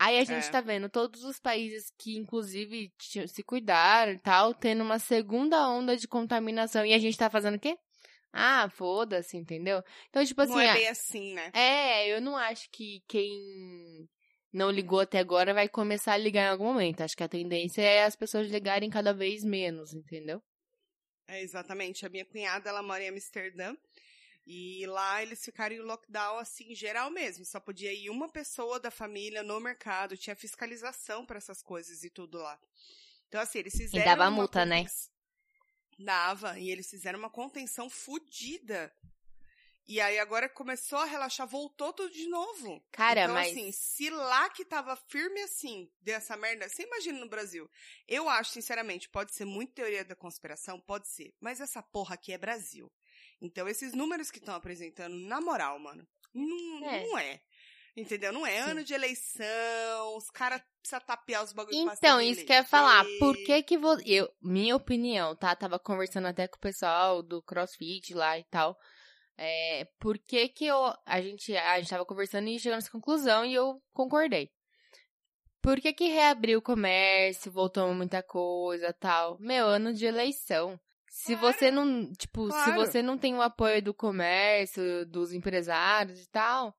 Aí 0.02 0.18
a 0.18 0.24
gente 0.24 0.48
É. 0.48 0.52
tá 0.52 0.62
vendo 0.62 0.88
todos 0.90 1.24
os 1.26 1.40
países 1.42 1.92
que, 1.98 2.16
inclusive, 2.18 2.90
se 3.28 3.44
cuidaram 3.44 4.14
e 4.14 4.20
tal, 4.20 4.54
tendo 4.54 4.82
uma 4.82 4.98
segunda 4.98 5.68
onda 5.68 5.98
de 5.98 6.08
contaminação. 6.08 6.86
E 6.86 6.94
a 6.94 6.98
gente 7.00 7.18
tá 7.18 7.30
fazendo 7.30 7.56
o 7.56 7.60
quê? 7.60 7.76
Ah, 8.32 8.70
foda-se, 8.70 9.36
entendeu? 9.36 9.82
Então, 10.10 10.24
tipo 10.24 10.42
assim, 10.42 10.54
não 10.54 10.60
é 10.62 10.74
bem 10.74 10.88
assim, 10.88 11.34
né? 11.34 11.52
é, 11.54 12.08
eu 12.16 12.22
não 12.22 12.38
acho 12.38 12.70
que 12.72 13.02
quem 13.10 14.08
não 14.52 14.72
ligou 14.72 15.00
até 15.00 15.20
agora 15.20 15.54
vai 15.54 15.70
começar 15.70 16.14
a 16.14 16.18
ligar 16.18 16.48
em 16.48 16.50
algum 16.50 16.66
momento. 16.66 17.02
Acho 17.02 17.16
que 17.16 17.24
a 17.24 17.30
tendência 17.30 17.82
é 17.82 18.04
as 18.04 18.16
pessoas 18.16 18.50
ligarem 18.50 18.90
cada 18.90 19.14
vez 19.14 19.44
menos, 19.44 19.94
entendeu? 19.94 20.42
É, 21.28 21.42
exatamente. 21.42 22.06
A 22.06 22.10
minha 22.10 22.26
cunhada, 22.26 22.70
ela 22.70 22.82
mora 22.82 23.04
em 23.04 23.10
Amsterdã. 23.10 23.76
E 24.52 24.84
lá 24.88 25.22
eles 25.22 25.46
ficaram 25.46 25.76
em 25.76 25.80
lockdown, 25.80 26.40
assim, 26.40 26.74
geral 26.74 27.12
mesmo. 27.12 27.46
Só 27.46 27.60
podia 27.60 27.94
ir 27.94 28.10
uma 28.10 28.28
pessoa 28.28 28.80
da 28.80 28.90
família 28.90 29.44
no 29.44 29.60
mercado. 29.60 30.18
Tinha 30.18 30.36
fiscalização 30.36 31.24
para 31.24 31.38
essas 31.38 31.62
coisas 31.62 32.04
e 32.04 32.10
tudo 32.10 32.40
lá. 32.40 32.60
Então, 33.28 33.40
assim, 33.40 33.60
eles 33.60 33.76
fizeram. 33.76 34.04
dava 34.04 34.24
uma 34.24 34.32
multa, 34.32 34.66
né? 34.66 34.88
Dava. 36.00 36.58
E 36.58 36.72
eles 36.72 36.90
fizeram 36.90 37.20
uma 37.20 37.30
contenção 37.30 37.88
fodida. 37.92 38.92
E 39.92 40.00
aí, 40.00 40.20
agora 40.20 40.48
começou 40.48 41.00
a 41.00 41.06
relaxar, 41.06 41.48
voltou 41.48 41.92
tudo 41.92 42.14
de 42.14 42.28
novo. 42.30 42.80
Cara, 42.92 43.24
então, 43.24 43.34
mas- 43.34 43.50
assim, 43.50 43.72
se 43.72 44.08
lá 44.12 44.48
que 44.52 44.64
tava 44.64 44.96
firme 44.96 45.42
assim, 45.42 45.92
dessa 46.00 46.38
merda, 46.38 46.70
você 46.70 46.84
imagina 46.84 47.18
no 47.20 47.28
Brasil. 47.28 47.68
Eu 48.08 48.30
acho, 48.30 48.52
sinceramente, 48.52 49.10
pode 49.10 49.34
ser 49.34 49.46
muito 49.46 49.74
teoria 49.74 50.06
da 50.06 50.16
conspiração, 50.16 50.80
pode 50.80 51.08
ser. 51.08 51.34
Mas 51.42 51.60
essa 51.60 51.82
porra 51.82 52.14
aqui 52.14 52.32
é 52.32 52.38
Brasil. 52.38 52.92
Então, 53.42 53.68
esses 53.68 53.94
números 53.94 54.30
que 54.30 54.38
estão 54.38 54.54
apresentando, 54.54 55.16
na 55.16 55.42
moral, 55.42 55.80
mano, 55.80 56.08
não 56.36 56.88
É. 56.88 57.08
não 57.08 57.18
é. 57.18 57.42
Entendeu? 57.98 58.32
Não 58.32 58.46
é 58.46 58.64
Sim. 58.64 58.70
ano 58.70 58.84
de 58.84 58.94
eleição, 58.94 60.16
os 60.16 60.30
caras 60.30 60.62
precisam 60.80 61.02
tapear 61.02 61.44
os 61.44 61.52
bagulhos 61.52 61.98
Então, 61.98 62.22
isso 62.22 62.46
que 62.46 62.52
eu 62.52 62.58
ia 62.58 62.64
falar. 62.64 63.04
Por 63.18 63.36
que 63.36 63.64
que 63.64 63.76
você... 63.78 64.04
Eu, 64.06 64.32
minha 64.40 64.76
opinião, 64.76 65.36
tá? 65.36 65.56
Tava 65.56 65.80
conversando 65.80 66.28
até 66.28 66.48
com 66.48 66.58
o 66.58 66.62
pessoal 66.62 67.24
do 67.24 67.42
CrossFit 67.42 68.14
lá 68.14 68.38
e 68.38 68.44
tal. 68.46 68.78
É, 69.42 69.86
por 70.00 70.18
que 70.18 70.50
que 70.50 70.66
eu... 70.66 70.94
A 71.06 71.22
gente, 71.22 71.56
a 71.56 71.80
gente 71.80 71.90
tava 71.90 72.06
conversando 72.06 72.48
e 72.50 72.60
chegando 72.60 72.78
nessa 72.80 72.92
conclusão 72.92 73.46
e 73.46 73.54
eu 73.54 73.82
concordei. 73.94 74.52
Por 75.62 75.80
que 75.80 75.94
que 75.94 76.10
reabriu 76.10 76.60
o 76.60 76.62
comércio, 76.62 77.52
voltou 77.52 77.94
muita 77.94 78.22
coisa 78.24 78.94
tal? 78.94 79.38
Meu, 79.40 79.66
ano 79.66 79.94
de 79.94 80.06
eleição. 80.06 80.80
Se 81.10 81.36
Claro. 81.36 81.54
você 81.54 81.72
não, 81.72 82.12
tipo, 82.14 82.46
se 82.46 82.52
Claro. 82.64 82.76
você 82.76 83.02
não 83.02 83.18
tem 83.18 83.34
o 83.36 83.42
apoio 83.42 83.82
do 83.82 83.94
comércio, 83.94 85.06
dos 85.06 85.34
empresários 85.34 86.22
e 86.22 86.28
tal, 86.30 86.74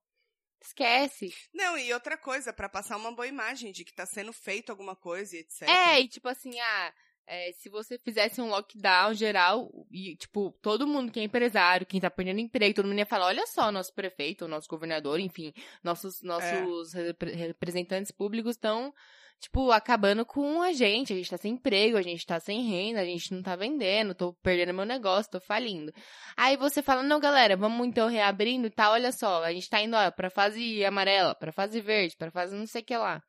esquece. 0.61 1.33
Não, 1.53 1.77
e 1.77 1.91
outra 1.93 2.17
coisa, 2.17 2.53
pra 2.53 2.69
passar 2.69 2.97
uma 2.97 3.11
boa 3.11 3.27
imagem 3.27 3.71
de 3.71 3.83
que 3.83 3.93
tá 3.93 4.05
sendo 4.05 4.31
feito 4.33 4.69
alguma 4.71 4.95
coisa 4.95 5.35
e 5.35 5.39
etc. 5.39 5.63
É, 5.67 5.99
e 5.99 6.07
tipo 6.07 6.27
assim, 6.29 6.59
ah, 6.59 6.93
é, 7.27 7.51
se 7.53 7.69
você 7.69 7.97
fizesse 7.97 8.41
um 8.41 8.49
lockdown 8.49 9.13
geral, 9.13 9.69
e, 9.91 10.15
tipo, 10.15 10.51
todo 10.61 10.87
mundo 10.87 11.11
que 11.11 11.19
é 11.19 11.23
empresário, 11.23 11.85
quem 11.85 12.01
tá 12.01 12.09
perdendo 12.09 12.39
emprego, 12.39 12.75
todo 12.75 12.87
mundo 12.87 12.99
ia 12.99 13.05
falar, 13.05 13.27
olha 13.27 13.45
só, 13.47 13.71
nosso 13.71 13.93
prefeito, 13.93 14.47
nosso 14.47 14.67
governador, 14.67 15.19
enfim, 15.19 15.53
nossos, 15.83 16.21
nossos 16.21 16.93
repre- 16.93 17.31
representantes 17.33 18.11
públicos 18.11 18.51
estão, 18.55 18.93
tipo, 19.39 19.71
acabando 19.71 20.25
com 20.25 20.61
a 20.61 20.73
gente, 20.73 21.13
a 21.13 21.15
gente 21.15 21.29
tá 21.29 21.37
sem 21.37 21.53
emprego, 21.53 21.97
a 21.97 22.01
gente 22.01 22.25
tá 22.25 22.39
sem 22.39 22.61
renda, 22.63 22.99
a 23.01 23.05
gente 23.05 23.33
não 23.33 23.41
tá 23.41 23.55
vendendo, 23.55 24.13
tô 24.13 24.33
perdendo 24.33 24.73
meu 24.73 24.85
negócio, 24.85 25.31
tô 25.31 25.39
falindo. 25.39 25.93
Aí 26.35 26.57
você 26.57 26.83
fala, 26.83 27.01
não, 27.01 27.19
galera, 27.19 27.55
vamos 27.55 27.87
então 27.87 28.07
reabrindo 28.07 28.67
e 28.67 28.71
tal, 28.71 28.93
olha 28.93 29.11
só, 29.11 29.43
a 29.43 29.53
gente 29.53 29.69
tá 29.69 29.81
indo, 29.81 29.95
ó, 29.95 30.11
pra 30.11 30.29
fase 30.29 30.83
amarela, 30.83 31.33
pra 31.33 31.51
fase 31.51 31.79
verde, 31.81 32.15
pra 32.17 32.29
fase 32.29 32.55
não 32.55 32.67
sei 32.67 32.81
o 32.81 32.85
que 32.85 32.97
lá. 32.97 33.21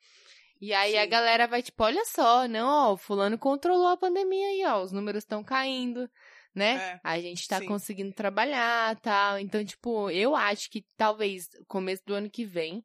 E 0.62 0.72
aí 0.72 0.96
a 0.96 1.02
Sim. 1.04 1.10
galera 1.10 1.48
vai 1.48 1.60
tipo, 1.60 1.82
olha 1.82 2.04
só, 2.04 2.46
não, 2.46 2.68
ó, 2.68 2.92
o 2.92 2.96
fulano 2.96 3.36
controlou 3.36 3.88
a 3.88 3.96
pandemia 3.96 4.46
aí, 4.46 4.64
ó, 4.64 4.80
os 4.80 4.92
números 4.92 5.24
estão 5.24 5.42
caindo, 5.42 6.08
né? 6.54 6.76
É, 6.76 7.00
a 7.02 7.20
gente 7.20 7.48
tá 7.48 7.58
sim. 7.58 7.66
conseguindo 7.66 8.12
trabalhar, 8.14 8.94
tal. 9.00 9.40
Então, 9.40 9.64
tipo, 9.64 10.08
eu 10.10 10.36
acho 10.36 10.70
que 10.70 10.86
talvez 10.96 11.48
começo 11.66 12.04
do 12.06 12.14
ano 12.14 12.30
que 12.30 12.44
vem 12.44 12.84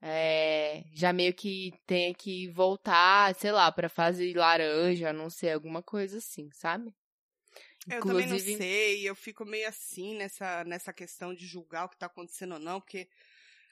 é, 0.00 0.84
já 0.94 1.12
meio 1.12 1.34
que 1.34 1.72
tenha 1.86 2.14
que 2.14 2.48
voltar, 2.48 3.34
sei 3.34 3.52
lá, 3.52 3.70
pra 3.70 3.90
fase 3.90 4.32
laranja, 4.32 5.12
não 5.12 5.28
sei, 5.28 5.52
alguma 5.52 5.82
coisa 5.82 6.16
assim, 6.16 6.48
sabe? 6.50 6.94
Eu 7.90 8.02
também 8.02 8.26
não 8.26 8.38
sei, 8.38 9.08
eu 9.08 9.14
fico 9.14 9.44
meio 9.44 9.68
assim 9.68 10.16
nessa, 10.16 10.64
nessa 10.64 10.92
questão 10.92 11.34
de 11.34 11.46
julgar 11.46 11.84
o 11.84 11.88
que 11.88 11.96
tá 11.98 12.06
acontecendo 12.06 12.54
ou 12.54 12.58
não, 12.58 12.80
porque 12.80 13.08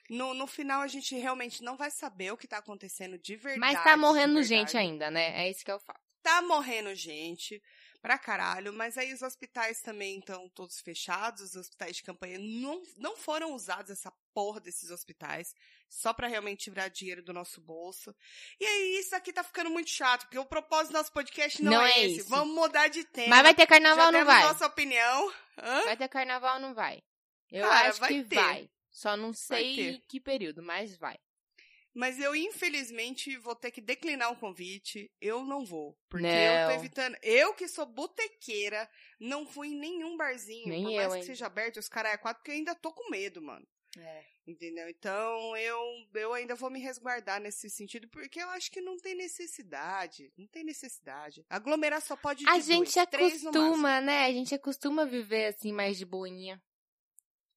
no, 0.08 0.34
no 0.34 0.46
final 0.46 0.80
a 0.80 0.86
gente 0.86 1.14
realmente 1.16 1.62
não 1.62 1.76
vai 1.76 1.90
saber 1.90 2.32
o 2.32 2.36
que 2.36 2.46
tá 2.46 2.58
acontecendo 2.58 3.18
de 3.18 3.36
verdade. 3.36 3.60
Mas 3.60 3.82
tá 3.84 3.96
morrendo 3.96 4.42
gente 4.42 4.76
ainda, 4.76 5.10
né? 5.10 5.44
É 5.46 5.50
isso 5.50 5.64
que 5.64 5.70
eu 5.72 5.80
falo. 5.80 5.98
Tá 6.22 6.40
morrendo 6.42 6.94
gente 6.94 7.62
pra 8.00 8.18
caralho, 8.18 8.70
mas 8.72 8.98
aí 8.98 9.14
os 9.14 9.22
hospitais 9.22 9.80
também 9.80 10.18
estão 10.18 10.46
todos 10.50 10.78
fechados, 10.80 11.40
os 11.42 11.56
hospitais 11.56 11.96
de 11.96 12.02
campanha 12.02 12.38
não, 12.38 12.82
não 12.98 13.16
foram 13.16 13.54
usados 13.54 13.90
essa 13.90 14.12
porra 14.34 14.60
desses 14.60 14.90
hospitais, 14.90 15.54
só 15.88 16.12
pra 16.12 16.28
realmente 16.28 16.64
tirar 16.64 16.88
dinheiro 16.88 17.22
do 17.22 17.32
nosso 17.32 17.62
bolso. 17.62 18.14
E 18.60 18.64
aí 18.66 18.98
isso 18.98 19.16
aqui 19.16 19.32
tá 19.32 19.42
ficando 19.42 19.70
muito 19.70 19.88
chato, 19.88 20.24
porque 20.24 20.38
o 20.38 20.44
propósito 20.44 20.92
do 20.92 20.98
nosso 20.98 21.12
podcast 21.12 21.62
não, 21.62 21.72
Não 21.72 21.82
é, 21.82 21.92
é 21.92 22.06
esse. 22.06 22.28
Vamos 22.28 22.54
mudar 22.54 22.88
de 22.88 23.04
tema. 23.04 23.28
Mas 23.28 23.42
vai 23.42 23.54
ter 23.54 23.62
Já 23.62 23.68
carnaval 23.68 24.06
ou 24.06 24.12
não 24.12 24.24
vai? 24.26 24.42
nossa 24.42 24.66
opinião. 24.66 25.32
Hã? 25.58 25.84
Vai 25.84 25.96
ter 25.96 26.08
carnaval 26.08 26.54
ou 26.56 26.60
não 26.60 26.74
vai? 26.74 27.02
Eu 27.50 27.66
Cara, 27.66 27.88
acho 27.88 28.00
vai 28.00 28.08
que 28.10 28.24
ter. 28.24 28.34
vai. 28.34 28.70
Só 28.94 29.16
não 29.16 29.32
sei 29.32 30.00
que 30.08 30.20
período, 30.20 30.62
mas 30.62 30.96
vai. 30.96 31.18
Mas 31.92 32.18
eu, 32.20 32.34
infelizmente, 32.34 33.36
vou 33.38 33.54
ter 33.56 33.72
que 33.72 33.80
declinar 33.80 34.32
o 34.32 34.36
convite. 34.36 35.10
Eu 35.20 35.44
não 35.44 35.64
vou. 35.64 35.98
Porque 36.08 36.26
Não. 36.26 36.30
eu 36.32 36.68
tô 36.68 36.74
evitando. 36.74 37.16
Eu 37.20 37.54
que 37.54 37.66
sou 37.66 37.86
botequeira, 37.86 38.88
não 39.18 39.44
fui 39.44 39.68
em 39.68 39.78
nenhum 39.78 40.16
barzinho. 40.16 40.68
Nem 40.68 40.84
por 40.84 40.92
eu, 40.92 40.96
mais 40.96 41.12
que 41.12 41.18
hein. 41.18 41.24
seja 41.24 41.46
aberto, 41.46 41.78
os 41.78 41.88
caras 41.88 42.12
é 42.12 42.16
quatro, 42.16 42.40
porque 42.40 42.52
eu 42.52 42.56
ainda 42.56 42.74
tô 42.74 42.92
com 42.92 43.10
medo, 43.10 43.42
mano. 43.42 43.66
É. 43.98 44.24
Entendeu? 44.46 44.88
Então, 44.88 45.56
eu, 45.56 45.78
eu 46.14 46.32
ainda 46.34 46.54
vou 46.54 46.70
me 46.70 46.78
resguardar 46.78 47.40
nesse 47.40 47.68
sentido, 47.70 48.08
porque 48.08 48.40
eu 48.40 48.48
acho 48.50 48.70
que 48.70 48.80
não 48.80 48.96
tem 48.96 49.16
necessidade. 49.16 50.32
Não 50.36 50.46
tem 50.46 50.62
necessidade. 50.62 51.44
Aglomerar 51.50 52.00
só 52.00 52.14
pode 52.16 52.44
de 52.44 52.48
A 52.48 52.52
dois, 52.52 52.64
gente 52.64 52.96
máximo. 52.96 53.02
acostuma, 53.02 54.00
né? 54.00 54.24
A 54.24 54.32
gente 54.32 54.54
acostuma 54.54 55.04
viver 55.04 55.46
assim 55.46 55.72
mais 55.72 55.96
de 55.96 56.04
boinha. 56.04 56.62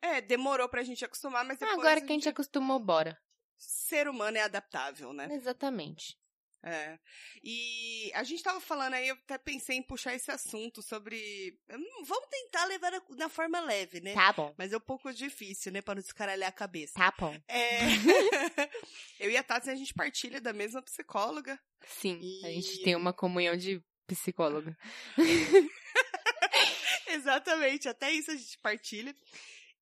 É, 0.02 0.22
demorou 0.22 0.70
pra 0.70 0.84
gente 0.84 1.04
acostumar, 1.04 1.44
mas 1.46 1.58
depois 1.58 1.78
Agora 1.80 2.00
que 2.00 2.06
a 2.12 2.14
gente 2.16 2.30
acostumou, 2.30 2.80
bora. 2.80 3.18
ser 3.58 4.08
humano 4.08 4.38
é 4.38 4.42
adaptável, 4.42 5.12
né? 5.14 5.28
Exatamente. 5.32 6.18
É. 6.64 7.00
E 7.44 8.12
a 8.16 8.24
gente 8.24 8.44
tava 8.44 8.60
falando 8.60 8.96
aí, 8.96 9.08
eu 9.08 9.16
até 9.16 9.38
pensei 9.38 9.78
em 9.78 9.82
puxar 9.84 10.14
esse 10.16 10.30
assunto 10.32 10.82
sobre. 10.82 11.58
Vamos 12.04 12.28
tentar 12.30 12.66
levar 12.66 12.92
na- 13.12 13.30
forma 13.30 13.60
leve, 13.62 14.02
né? 14.02 14.14
Tá 14.14 14.34
bom. 14.34 14.54
Mas 14.58 14.74
é 14.74 14.78
um 14.78 14.82
pouco 14.82 15.14
difícil, 15.14 15.72
né? 15.72 15.82
Pra 15.82 15.96
não 15.96 16.02
descaralhar 16.02 16.50
a 16.50 16.52
cabeça. 16.52 16.94
Tá 16.96 17.14
bom. 17.18 17.34
É. 17.48 17.80
eu 19.20 19.30
e 19.32 19.38
a 19.38 19.44
Tati, 19.44 19.70
a 19.70 19.76
gente 19.76 19.94
partilha 19.94 20.42
da 20.42 20.52
mesma 20.52 20.82
psicóloga. 20.82 21.58
Sim. 21.86 22.20
A 22.44 22.50
E- 22.50 22.56
gente 22.62 22.84
tem 22.84 22.96
uma 22.96 23.14
comunhão 23.14 23.56
de 23.56 23.82
psicóloga. 24.08 24.76
Exatamente, 27.08 27.88
até 27.88 28.12
isso 28.12 28.32
a 28.32 28.36
gente 28.36 28.58
partilha. 28.60 29.16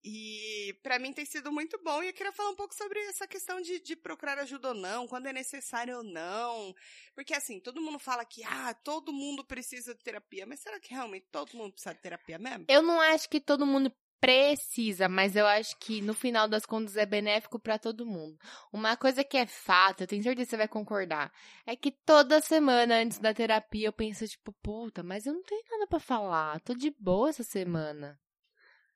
E 0.03 0.77
pra 0.83 0.99
mim 0.99 1.13
tem 1.13 1.25
sido 1.25 1.49
muito 1.49 1.81
bom 1.81 2.03
e 2.03 2.07
eu 2.07 2.13
queria 2.13 2.33
falar 2.33 2.49
um 2.49 2.55
pouco 2.55 2.75
sobre 2.75 2.99
essa 3.05 3.25
questão 3.25 3.61
de, 3.61 3.79
de 3.79 3.95
procurar 3.95 4.37
ajuda 4.37 4.69
ou 4.69 4.73
não, 4.73 5.07
quando 5.07 5.27
é 5.27 5.33
necessário 5.33 5.97
ou 5.97 6.03
não. 6.03 6.75
Porque 7.15 7.33
assim, 7.33 7.59
todo 7.59 7.81
mundo 7.81 7.97
fala 7.97 8.25
que 8.25 8.43
ah, 8.43 8.73
todo 8.73 9.13
mundo 9.13 9.45
precisa 9.45 9.95
de 9.95 10.03
terapia, 10.03 10.45
mas 10.45 10.59
será 10.59 10.77
que 10.79 10.93
realmente 10.93 11.27
todo 11.31 11.55
mundo 11.55 11.71
precisa 11.71 11.95
de 11.95 12.01
terapia 12.01 12.37
mesmo? 12.37 12.65
Eu 12.67 12.81
não 12.81 12.99
acho 12.99 13.29
que 13.29 13.39
todo 13.39 13.65
mundo 13.65 13.93
precisa, 14.19 15.09
mas 15.09 15.35
eu 15.35 15.45
acho 15.45 15.77
que 15.77 16.01
no 16.01 16.13
final 16.13 16.47
das 16.47 16.65
contas 16.65 16.95
é 16.95 17.05
benéfico 17.05 17.59
pra 17.59 17.77
todo 17.77 18.05
mundo. 18.05 18.37
Uma 18.71 18.95
coisa 18.97 19.23
que 19.23 19.37
é 19.37 19.45
fato, 19.45 20.01
eu 20.01 20.07
tenho 20.07 20.23
certeza 20.23 20.45
que 20.45 20.49
você 20.51 20.57
vai 20.57 20.67
concordar, 20.67 21.31
é 21.65 21.75
que 21.75 21.91
toda 21.91 22.39
semana 22.39 22.95
antes 22.95 23.19
da 23.19 23.33
terapia 23.33 23.87
eu 23.87 23.93
penso 23.93 24.27
tipo, 24.27 24.53
puta, 24.61 25.03
mas 25.03 25.25
eu 25.25 25.33
não 25.33 25.43
tenho 25.43 25.63
nada 25.71 25.87
pra 25.87 25.99
falar, 25.99 26.59
tô 26.61 26.73
de 26.73 26.89
boa 26.91 27.29
essa 27.29 27.43
semana. 27.43 28.17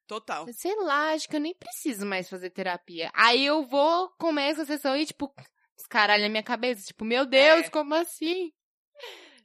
Total. 0.08 0.46
Sei 0.54 0.76
lá, 0.78 1.12
acho 1.14 1.28
que 1.28 1.36
eu 1.36 1.40
nem 1.42 1.54
preciso 1.54 2.06
mais 2.06 2.30
fazer 2.30 2.50
terapia. 2.50 3.12
Aí 3.14 3.46
eu 3.46 3.66
vou, 3.68 4.10
começo 4.18 4.62
a 4.62 4.66
sessão 4.66 4.96
e, 4.96 5.06
tipo, 5.06 5.34
descaralha 5.76 6.26
a 6.28 6.30
minha 6.30 6.44
cabeça. 6.44 6.86
Tipo, 6.88 7.04
meu 7.04 7.26
Deus, 7.26 7.66
É. 7.66 7.70
como 7.70 7.94
assim? 7.94 8.52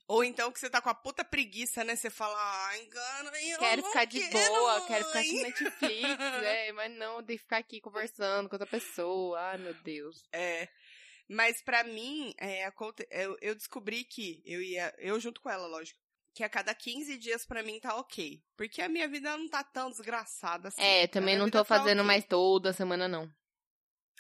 Ou 0.08 0.22
então 0.22 0.52
que 0.52 0.58
você 0.60 0.68
tá 0.68 0.80
com 0.80 0.90
a 0.90 0.94
puta 0.94 1.24
preguiça, 1.24 1.82
né? 1.84 1.96
Você 1.96 2.10
fala, 2.10 2.36
ah, 2.36 2.78
engano, 2.78 3.30
eu 3.36 3.58
Quero 3.58 3.82
ficar 3.84 4.04
de 4.04 4.20
quero, 4.28 4.54
boa, 4.54 4.86
quero 4.86 5.04
ficar 5.06 5.18
mãe." 5.20 5.30
com 5.30 5.42
Netflix, 5.42 6.02
é, 6.68 6.72
mas 6.72 6.92
não, 6.96 7.22
tem 7.24 7.36
que 7.36 7.42
ficar 7.42 7.58
aqui 7.58 7.80
conversando 7.80 8.48
com 8.48 8.54
outra 8.56 8.66
pessoa. 8.66 9.40
Ai, 9.40 9.58
meu 9.58 9.74
Deus. 9.82 10.22
É. 10.32 10.68
Mas 11.28 11.62
pra 11.62 11.82
mim, 11.84 12.34
é, 12.38 12.70
eu 13.40 13.54
descobri 13.54 14.04
que 14.04 14.42
eu 14.44 14.60
ia, 14.60 14.92
eu 14.98 15.18
junto 15.18 15.40
com 15.40 15.48
ela, 15.48 15.66
lógico, 15.66 15.98
que 16.34 16.42
a 16.42 16.48
cada 16.48 16.74
15 16.74 17.16
dias 17.18 17.44
pra 17.44 17.62
mim 17.62 17.78
tá 17.80 17.94
ok. 17.96 18.42
Porque 18.56 18.80
a 18.80 18.88
minha 18.88 19.08
vida 19.08 19.36
não 19.36 19.48
tá 19.48 19.62
tão 19.62 19.90
desgraçada 19.90 20.68
assim. 20.68 20.80
É, 20.82 21.06
também 21.06 21.36
não 21.36 21.50
tô 21.50 21.58
tá 21.58 21.64
fazendo 21.64 21.98
ok. 22.00 22.06
mais 22.06 22.24
toda 22.24 22.72
semana, 22.72 23.06
não. 23.08 23.30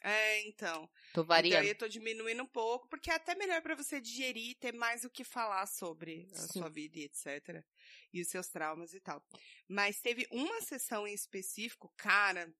É, 0.04 0.40
então. 0.48 0.86
Tô 1.12 1.22
Então 1.22 1.24
variando. 1.24 1.64
eu 1.68 1.74
tô 1.78 1.86
diminuindo 1.86 2.42
um 2.42 2.46
pouco, 2.46 2.88
porque 2.88 3.10
é 3.10 3.14
até 3.14 3.34
melhor 3.36 3.62
pra 3.62 3.76
você 3.76 4.00
digerir 4.00 4.50
e 4.50 4.54
ter 4.54 4.72
mais 4.72 5.04
o 5.04 5.10
que 5.10 5.22
falar 5.22 5.64
sobre 5.66 6.28
a 6.32 6.48
Sim. 6.48 6.58
sua 6.58 6.68
vida 6.68 6.98
e 6.98 7.04
etc. 7.04 7.64
E 8.12 8.20
os 8.20 8.28
seus 8.28 8.48
traumas 8.48 8.92
e 8.94 9.00
tal. 9.00 9.24
Mas 9.68 10.00
teve 10.00 10.26
uma 10.32 10.60
sessão 10.60 11.06
em 11.06 11.14
específico, 11.14 11.92
cara, 11.96 12.52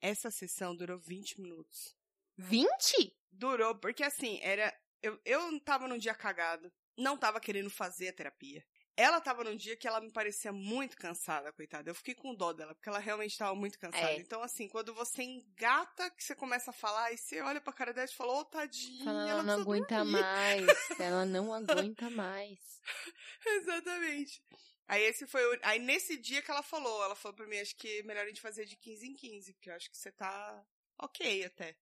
essa 0.00 0.30
sessão 0.30 0.76
durou 0.76 0.98
20 0.98 1.40
minutos. 1.40 1.96
20? 2.36 3.16
Durou, 3.32 3.74
porque 3.76 4.02
assim, 4.04 4.38
era. 4.42 4.72
Eu, 5.02 5.18
eu 5.24 5.60
tava 5.60 5.88
num 5.88 5.98
dia 5.98 6.14
cagado, 6.14 6.70
não 6.98 7.16
tava 7.16 7.40
querendo 7.40 7.70
fazer 7.70 8.08
a 8.08 8.12
terapia. 8.12 8.64
Ela 8.96 9.20
tava 9.20 9.42
num 9.42 9.56
dia 9.56 9.76
que 9.76 9.88
ela 9.88 10.00
me 10.00 10.12
parecia 10.12 10.52
muito 10.52 10.96
cansada, 10.96 11.52
coitada. 11.52 11.90
Eu 11.90 11.94
fiquei 11.94 12.14
com 12.14 12.34
dó 12.34 12.52
dela, 12.52 12.74
porque 12.74 12.88
ela 12.88 13.00
realmente 13.00 13.36
tava 13.36 13.54
muito 13.54 13.78
cansada. 13.78 14.12
É. 14.12 14.18
Então, 14.18 14.42
assim, 14.42 14.68
quando 14.68 14.94
você 14.94 15.22
engata, 15.22 16.10
que 16.10 16.22
você 16.22 16.34
começa 16.34 16.70
a 16.70 16.74
falar, 16.74 17.12
e 17.12 17.18
você 17.18 17.40
olha 17.40 17.60
pra 17.60 17.72
cara 17.72 17.92
dela 17.92 18.08
e 18.08 18.14
fala, 18.14 18.34
ô, 18.34 18.44
tadinha, 18.44 19.04
Fala, 19.04 19.28
ela 19.28 19.42
não 19.42 19.60
aguenta 19.60 19.96
dormir." 19.96 20.20
mais. 20.20 21.00
Ela 21.00 21.24
não 21.24 21.52
aguenta 21.52 22.08
mais. 22.10 22.58
Exatamente. 23.44 24.40
Aí 24.86 25.02
esse 25.02 25.26
foi 25.26 25.42
o... 25.44 25.58
Aí 25.62 25.78
nesse 25.78 26.16
dia 26.16 26.42
que 26.42 26.50
ela 26.50 26.62
falou, 26.62 27.02
ela 27.02 27.16
falou 27.16 27.34
pra 27.34 27.46
mim, 27.46 27.58
acho 27.58 27.74
que 27.74 27.98
é 27.98 28.02
melhor 28.02 28.24
a 28.24 28.28
gente 28.28 28.40
fazer 28.40 28.64
de 28.64 28.76
15 28.76 29.08
em 29.08 29.14
15, 29.14 29.54
porque 29.54 29.70
eu 29.70 29.74
acho 29.74 29.90
que 29.90 29.96
você 29.96 30.12
tá 30.12 30.62
ok 30.98 31.44
até. 31.44 31.76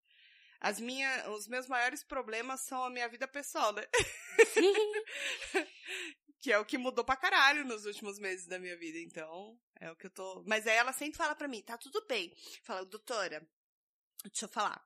As 0.60 0.78
minhas, 0.78 1.26
os 1.26 1.48
meus 1.48 1.66
maiores 1.66 2.04
problemas 2.04 2.60
são 2.60 2.84
a 2.84 2.90
minha 2.90 3.08
vida 3.08 3.26
pessoal, 3.26 3.72
né? 3.72 3.84
que 6.42 6.50
é 6.50 6.58
o 6.58 6.64
que 6.64 6.76
mudou 6.76 7.04
pra 7.04 7.16
caralho 7.16 7.64
nos 7.64 7.86
últimos 7.86 8.18
meses 8.18 8.48
da 8.48 8.58
minha 8.58 8.76
vida, 8.76 8.98
então 8.98 9.56
é 9.80 9.88
o 9.92 9.94
que 9.94 10.06
eu 10.06 10.10
tô. 10.10 10.42
Mas 10.44 10.66
aí 10.66 10.76
ela 10.76 10.92
sempre 10.92 11.16
fala 11.16 11.36
pra 11.36 11.46
mim, 11.46 11.62
tá 11.62 11.78
tudo 11.78 12.04
bem. 12.08 12.34
Fala, 12.64 12.84
doutora, 12.84 13.48
deixa 14.24 14.46
eu 14.46 14.48
falar. 14.48 14.84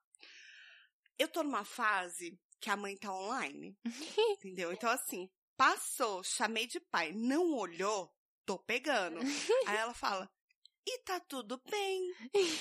Eu 1.18 1.26
tô 1.28 1.42
numa 1.42 1.64
fase 1.64 2.38
que 2.60 2.68
a 2.68 2.76
mãe 2.76 2.94
tá 2.94 3.10
online, 3.10 3.74
entendeu? 4.36 4.70
Então 4.70 4.90
assim, 4.90 5.30
passou, 5.56 6.22
chamei 6.22 6.66
de 6.66 6.78
pai, 6.78 7.12
não 7.12 7.54
olhou, 7.54 8.14
tô 8.44 8.58
pegando. 8.58 9.18
Aí 9.66 9.78
ela 9.78 9.94
fala, 9.94 10.30
e 10.86 10.98
tá 11.00 11.18
tudo 11.18 11.60
bem, 11.68 12.14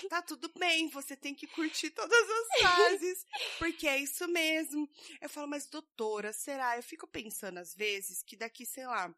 tá 0.10 0.20
tudo 0.20 0.52
bem, 0.58 0.90
você 0.90 1.16
tem 1.16 1.36
que 1.36 1.46
curtir 1.46 1.92
todas 1.92 2.28
as 2.30 2.62
fases, 2.62 3.26
porque 3.60 3.88
é 3.88 4.00
isso 4.00 4.28
mesmo. 4.28 4.90
Eu 5.22 5.30
falo, 5.30 5.48
mas 5.48 5.68
doutora, 5.68 6.34
será? 6.34 6.76
Eu 6.76 6.82
fico 6.82 7.06
pensando 7.06 7.60
às 7.60 7.76
vezes 7.76 8.24
que 8.24 8.36
daqui, 8.36 8.66
sei 8.66 8.88
lá, 8.88 9.14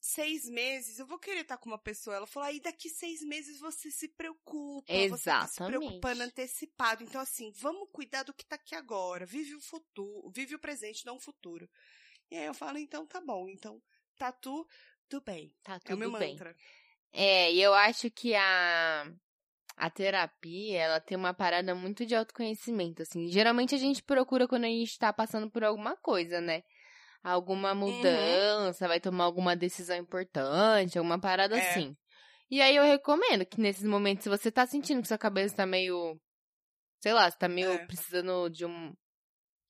seis 0.00 0.48
meses 0.48 0.98
eu 0.98 1.06
vou 1.06 1.20
querer 1.20 1.42
estar 1.42 1.56
com 1.56 1.70
uma 1.70 1.78
pessoa. 1.78 2.16
Ela 2.16 2.26
falou, 2.26 2.48
aí 2.48 2.60
daqui 2.60 2.90
seis 2.90 3.22
meses 3.22 3.60
você 3.60 3.90
se 3.92 4.08
preocupa, 4.08 4.92
você 4.92 5.08
tá 5.08 5.46
se 5.46 5.54
Exatamente. 5.60 5.78
preocupando 5.78 6.22
antecipado. 6.24 7.04
Então 7.04 7.20
assim, 7.20 7.52
vamos 7.52 7.88
cuidar 7.92 8.24
do 8.24 8.34
que 8.34 8.44
tá 8.44 8.56
aqui 8.56 8.74
agora, 8.74 9.24
vive 9.24 9.54
o 9.54 9.60
futuro, 9.60 10.30
vive 10.30 10.56
o 10.56 10.58
presente, 10.58 11.06
não 11.06 11.16
o 11.16 11.20
futuro. 11.20 11.70
E 12.28 12.36
aí 12.36 12.46
eu 12.46 12.54
falo, 12.54 12.76
então 12.76 13.06
tá 13.06 13.20
bom, 13.20 13.48
então 13.48 13.80
tá 14.16 14.32
tudo 14.32 14.66
bem. 15.24 15.54
Tá 15.62 15.80
é 15.84 15.94
o 15.94 15.96
meu 15.96 16.10
tudo 16.10 16.18
bem. 16.18 16.32
mantra. 16.32 16.56
É, 17.16 17.52
e 17.52 17.62
eu 17.62 17.72
acho 17.72 18.10
que 18.10 18.34
a, 18.34 19.06
a 19.76 19.88
terapia, 19.88 20.78
ela 20.82 21.00
tem 21.00 21.16
uma 21.16 21.32
parada 21.32 21.72
muito 21.74 22.04
de 22.04 22.14
autoconhecimento, 22.14 23.02
assim. 23.02 23.28
Geralmente 23.28 23.72
a 23.74 23.78
gente 23.78 24.02
procura 24.02 24.48
quando 24.48 24.64
a 24.64 24.68
gente 24.68 24.98
tá 24.98 25.12
passando 25.12 25.48
por 25.48 25.62
alguma 25.62 25.96
coisa, 25.96 26.40
né? 26.40 26.62
Alguma 27.22 27.72
Uhum. 27.72 27.78
mudança, 27.78 28.88
vai 28.88 28.98
tomar 29.00 29.24
alguma 29.24 29.54
decisão 29.54 29.96
importante, 29.96 30.98
alguma 30.98 31.18
parada 31.20 31.56
É. 31.56 31.60
assim. 31.60 31.96
E 32.50 32.60
aí 32.60 32.74
eu 32.76 32.82
recomendo 32.84 33.46
que 33.46 33.60
nesses 33.60 33.84
momentos, 33.84 34.24
se 34.24 34.28
você 34.28 34.50
tá 34.50 34.66
sentindo 34.66 35.00
que 35.00 35.08
sua 35.08 35.16
cabeça 35.16 35.56
tá 35.56 35.64
meio, 35.66 36.20
sei 37.00 37.12
lá, 37.12 37.30
você 37.30 37.38
tá 37.38 37.48
meio 37.48 37.70
É. 37.72 37.86
precisando 37.86 38.50
de 38.50 38.66
um, 38.66 38.92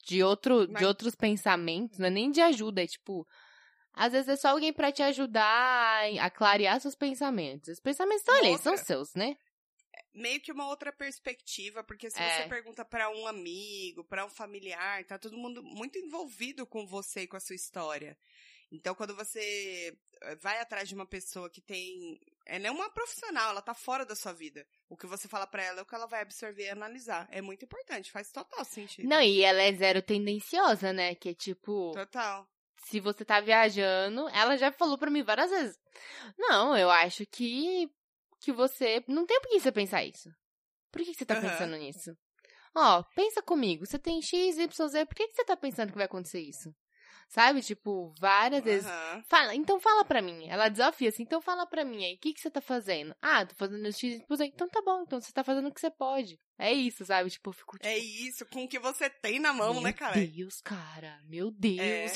de 0.06 0.22
outro, 0.22 0.66
Mas- 0.68 0.78
de 0.78 0.84
outros 0.84 1.14
pensamentos, 1.14 1.98
não 1.98 2.06
é 2.06 2.10
nem 2.10 2.30
de 2.30 2.40
ajuda, 2.40 2.82
é 2.82 2.86
tipo, 2.86 3.26
às 3.94 4.12
vezes 4.12 4.28
é 4.28 4.36
só 4.36 4.48
alguém 4.48 4.72
pra 4.72 4.92
te 4.92 5.02
ajudar 5.02 6.04
a 6.20 6.30
clarear 6.30 6.80
seus 6.80 6.94
pensamentos. 6.94 7.68
Os 7.68 7.80
pensamentos 7.80 8.20
estão 8.20 8.34
ali, 8.36 8.58
são 8.58 8.76
seus, 8.76 9.14
né? 9.14 9.36
meio 10.14 10.40
que 10.40 10.52
uma 10.52 10.68
outra 10.68 10.92
perspectiva, 10.92 11.82
porque 11.82 12.08
se 12.08 12.22
É. 12.22 12.42
você 12.42 12.48
pergunta 12.48 12.84
pra 12.84 13.10
um 13.10 13.26
amigo, 13.26 14.04
pra 14.04 14.24
um 14.24 14.30
familiar, 14.30 15.04
tá 15.04 15.18
todo 15.18 15.36
mundo 15.36 15.60
muito 15.62 15.98
envolvido 15.98 16.64
com 16.64 16.86
você 16.86 17.22
e 17.22 17.26
com 17.26 17.36
a 17.36 17.40
sua 17.40 17.56
história. 17.56 18.16
Então, 18.70 18.94
quando 18.94 19.14
você 19.14 19.96
eh, 20.22 20.36
vai 20.36 20.58
atrás 20.60 20.88
de 20.88 20.94
uma 20.94 21.06
pessoa 21.06 21.50
que 21.50 21.60
tem. 21.60 22.18
Ela 22.46 22.66
é 22.66 22.70
uma 22.70 22.90
profissional, 22.90 23.50
ela 23.50 23.62
tá 23.62 23.74
fora 23.74 24.04
da 24.06 24.16
sua 24.16 24.32
vida. 24.32 24.66
O 24.88 24.96
que 24.96 25.06
você 25.06 25.28
fala 25.28 25.46
pra 25.46 25.62
ela 25.62 25.80
é 25.80 25.82
o 25.82 25.86
que 25.86 25.94
ela 25.94 26.06
vai 26.06 26.22
absorver 26.22 26.64
e 26.64 26.70
analisar. 26.70 27.28
É 27.30 27.40
muito 27.40 27.64
importante, 27.64 28.10
faz 28.10 28.30
total 28.30 28.64
sentido. 28.64 29.08
Não, 29.08 29.20
e 29.20 29.42
ela 29.42 29.62
é 29.62 29.72
zero 29.72 30.00
tendenciosa, 30.02 30.92
né? 30.92 31.14
Que 31.14 31.30
é 31.30 31.34
tipo, 31.34 31.92
Total. 31.92 32.48
Se 32.84 33.00
você 33.00 33.24
tá 33.24 33.40
viajando, 33.40 34.28
ela 34.28 34.56
já 34.56 34.70
falou 34.72 34.98
pra 34.98 35.10
mim 35.10 35.22
várias 35.22 35.50
vezes. 35.50 35.78
Não, 36.38 36.76
eu 36.76 36.90
acho 36.90 37.24
que 37.26 37.88
que 38.40 38.52
você 38.52 39.02
não 39.08 39.24
tem 39.24 39.40
por 39.40 39.48
que 39.48 39.58
você 39.60 39.72
pensar 39.72 40.04
isso. 40.04 40.28
Por 40.92 41.00
que 41.02 41.12
que 41.12 41.14
você 41.18 41.24
tá 41.24 41.34
Aham. 41.34 41.50
pensando 41.50 41.76
nisso? 41.76 42.14
Ó, 42.74 43.02
pensa 43.14 43.40
comigo, 43.42 43.86
você 43.86 43.98
tem 43.98 44.20
X, 44.20 44.58
Y, 44.58 44.88
Z, 44.88 45.06
por 45.06 45.14
que 45.14 45.28
que 45.28 45.34
você 45.34 45.44
tá 45.44 45.56
pensando 45.56 45.90
que 45.90 45.96
vai 45.96 46.06
acontecer 46.06 46.40
isso? 46.40 46.74
Sabe? 47.28 47.62
Tipo, 47.62 48.12
várias 48.20 48.62
vezes. 48.62 48.86
Aham. 48.86 49.22
Fala, 49.28 49.54
então 49.54 49.80
fala 49.80 50.04
pra 50.04 50.20
mim. 50.20 50.46
Ela 50.48 50.68
desafia 50.68 51.08
assim, 51.08 51.22
então 51.22 51.40
fala 51.40 51.66
pra 51.66 51.84
mim 51.84 52.04
aí, 52.04 52.14
o 52.14 52.18
que, 52.18 52.34
que 52.34 52.40
você 52.40 52.50
tá 52.50 52.60
fazendo? 52.60 53.14
Ah, 53.22 53.46
tô 53.46 53.54
fazendo 53.54 53.86
X, 53.90 54.02
Y, 54.02 54.46
então 54.46 54.68
tá 54.68 54.82
bom, 54.82 55.02
então 55.02 55.20
você 55.20 55.32
tá 55.32 55.42
fazendo 55.42 55.68
o 55.68 55.72
que 55.72 55.80
você 55.80 55.90
pode. 55.90 56.38
É 56.58 56.72
isso, 56.72 57.04
sabe? 57.04 57.30
Tipo, 57.30 57.50
eu 57.50 57.54
fico 57.54 57.78
tipo, 57.78 57.86
É 57.88 57.96
isso, 57.96 58.44
com 58.46 58.64
o 58.64 58.68
que 58.68 58.78
você 58.78 59.08
tem 59.08 59.38
na 59.38 59.52
mão, 59.52 59.74
meu 59.74 59.82
né, 59.82 59.92
cara? 59.92 60.20
Deus, 60.20 60.60
cara, 60.60 61.20
meu 61.24 61.50
Deus. 61.50 62.12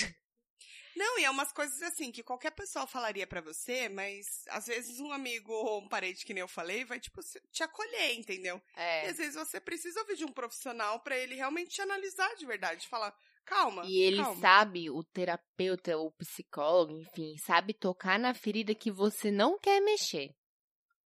Não, 0.98 1.16
e 1.20 1.24
é 1.24 1.30
umas 1.30 1.52
coisas 1.52 1.80
assim 1.80 2.10
que 2.10 2.24
qualquer 2.24 2.50
pessoa 2.50 2.84
falaria 2.84 3.24
pra 3.24 3.40
você, 3.40 3.88
mas 3.88 4.26
às 4.48 4.66
vezes 4.66 4.98
um 4.98 5.12
amigo 5.12 5.52
ou 5.52 5.80
um 5.80 5.88
parente, 5.88 6.26
que 6.26 6.34
nem 6.34 6.40
eu 6.40 6.48
falei, 6.48 6.84
vai, 6.84 6.98
tipo, 6.98 7.20
te 7.52 7.62
acolher, 7.62 8.14
entendeu? 8.18 8.60
E 8.76 8.80
É. 8.80 9.08
às 9.08 9.16
vezes 9.16 9.36
você 9.36 9.60
precisa 9.60 10.00
ouvir 10.00 10.16
de 10.16 10.24
um 10.24 10.32
profissional 10.32 10.98
pra 10.98 11.16
ele 11.16 11.36
realmente 11.36 11.70
te 11.70 11.80
analisar 11.80 12.34
de 12.34 12.44
verdade. 12.44 12.88
Falar, 12.88 13.16
calma. 13.44 13.84
E 13.86 14.00
ele 14.02 14.20
calma. 14.20 14.40
sabe, 14.40 14.90
o 14.90 15.04
terapeuta, 15.04 15.96
o 15.96 16.10
psicólogo, 16.10 16.98
enfim, 16.98 17.36
sabe 17.46 17.72
tocar 17.74 18.18
na 18.18 18.34
ferida 18.34 18.74
que 18.74 18.90
você 18.90 19.30
não 19.30 19.56
quer 19.56 19.80
mexer. 19.80 20.34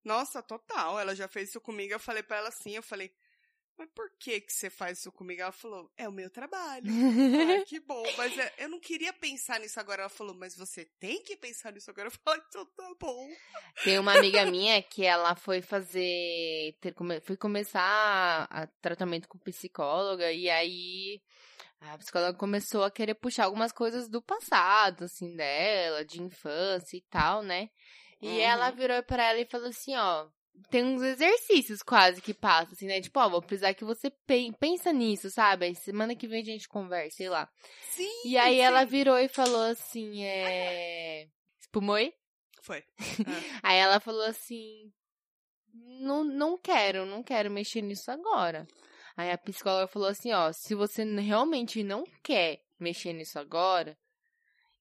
Nossa, 0.03 0.43
total. 0.43 0.99
Ela 0.99 1.15
já 1.15 1.29
fez 1.29 1.51
isso 1.51 1.61
comigo. 1.61 1.93
Eu 1.93 2.01
falei 2.01 2.23
pra 2.23 2.39
ela 2.39 2.49
assim, 2.49 2.75
eu 2.75 2.83
falei, 2.83 3.13
mas 3.79 3.89
por 3.95 4.11
que 4.19 4.41
que 4.41 4.53
você 4.53 4.71
faz 4.71 4.99
isso 4.99 5.11
comigo? 5.13 5.43
Ela 5.43 5.53
falou, 5.53 5.91
é 5.97 6.09
o 6.09 6.13
meu 6.13 6.31
trabalho. 6.31 6.87
Que 7.67 7.81
bom. 7.81 8.03
Mas 8.17 8.37
é, 8.39 8.53
eu 8.59 8.69
não 8.69 8.79
queria 8.81 9.13
pensar 9.13 9.59
nisso 9.61 9.79
agora. 9.81 10.03
Ela 10.03 10.09
falou, 10.09 10.35
mas 10.35 10.57
você 10.57 10.85
tem 11.01 11.23
que 11.23 11.37
pensar 11.37 11.73
nisso 11.73 11.91
agora. 11.91 12.09
Eu 12.09 12.13
falei, 12.25 12.43
então 12.49 12.65
tá 12.67 12.95
bom. 13.01 13.29
Tem 13.85 13.99
uma 13.99 14.15
amiga 14.17 14.45
minha 14.47 14.83
que 14.83 15.05
ela 15.05 15.35
foi 15.35 15.63
fazer. 15.63 16.77
Ter, 16.81 16.95
foi 17.23 17.37
começar 17.37 18.47
a, 18.51 18.67
tratamento 18.81 19.29
com 19.29 19.39
psicóloga, 19.39 20.31
e 20.33 20.49
aí 20.51 21.21
a 21.81 21.99
psicóloga 21.99 22.37
começou 22.39 22.85
a 22.85 22.91
querer 22.91 23.15
puxar 23.15 23.45
algumas 23.45 23.73
coisas 23.73 24.09
do 24.09 24.23
passado, 24.23 25.05
assim, 25.05 25.35
dela, 25.35 26.05
de 26.05 26.23
infância 26.23 26.97
e 26.97 27.03
tal, 27.03 27.43
né? 27.43 27.71
E 28.21 28.29
Uhum. 28.29 28.39
ela 28.41 28.71
virou 28.71 29.03
pra 29.03 29.31
ela 29.31 29.41
e 29.41 29.47
falou 29.47 29.69
assim: 29.69 29.97
ó. 29.97 30.29
Tem 30.71 30.85
uns 30.85 31.03
exercícios 31.03 31.83
quase 31.83 32.21
que 32.23 32.33
passam, 32.33 32.73
assim, 32.73 32.87
né? 32.87 33.01
Tipo, 33.01 33.21
ó, 33.21 33.29
vou 33.29 33.43
precisar 33.43 33.75
que 33.75 33.85
você 33.85 34.11
pen- 34.27 34.53
pensa 34.53 34.93
nisso, 34.93 35.31
sabe? 35.31 35.67
Aí 35.67 35.75
semana 35.75 36.15
que 36.15 36.27
vem 36.27 36.43
a 36.43 36.45
gente 36.45 36.69
conversa, 36.69 37.17
sei 37.17 37.29
lá. 37.29 37.49
Sim. 37.91 38.29
E 38.29 38.39
aí 38.39 38.59
ela 38.59 38.81
sim. 38.83 38.87
virou 38.87 39.19
e 39.19 39.29
falou 39.29 39.63
assim, 39.63 40.25
é... 40.25 41.27
Espumou 41.61 41.97
aí? 41.97 42.13
Foi. 42.63 42.83
Aí 43.63 43.79
ela 43.79 43.99
falou 43.99 44.23
assim: 44.23 44.93
não, 45.75 46.23
não 46.23 46.57
quero, 46.57 47.05
não 47.05 47.23
quero 47.23 47.51
mexer 47.51 47.83
nisso 47.83 48.11
agora. 48.11 48.67
Aí 49.17 49.31
a 49.31 49.39
psicóloga 49.39 49.89
falou 49.89 50.09
assim: 50.09 50.33
ó, 50.33 50.53
se 50.53 50.75
você 50.75 51.05
realmente 51.05 51.83
não 51.83 52.05
quer 52.23 52.61
mexer 52.79 53.13
nisso 53.13 53.39
agora, 53.39 53.99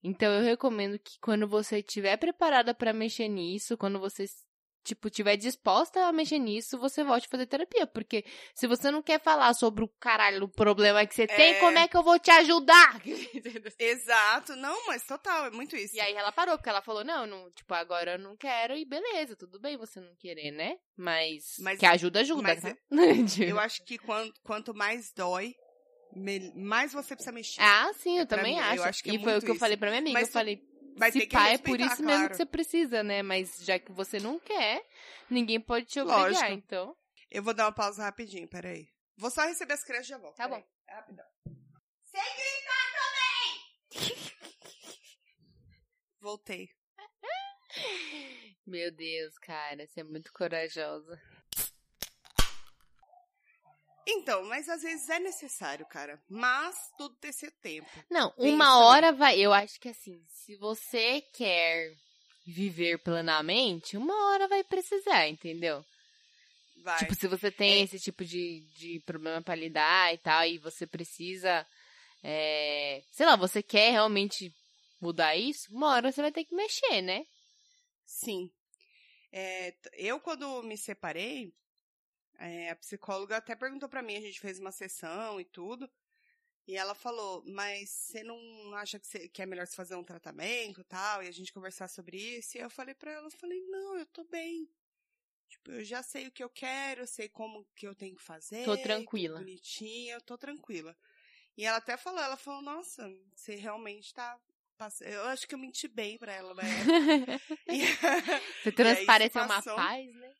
então 0.02 0.32
eu 0.32 0.42
recomendo 0.42 0.98
que 0.98 1.18
quando 1.20 1.46
você 1.46 1.78
estiver 1.78 2.16
preparada 2.16 2.72
pra 2.72 2.92
mexer 2.92 3.28
nisso, 3.28 3.76
quando 3.76 3.98
você 3.98 4.26
tipo 4.84 5.08
estiver 5.08 5.36
disposta 5.36 6.06
a 6.06 6.12
mexer 6.12 6.38
nisso, 6.38 6.78
você 6.78 7.04
volte 7.04 7.26
a 7.26 7.30
fazer 7.30 7.46
terapia, 7.46 7.86
porque 7.86 8.24
se 8.54 8.66
você 8.66 8.90
não 8.90 9.02
quer 9.02 9.20
falar 9.20 9.54
sobre 9.54 9.84
o 9.84 9.88
caralho 10.00 10.44
o 10.44 10.48
problema 10.48 11.06
que 11.06 11.14
você 11.14 11.26
tem, 11.26 11.54
É. 11.54 11.60
como 11.60 11.78
é 11.78 11.86
que 11.88 11.96
eu 11.96 12.02
vou 12.02 12.18
te 12.18 12.30
ajudar? 12.30 13.00
Exato. 13.78 14.56
Não, 14.56 14.86
mas 14.86 15.04
total, 15.06 15.46
é 15.46 15.50
muito 15.50 15.76
isso. 15.76 15.94
E 15.96 16.00
aí 16.00 16.14
ela 16.14 16.32
parou, 16.32 16.56
porque 16.56 16.68
ela 16.68 16.82
falou, 16.82 17.04
não, 17.04 17.26
não, 17.26 17.50
tipo, 17.52 17.72
agora 17.74 18.12
eu 18.12 18.18
não 18.18 18.36
quero, 18.36 18.74
e 18.74 18.84
beleza, 18.84 19.36
tudo 19.36 19.60
bem 19.60 19.76
você 19.76 20.00
não 20.00 20.14
querer, 20.16 20.50
né? 20.50 20.76
Mas, 20.96 21.56
Mas- 21.60 21.78
que 21.78 21.86
ajuda, 21.86 22.20
ajuda, 22.20 22.42
mas 22.42 22.60
tá? 22.62 22.76
Eu 23.46 23.58
acho 23.60 23.84
que 23.84 23.98
quanto, 23.98 24.40
quanto 24.42 24.74
mais 24.74 25.12
dói, 25.14 25.54
mais 26.54 26.92
você 26.92 27.14
precisa 27.14 27.32
mexer. 27.32 27.60
ah, 27.62 27.90
sim, 27.94 28.18
eu 28.18 28.26
Pra 28.26 28.38
também 28.38 28.54
mim, 28.54 28.58
eu 28.60 28.64
acho. 28.64 28.82
acho 28.84 29.02
que 29.04 29.10
é 29.10 29.14
e 29.14 29.22
foi 29.22 29.36
o 29.38 29.40
que 29.40 29.46
eu 29.48 29.52
isso. 29.54 29.60
falei 29.60 29.76
pra 29.76 29.88
minha 29.88 30.00
amiga, 30.00 30.12
Mas 30.14 30.28
eu 30.28 30.30
tu 30.30 30.34
falei, 30.34 30.60
Vai 30.96 31.10
se 31.12 31.20
ter 31.20 31.26
pá, 31.28 31.48
é 31.48 31.58
por 31.58 31.78
isso 31.80 32.02
mesmo 32.02 32.04
claro. 32.04 32.30
que 32.30 32.36
você 32.36 32.46
precisa, 32.46 33.02
né? 33.02 33.22
Mas 33.22 33.64
já 33.64 33.78
que 33.78 33.92
você 33.92 34.18
não 34.18 34.38
quer, 34.38 34.86
ninguém 35.30 35.60
pode 35.60 35.86
te 35.86 36.00
obrigar, 36.00 36.30
Lógico. 36.32 36.52
então... 36.52 36.96
Eu 37.30 37.42
vou 37.42 37.54
dar 37.54 37.64
uma 37.64 37.72
pausa 37.72 38.02
rapidinho, 38.02 38.46
peraí. 38.46 38.88
Vou 39.16 39.30
só 39.30 39.42
receber 39.42 39.72
as 39.74 39.84
crianças 39.84 40.06
e 40.06 40.10
já 40.10 40.18
volto. 40.18 40.36
Tá 40.36 40.48
peraí. 40.48 40.62
bom. 40.62 40.68
É 40.88 40.94
rapidão. 40.94 41.26
Sem 42.04 42.20
gritar 42.22 42.92
também! 43.90 44.32
Voltei. 46.20 46.68
Meu 48.66 48.92
Deus, 48.92 49.38
cara, 49.38 49.86
você 49.86 50.00
é 50.00 50.04
muito 50.04 50.32
corajosa. 50.32 51.20
Então, 54.06 54.44
mas 54.44 54.68
às 54.68 54.82
vezes 54.82 55.08
é 55.08 55.18
necessário, 55.20 55.86
cara. 55.86 56.20
Mas 56.28 56.76
tudo 56.98 57.14
tem 57.16 57.32
seu 57.32 57.50
tempo. 57.60 57.88
Não, 58.10 58.30
Tem 58.32 58.52
uma 58.52 58.78
hora 58.84 59.12
vai. 59.12 59.38
Eu 59.38 59.52
acho 59.52 59.78
que 59.80 59.88
assim, 59.88 60.20
se 60.28 60.56
você 60.56 61.20
quer 61.34 61.94
viver 62.44 62.98
plenamente, 62.98 63.96
uma 63.96 64.30
hora 64.30 64.48
vai 64.48 64.64
precisar, 64.64 65.28
entendeu? 65.28 65.84
Vai. 66.82 66.98
Tipo, 66.98 67.14
se 67.14 67.28
você 67.28 67.50
tem 67.50 67.80
É. 67.80 67.84
esse 67.84 68.00
tipo 68.00 68.24
de, 68.24 68.60
de 68.76 69.00
problema 69.06 69.40
pra 69.40 69.54
lidar 69.54 70.12
e 70.12 70.18
tal, 70.18 70.44
e 70.46 70.58
você 70.58 70.86
precisa. 70.86 71.64
é, 72.24 73.02
sei 73.12 73.26
lá, 73.26 73.36
você 73.36 73.62
quer 73.62 73.90
realmente 73.92 74.52
mudar 75.00 75.36
isso, 75.36 75.72
uma 75.74 75.88
hora 75.94 76.10
você 76.12 76.20
vai 76.22 76.32
ter 76.32 76.44
que 76.44 76.54
mexer, 76.54 77.02
né? 77.02 77.24
Sim. 78.04 78.50
É, 79.32 79.74
eu, 79.94 80.20
quando 80.20 80.62
me 80.62 80.76
separei, 80.76 81.52
é, 82.38 82.70
a 82.70 82.76
psicóloga 82.76 83.36
até 83.36 83.54
perguntou 83.54 83.88
pra 83.88 84.02
mim, 84.02 84.16
a 84.16 84.20
gente 84.20 84.40
fez 84.40 84.58
uma 84.58 84.72
sessão 84.72 85.40
e 85.40 85.44
tudo, 85.44 85.90
e 86.66 86.76
ela 86.76 86.94
falou, 86.94 87.42
mas 87.46 87.90
você 87.90 88.22
não 88.22 88.38
acha 88.74 88.98
que, 88.98 89.06
você- 89.06 89.28
que 89.28 89.42
é 89.42 89.46
melhor 89.46 89.66
você 89.66 89.74
fazer 89.76 89.96
um 89.96 90.04
tratamento 90.04 90.80
e 90.80 90.84
tal, 90.84 91.22
e 91.22 91.28
a 91.28 91.32
gente 91.32 91.52
conversar 91.52 91.88
sobre 91.88 92.16
isso? 92.16 92.56
E 92.56 92.60
eu 92.60 92.70
falei 92.70 92.94
pra 92.94 93.10
ela, 93.12 93.26
eu 93.26 93.30
falei, 93.32 93.60
não, 93.68 93.96
eu 93.98 94.06
tô 94.06 94.24
bem. 94.24 94.68
Tipo, 95.48 95.72
eu 95.72 95.84
já 95.84 96.02
sei 96.02 96.28
o 96.28 96.30
que 96.32 96.42
eu 96.42 96.48
quero, 96.48 97.02
eu 97.02 97.06
sei 97.06 97.28
como 97.28 97.66
que 97.74 97.86
eu 97.86 97.94
tenho 97.94 98.16
que 98.16 98.22
fazer. 98.22 98.64
Tô 98.64 98.76
tranquila. 98.78 99.38
Bonitinha, 99.38 100.14
eu 100.14 100.20
tô 100.20 100.38
tranquila. 100.38 100.96
E 101.56 101.64
ela 101.66 101.76
até 101.76 101.96
falou, 101.96 102.20
ela 102.20 102.36
falou, 102.36 102.62
nossa, 102.62 103.06
você 103.34 103.54
realmente 103.56 104.14
tá... 104.14 104.40
Eu 105.00 105.24
acho 105.26 105.46
que 105.46 105.54
eu 105.54 105.58
menti 105.58 105.86
bem 105.86 106.18
pra 106.18 106.32
ela, 106.32 106.54
né? 106.54 106.62
Você 108.62 108.72
isso 109.02 109.06
transparece 109.12 109.36
uma 109.38 109.62
paz, 109.76 110.14
né? 110.16 110.34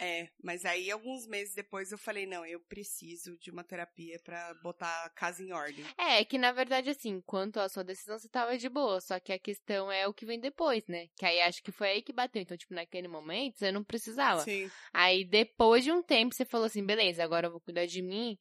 É, 0.00 0.28
mas 0.42 0.64
aí 0.64 0.90
alguns 0.90 1.26
meses 1.26 1.54
depois 1.54 1.90
eu 1.90 1.98
falei, 1.98 2.24
não, 2.24 2.46
eu 2.46 2.60
preciso 2.60 3.36
de 3.38 3.50
uma 3.50 3.64
terapia 3.64 4.18
pra 4.20 4.54
botar 4.62 5.04
a 5.04 5.10
casa 5.10 5.42
em 5.42 5.52
ordem. 5.52 5.84
É, 5.96 6.24
que 6.24 6.38
na 6.38 6.52
verdade, 6.52 6.90
assim, 6.90 7.20
quanto 7.20 7.58
à 7.58 7.68
sua 7.68 7.82
decisão, 7.82 8.16
você 8.16 8.28
tava 8.28 8.56
de 8.56 8.68
boa. 8.68 9.00
Só 9.00 9.18
que 9.18 9.32
a 9.32 9.38
questão 9.38 9.90
é 9.90 10.06
o 10.06 10.14
que 10.14 10.24
vem 10.24 10.38
depois, 10.38 10.86
né? 10.86 11.08
Que 11.16 11.26
aí 11.26 11.40
acho 11.40 11.62
que 11.62 11.72
foi 11.72 11.88
aí 11.88 12.02
que 12.02 12.12
bateu. 12.12 12.40
Então, 12.40 12.56
tipo, 12.56 12.74
naquele 12.74 13.08
momento, 13.08 13.58
você 13.58 13.72
não 13.72 13.82
precisava. 13.82 14.42
Sim. 14.42 14.70
Aí 14.92 15.24
depois 15.24 15.82
de 15.82 15.90
um 15.90 16.02
tempo 16.02 16.34
você 16.34 16.44
falou 16.44 16.66
assim, 16.66 16.84
beleza, 16.84 17.24
agora 17.24 17.48
eu 17.48 17.50
vou 17.50 17.60
cuidar 17.60 17.86
de 17.86 18.00
mim 18.00 18.38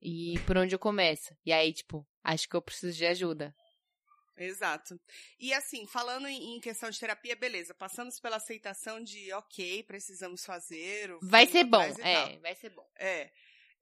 e 0.00 0.34
por 0.46 0.56
onde 0.56 0.74
eu 0.74 0.78
começo? 0.78 1.34
E 1.44 1.52
aí, 1.52 1.72
tipo, 1.72 2.06
acho 2.22 2.48
que 2.48 2.54
eu 2.54 2.62
preciso 2.62 2.96
de 2.96 3.06
ajuda. 3.06 3.54
Exato. 4.36 4.98
E 5.38 5.52
assim, 5.52 5.86
falando 5.86 6.26
em, 6.26 6.58
questão 6.60 6.90
de 6.90 6.98
terapia, 6.98 7.36
beleza, 7.36 7.74
passamos 7.74 8.18
pela 8.18 8.36
aceitação 8.36 9.02
de, 9.02 9.32
ok, 9.32 9.82
precisamos 9.84 10.44
fazer. 10.44 11.12
o 11.12 11.20
Vai 11.22 11.46
ser 11.46 11.64
bom, 11.64 11.92
tal. 11.94 12.06
é, 12.06 12.38
vai 12.38 12.54
ser 12.54 12.70
bom. 12.70 12.88
É. 12.98 13.30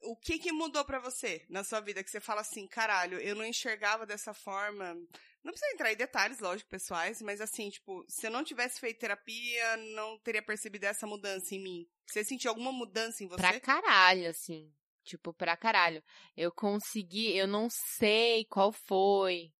O 0.02 0.16
que 0.16 0.38
que 0.38 0.50
mudou 0.50 0.82
pra 0.84 0.98
você 0.98 1.44
na 1.50 1.62
sua 1.62 1.78
vida 1.80 2.02
que 2.02 2.10
você 2.10 2.20
fala 2.20 2.40
assim, 2.40 2.66
caralho, 2.66 3.20
eu 3.20 3.34
não 3.34 3.44
enxergava 3.44 4.06
dessa 4.06 4.32
forma. 4.32 4.94
Não 5.44 5.52
precisa 5.52 5.72
entrar 5.72 5.92
em 5.92 5.96
detalhes, 5.96 6.38
lógico, 6.40 6.70
pessoais, 6.70 7.20
mas 7.20 7.40
assim, 7.40 7.68
tipo, 7.68 8.04
se 8.08 8.26
eu 8.26 8.30
não 8.30 8.42
tivesse 8.42 8.80
feito 8.80 8.98
terapia, 8.98 9.76
não 9.94 10.18
teria 10.20 10.42
percebido 10.42 10.84
essa 10.84 11.06
mudança 11.06 11.54
em 11.54 11.62
mim. 11.62 11.88
Você 12.06 12.24
sentiu 12.24 12.50
alguma 12.50 12.72
mudança 12.72 13.22
em 13.22 13.26
você? 13.28 13.36
Pra 13.36 13.60
caralho, 13.60 14.28
assim. 14.30 14.72
Tipo, 15.04 15.32
pra 15.34 15.56
caralho. 15.56 16.02
Eu 16.36 16.50
consegui, 16.50 17.36
eu 17.36 17.46
não 17.46 17.68
sei 17.70 18.44
qual 18.46 18.72
foi. 18.72 19.52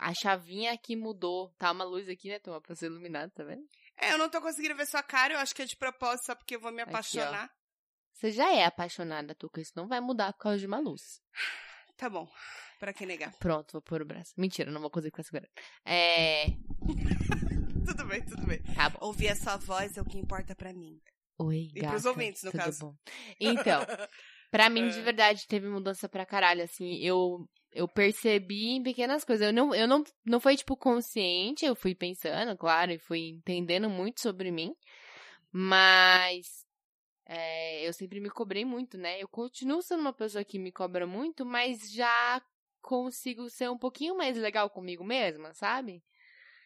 A 0.00 0.12
chavinha 0.14 0.72
aqui 0.72 0.94
mudou. 0.96 1.50
Tá 1.58 1.70
uma 1.72 1.84
luz 1.84 2.08
aqui, 2.08 2.28
né? 2.28 2.38
Toma 2.38 2.60
pra 2.60 2.74
ser 2.74 2.86
iluminado, 2.86 3.30
tá 3.32 3.42
vendo? 3.44 3.62
É, 3.96 4.12
eu 4.12 4.18
não 4.18 4.28
tô 4.30 4.40
conseguindo 4.40 4.76
ver 4.76 4.86
sua 4.86 5.02
cara, 5.02 5.34
eu 5.34 5.38
acho 5.38 5.54
que 5.54 5.62
é 5.62 5.64
de 5.64 5.76
propósito, 5.76 6.26
só 6.26 6.34
porque 6.34 6.54
eu 6.56 6.60
vou 6.60 6.70
me 6.72 6.82
Aqui, 6.82 6.90
apaixonar. 6.90 7.50
Você 8.12 8.30
já 8.32 8.52
é 8.52 8.64
apaixonada, 8.64 9.34
Tuca. 9.34 9.60
Isso 9.60 9.72
não 9.76 9.86
vai 9.88 10.00
mudar 10.00 10.32
por 10.32 10.40
causa 10.40 10.58
de 10.58 10.66
uma 10.66 10.78
luz. 10.78 11.02
Tá 11.96 12.08
bom. 12.08 12.28
Pra 12.78 12.92
que 12.92 13.04
negar? 13.04 13.32
Pronto, 13.40 13.72
vou 13.72 13.82
pôr 13.82 14.00
o 14.02 14.06
braço. 14.06 14.32
Mentira, 14.36 14.70
não 14.70 14.80
vou 14.80 14.88
conseguir 14.88 15.10
ficar 15.10 15.24
segurando. 15.24 15.50
É. 15.84 16.44
Tudo 17.84 18.04
bem, 18.06 18.24
tudo 18.24 18.46
bem. 18.46 18.62
Tá 18.74 18.88
bom. 18.90 18.98
Ouvir 19.00 19.30
a 19.30 19.34
sua 19.34 19.56
voz 19.56 19.96
é 19.96 20.00
o 20.00 20.04
que 20.04 20.16
importa 20.16 20.54
pra 20.54 20.72
mim. 20.72 21.00
Oi, 21.40 21.70
E 21.74 21.80
gata. 21.80 21.88
pros 21.94 22.04
ouvintes, 22.04 22.42
no 22.44 22.52
tudo 22.52 22.60
caso. 22.62 22.78
bom? 22.86 22.94
Então, 23.40 23.80
pra 24.50 24.70
mim, 24.70 24.88
de 24.90 24.98
É. 25.00 25.02
verdade, 25.02 25.44
teve 25.48 25.68
mudança 25.68 26.08
pra 26.08 26.24
caralho, 26.24 26.62
assim. 26.62 26.94
Eu, 27.02 27.48
eu 27.72 27.86
percebi 27.86 28.70
em 28.70 28.82
pequenas 28.82 29.24
coisas. 29.24 29.46
Eu 29.46 29.52
não, 29.52 29.74
eu 29.74 29.86
não, 29.86 30.04
não 30.24 30.40
foi, 30.40 30.56
tipo, 30.56 30.76
consciente. 30.76 31.64
Eu 31.64 31.74
fui 31.74 31.94
pensando, 31.94 32.56
claro, 32.56 32.92
e 32.92 32.98
fui 32.98 33.28
entendendo 33.28 33.88
muito 33.88 34.20
sobre 34.20 34.50
mim. 34.50 34.74
Mas... 35.50 36.66
é, 37.26 37.86
eu 37.86 37.92
sempre 37.92 38.20
me 38.20 38.30
cobrei 38.30 38.64
muito, 38.64 38.96
né? 38.96 39.22
Eu 39.22 39.28
continuo 39.28 39.82
sendo 39.82 40.00
uma 40.00 40.12
pessoa 40.12 40.44
que 40.44 40.58
me 40.58 40.72
cobra 40.72 41.06
muito, 41.06 41.44
mas 41.44 41.90
já 41.92 42.42
consigo 42.80 43.50
ser 43.50 43.68
um 43.70 43.76
pouquinho 43.76 44.16
mais 44.16 44.36
legal 44.36 44.70
comigo 44.70 45.04
mesma, 45.04 45.52
sabe? 45.52 46.02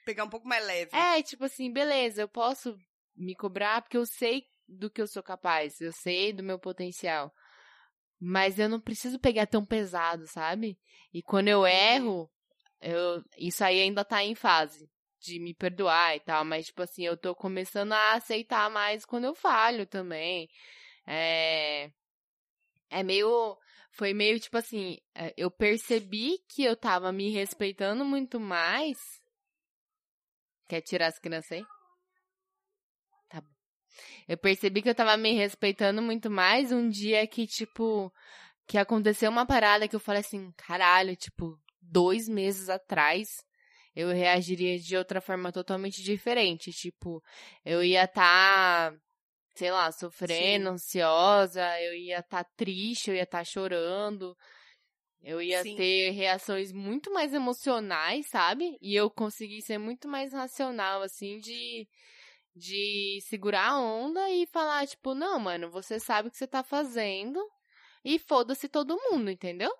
Pegar 0.05 0.25
um 0.25 0.29
pouco 0.29 0.47
mais 0.47 0.65
leve. 0.65 0.95
É, 0.95 1.21
tipo 1.23 1.45
assim, 1.45 1.73
beleza, 1.73 2.23
eu 2.23 2.29
posso 2.29 2.77
me 3.17 3.35
cobrar 3.35 3.83
porque 3.83 3.97
eu 3.97 4.07
sei 4.07 4.45
do 4.69 4.91
que 4.91 5.03
eu 5.03 5.07
sou 5.07 5.23
capaz, 5.23 5.81
eu 5.81 5.93
sei 5.93 6.33
do 6.33 6.43
meu 6.43 6.59
potencial. 6.59 7.33
Mas 8.25 8.57
eu 8.57 8.69
não 8.69 8.81
preciso 8.81 9.19
pegar 9.19 9.47
tão 9.47 9.65
pesado, 9.67 10.29
sabe? 10.29 10.79
E 11.13 11.21
quando 11.21 11.49
eu 11.49 11.67
erro, 11.67 12.31
eu, 12.81 13.21
isso 13.37 13.65
aí 13.65 13.81
ainda 13.81 14.05
tá 14.05 14.23
em 14.23 14.37
fase 14.37 14.89
de 15.21 15.41
me 15.41 15.53
perdoar 15.53 16.15
e 16.17 16.21
tal, 16.21 16.45
mas 16.45 16.67
tipo 16.67 16.83
assim, 16.83 17.05
eu 17.05 17.17
tô 17.17 17.35
começando 17.35 17.93
a 17.93 18.13
aceitar 18.13 18.71
mais 18.71 19.05
quando 19.05 19.25
eu 19.25 19.35
falho 19.35 19.87
também. 19.87 20.49
É 21.07 21.91
é 22.91 23.03
meio 23.03 23.59
foi 23.91 24.15
meio 24.15 24.39
tipo 24.39 24.57
assim, 24.57 24.99
é, 25.15 25.35
eu 25.37 25.51
percebi 25.51 26.39
que 26.49 26.63
eu 26.63 26.77
tava 26.77 27.11
me 27.13 27.31
respeitando 27.31 28.05
muito 28.05 28.39
mais. 28.39 28.99
Quer 30.69 30.81
tirar 30.83 31.09
as 31.09 31.19
crianças 31.19 31.53
aí? 31.53 31.67
Eu 34.29 34.37
percebi 34.39 34.83
que 34.83 34.89
eu 34.89 34.95
tava 34.95 35.17
me 35.17 35.33
respeitando 35.35 36.03
muito 36.03 36.31
mais 36.31 36.73
um 36.73 36.89
dia 36.89 37.27
que, 37.27 37.47
tipo, 37.47 38.13
que 38.67 38.79
aconteceu 38.79 39.31
uma 39.31 39.47
parada 39.47 39.89
que 39.89 39.97
eu 39.97 40.01
falei 40.01 40.21
assim, 40.21 40.53
caralho, 40.57 41.17
tipo, 41.17 41.59
dois 41.81 42.29
meses 42.29 42.69
atrás 42.69 43.45
eu 43.95 44.09
reagiria 44.09 44.79
de 44.79 44.97
outra 44.97 45.21
forma 45.21 45.53
totalmente 45.53 46.03
diferente. 46.03 46.73
Tipo, 46.73 47.23
eu 47.65 47.85
ia 47.85 48.05
estar, 48.05 48.93
tá, 48.93 48.99
sei 49.55 49.71
lá, 49.71 49.91
sofrendo, 49.93 50.69
Sim. 50.69 50.75
ansiosa, 50.75 51.81
eu 51.81 51.95
ia 51.95 52.21
estar 52.21 52.45
tá 52.45 52.51
triste, 52.57 53.11
eu 53.11 53.17
ia 53.17 53.25
estar 53.25 53.39
tá 53.39 53.45
chorando. 53.45 54.37
Eu 55.23 55.41
ia 55.41 55.63
Sim. 55.63 55.77
ter 55.77 56.11
reações 56.11 56.73
muito 56.73 57.13
mais 57.13 57.33
emocionais, 57.33 58.29
sabe? 58.29 58.77
E 58.81 58.95
eu 58.95 59.09
consegui 59.11 59.63
ser 59.63 59.79
muito 59.79 60.09
mais 60.09 60.33
racional, 60.33 61.03
assim, 61.03 61.39
de, 61.39 61.87
de 62.55 63.21
segurar 63.23 63.71
a 63.71 63.81
onda 63.81 64.29
e 64.31 64.47
falar, 64.47 64.87
tipo, 64.87 65.15
não, 65.15 65.39
mano, 65.39 65.71
você 65.71 65.99
sabe 65.99 66.29
o 66.29 66.31
que 66.31 66.37
você 66.37 66.47
tá 66.47 66.63
fazendo 66.63 67.41
e 68.05 68.19
foda-se 68.19 68.69
todo 68.69 69.01
mundo, 69.11 69.31
entendeu? 69.31 69.73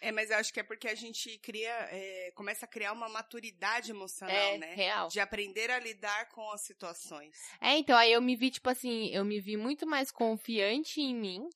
É, 0.00 0.12
mas 0.12 0.30
eu 0.30 0.36
acho 0.36 0.52
que 0.52 0.60
é 0.60 0.62
porque 0.62 0.88
a 0.88 0.94
gente 0.94 1.38
cria, 1.38 1.72
é, 1.90 2.30
começa 2.34 2.64
a 2.64 2.68
criar 2.68 2.92
uma 2.92 3.08
maturidade 3.08 3.90
emocional, 3.90 4.36
é, 4.36 4.58
né? 4.58 4.74
Real. 4.74 5.08
De 5.08 5.20
aprender 5.20 5.70
a 5.70 5.78
lidar 5.78 6.28
com 6.28 6.50
as 6.52 6.62
situações. 6.62 7.36
É, 7.60 7.76
então 7.76 7.96
aí 7.96 8.12
eu 8.12 8.20
me 8.20 8.36
vi, 8.36 8.50
tipo 8.50 8.68
assim, 8.68 9.08
eu 9.08 9.24
me 9.24 9.40
vi 9.40 9.56
muito 9.56 9.86
mais 9.86 10.10
confiante 10.10 11.00
em 11.00 11.14
mim. 11.14 11.48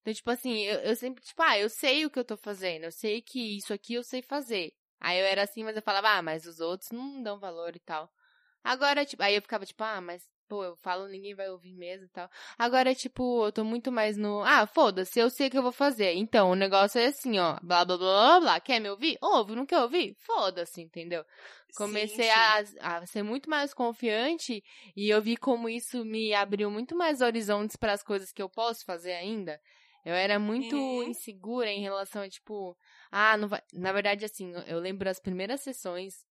Então, 0.00 0.14
tipo 0.14 0.30
assim, 0.30 0.62
eu, 0.64 0.80
eu 0.80 0.96
sempre, 0.96 1.22
tipo, 1.22 1.42
ah, 1.42 1.58
eu 1.58 1.68
sei 1.68 2.06
o 2.06 2.10
que 2.10 2.18
eu 2.18 2.24
tô 2.24 2.36
fazendo, 2.36 2.84
eu 2.84 2.92
sei 2.92 3.20
que 3.20 3.56
isso 3.56 3.72
aqui 3.72 3.94
eu 3.94 4.02
sei 4.02 4.22
fazer. 4.22 4.72
Aí 5.00 5.18
eu 5.18 5.26
era 5.26 5.42
assim, 5.42 5.64
mas 5.64 5.76
eu 5.76 5.82
falava, 5.82 6.10
ah, 6.10 6.22
mas 6.22 6.46
os 6.46 6.60
outros 6.60 6.90
não 6.90 7.22
dão 7.22 7.38
valor 7.38 7.74
e 7.76 7.80
tal. 7.80 8.10
Agora, 8.62 9.04
tipo, 9.04 9.22
aí 9.22 9.34
eu 9.34 9.42
ficava 9.42 9.64
tipo, 9.64 9.82
ah, 9.84 10.00
mas 10.00 10.22
pô, 10.48 10.64
eu 10.64 10.76
falo, 10.76 11.06
ninguém 11.08 11.34
vai 11.34 11.48
ouvir 11.50 11.74
mesmo 11.74 12.06
e 12.06 12.08
tal. 12.08 12.28
Agora, 12.58 12.94
tipo, 12.94 13.44
eu 13.44 13.52
tô 13.52 13.62
muito 13.64 13.92
mais 13.92 14.16
no, 14.16 14.42
ah, 14.42 14.66
foda-se, 14.66 15.20
eu 15.20 15.28
sei 15.28 15.48
o 15.48 15.50
que 15.50 15.58
eu 15.58 15.62
vou 15.62 15.72
fazer. 15.72 16.14
Então, 16.14 16.50
o 16.50 16.54
negócio 16.54 16.98
é 16.98 17.06
assim, 17.06 17.38
ó, 17.38 17.58
blá, 17.62 17.84
blá, 17.84 17.96
blá, 17.98 17.98
blá, 17.98 18.40
blá. 18.40 18.60
quer 18.60 18.80
me 18.80 18.88
ouvir? 18.88 19.18
Ouve, 19.20 19.54
não 19.54 19.66
quer 19.66 19.80
ouvir? 19.80 20.16
Foda-se, 20.18 20.80
entendeu? 20.80 21.24
Comecei 21.76 22.30
sim, 22.30 22.66
sim. 22.66 22.78
A, 22.80 22.96
a 22.96 23.06
ser 23.06 23.22
muito 23.22 23.48
mais 23.50 23.74
confiante 23.74 24.64
e 24.96 25.08
eu 25.10 25.20
vi 25.20 25.36
como 25.36 25.68
isso 25.68 26.04
me 26.04 26.32
abriu 26.34 26.70
muito 26.70 26.96
mais 26.96 27.20
horizontes 27.20 27.76
para 27.76 27.92
as 27.92 28.02
coisas 28.02 28.32
que 28.32 28.42
eu 28.42 28.48
posso 28.48 28.84
fazer 28.84 29.12
ainda. 29.12 29.60
Eu 30.04 30.14
era 30.14 30.38
muito 30.38 30.74
uhum. 30.74 31.02
insegura 31.02 31.70
em 31.70 31.82
relação 31.82 32.22
a, 32.22 32.28
tipo, 32.28 32.74
ah, 33.10 33.36
não 33.36 33.48
vai. 33.48 33.60
Na 33.74 33.92
verdade, 33.92 34.24
assim, 34.24 34.52
eu 34.66 34.78
lembro 34.78 35.08
as 35.10 35.20
primeiras 35.20 35.60
sessões 35.60 36.24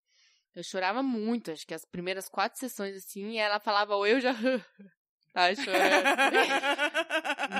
eu 0.58 0.64
chorava 0.64 1.04
muito, 1.04 1.52
acho 1.52 1.68
que 1.68 1.74
as 1.76 1.86
primeiras 1.86 2.28
quatro 2.28 2.60
sessões, 2.60 2.96
assim, 2.96 3.38
ela 3.38 3.60
falava, 3.60 3.96
ou 3.96 4.08
eu 4.08 4.20
já. 4.20 4.34
Tava 5.32 5.54
chorando. 5.54 6.04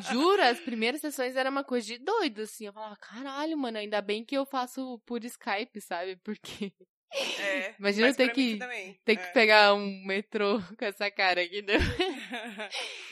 Jura, 0.12 0.50
as 0.50 0.60
primeiras 0.60 1.00
sessões 1.00 1.36
era 1.36 1.48
uma 1.48 1.64
coisa 1.64 1.86
de 1.86 2.00
doido, 2.00 2.42
assim. 2.42 2.66
Eu 2.66 2.74
falava, 2.74 2.96
caralho, 2.96 3.56
mano, 3.56 3.78
ainda 3.78 4.02
bem 4.02 4.26
que 4.26 4.36
eu 4.36 4.48
faço 4.48 5.00
por 5.06 5.24
Skype, 5.24 5.80
sabe? 5.80 6.16
Porque. 6.24 6.74
É, 7.14 7.76
Imagina 7.78 8.08
eu 8.08 8.16
ter 8.16 8.32
que, 8.32 8.58
ter 9.06 9.12
é. 9.12 9.16
que 9.16 9.32
pegar 9.32 9.76
um 9.76 10.04
metrô 10.04 10.60
com 10.76 10.86
essa 10.86 11.12
cara 11.12 11.44
aqui, 11.44 11.62
né? 11.62 11.76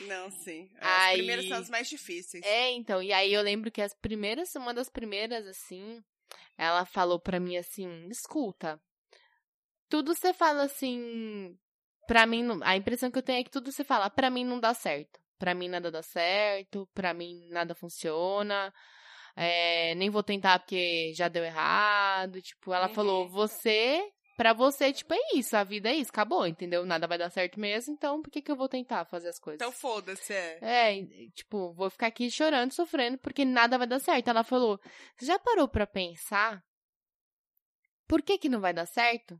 Não, 0.08 0.32
sim. 0.32 0.68
As 0.80 1.02
aí, 1.04 1.18
primeiras 1.18 1.46
são 1.46 1.58
as 1.58 1.70
mais 1.70 1.88
difíceis. 1.88 2.44
É, 2.44 2.72
então. 2.72 3.00
E 3.00 3.12
aí 3.12 3.32
eu 3.32 3.40
lembro 3.40 3.70
que 3.70 3.80
as 3.80 3.94
primeiras, 3.94 4.52
uma 4.56 4.74
das 4.74 4.90
primeiras, 4.90 5.46
assim, 5.46 6.02
ela 6.58 6.84
falou 6.84 7.20
pra 7.20 7.38
mim 7.38 7.56
assim: 7.56 8.08
escuta, 8.08 8.80
tudo 9.88 10.14
você 10.14 10.32
fala 10.32 10.62
assim. 10.64 11.56
Pra 12.06 12.24
mim, 12.24 12.46
a 12.62 12.76
impressão 12.76 13.10
que 13.10 13.18
eu 13.18 13.22
tenho 13.22 13.40
é 13.40 13.44
que 13.44 13.50
tudo 13.50 13.72
você 13.72 13.82
fala, 13.82 14.08
pra 14.08 14.30
mim 14.30 14.44
não 14.44 14.60
dá 14.60 14.72
certo. 14.72 15.18
Pra 15.38 15.54
mim 15.54 15.68
nada 15.68 15.90
dá 15.90 16.02
certo, 16.02 16.88
pra 16.94 17.12
mim 17.12 17.48
nada 17.50 17.74
funciona. 17.74 18.72
É, 19.34 19.94
nem 19.96 20.08
vou 20.08 20.22
tentar 20.22 20.58
porque 20.60 21.12
já 21.14 21.28
deu 21.28 21.44
errado. 21.44 22.40
Tipo, 22.40 22.72
ela 22.72 22.88
uhum. 22.88 22.94
falou, 22.94 23.28
você, 23.28 24.02
pra 24.36 24.52
você, 24.52 24.92
tipo, 24.92 25.12
é 25.12 25.18
isso, 25.34 25.56
a 25.56 25.64
vida 25.64 25.90
é 25.90 25.94
isso, 25.94 26.10
acabou, 26.10 26.46
entendeu? 26.46 26.86
Nada 26.86 27.06
vai 27.06 27.18
dar 27.18 27.28
certo 27.28 27.60
mesmo, 27.60 27.92
então 27.92 28.22
por 28.22 28.30
que, 28.30 28.40
que 28.40 28.50
eu 28.50 28.56
vou 28.56 28.68
tentar 28.68 29.04
fazer 29.04 29.28
as 29.28 29.38
coisas? 29.38 29.60
Então 29.60 29.72
foda-se, 29.72 30.32
é. 30.32 30.58
É, 30.62 31.06
tipo, 31.34 31.72
vou 31.74 31.90
ficar 31.90 32.06
aqui 32.06 32.30
chorando, 32.30 32.72
sofrendo, 32.72 33.18
porque 33.18 33.44
nada 33.44 33.76
vai 33.76 33.86
dar 33.86 34.00
certo. 34.00 34.28
Ela 34.28 34.44
falou, 34.44 34.80
você 35.16 35.26
já 35.26 35.38
parou 35.38 35.68
pra 35.68 35.86
pensar 35.86 36.64
por 38.06 38.22
que 38.22 38.38
que 38.38 38.48
não 38.48 38.60
vai 38.60 38.72
dar 38.72 38.86
certo? 38.86 39.38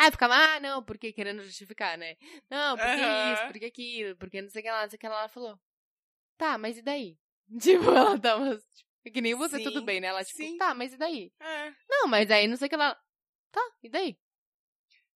Aí 0.00 0.10
ficava, 0.10 0.34
ah, 0.34 0.60
não, 0.60 0.82
porque 0.82 1.12
querendo 1.12 1.44
justificar, 1.44 1.98
né? 1.98 2.16
Não, 2.48 2.74
porque 2.74 2.90
uhum. 2.90 3.34
isso, 3.34 3.46
porque 3.48 3.64
aquilo, 3.66 4.16
porque 4.16 4.40
não 4.40 4.48
sei 4.48 4.60
o 4.60 4.64
que 4.64 4.70
lá, 4.70 4.82
não 4.82 4.88
sei 4.88 4.96
o 4.96 5.00
que 5.00 5.08
lá. 5.08 5.18
Ela 5.18 5.28
falou, 5.28 5.60
tá, 6.38 6.56
mas 6.56 6.78
e 6.78 6.82
daí? 6.82 7.18
Tipo, 7.60 7.90
ela 7.90 8.18
tava, 8.18 8.56
tipo, 8.56 9.12
que 9.12 9.20
nem 9.20 9.34
você, 9.34 9.58
sim, 9.58 9.64
tudo 9.64 9.82
bem, 9.82 10.00
né? 10.00 10.06
Ela, 10.06 10.24
tipo, 10.24 10.38
sim. 10.38 10.56
tá, 10.56 10.72
mas 10.72 10.94
e 10.94 10.96
daí? 10.96 11.30
É. 11.38 11.74
Não, 11.86 12.08
mas 12.08 12.30
aí 12.30 12.48
não 12.48 12.56
sei 12.56 12.66
o 12.66 12.70
que 12.70 12.76
lá. 12.76 12.98
Tá, 13.52 13.60
e 13.82 13.90
daí? 13.90 14.16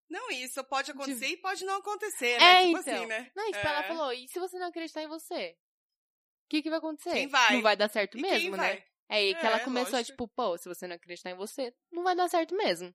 Não, 0.07 0.29
isso 0.29 0.63
pode 0.65 0.91
acontecer 0.91 1.29
tipo... 1.29 1.39
e 1.39 1.41
pode 1.41 1.65
não 1.65 1.77
acontecer, 1.77 2.37
né? 2.37 2.45
É, 2.45 2.65
tipo 2.67 2.77
então. 2.77 2.93
assim, 2.93 3.05
né? 3.07 3.31
Não, 3.35 3.45
tipo, 3.45 3.67
é. 3.67 3.69
ela 3.71 3.83
falou, 3.83 4.13
e 4.13 4.27
se 4.27 4.37
você 4.37 4.59
não 4.59 4.67
acreditar 4.67 5.01
em 5.01 5.07
você? 5.07 5.57
O 6.45 6.49
que 6.49 6.61
que 6.61 6.69
vai 6.69 6.77
acontecer? 6.77 7.11
Quem 7.13 7.27
vai? 7.27 7.53
Não 7.53 7.61
vai 7.63 7.75
dar 7.75 7.89
certo 7.89 8.19
e 8.19 8.21
mesmo, 8.21 8.55
né? 8.55 8.83
É 9.09 9.15
aí 9.15 9.33
que 9.33 9.45
ela 9.45 9.57
é, 9.57 9.63
começou 9.63 9.93
lógico. 9.93 10.13
a, 10.13 10.15
tipo, 10.15 10.27
pô, 10.27 10.55
se 10.59 10.69
você 10.69 10.85
não 10.85 10.95
acreditar 10.95 11.31
em 11.31 11.35
você, 11.35 11.73
não 11.91 12.03
vai 12.03 12.15
dar 12.15 12.29
certo 12.29 12.55
mesmo. 12.55 12.93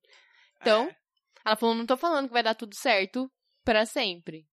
Então, 0.60 0.86
é. 0.86 0.99
Ela 1.44 1.56
falou: 1.56 1.74
não 1.74 1.86
tô 1.86 1.96
falando 1.96 2.28
que 2.28 2.32
vai 2.32 2.42
dar 2.42 2.54
tudo 2.54 2.74
certo 2.74 3.30
para 3.64 3.86
sempre. 3.86 4.46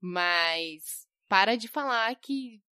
Mas 0.00 1.06
para 1.28 1.56
de 1.56 1.68
falar 1.68 2.14
que, 2.16 2.62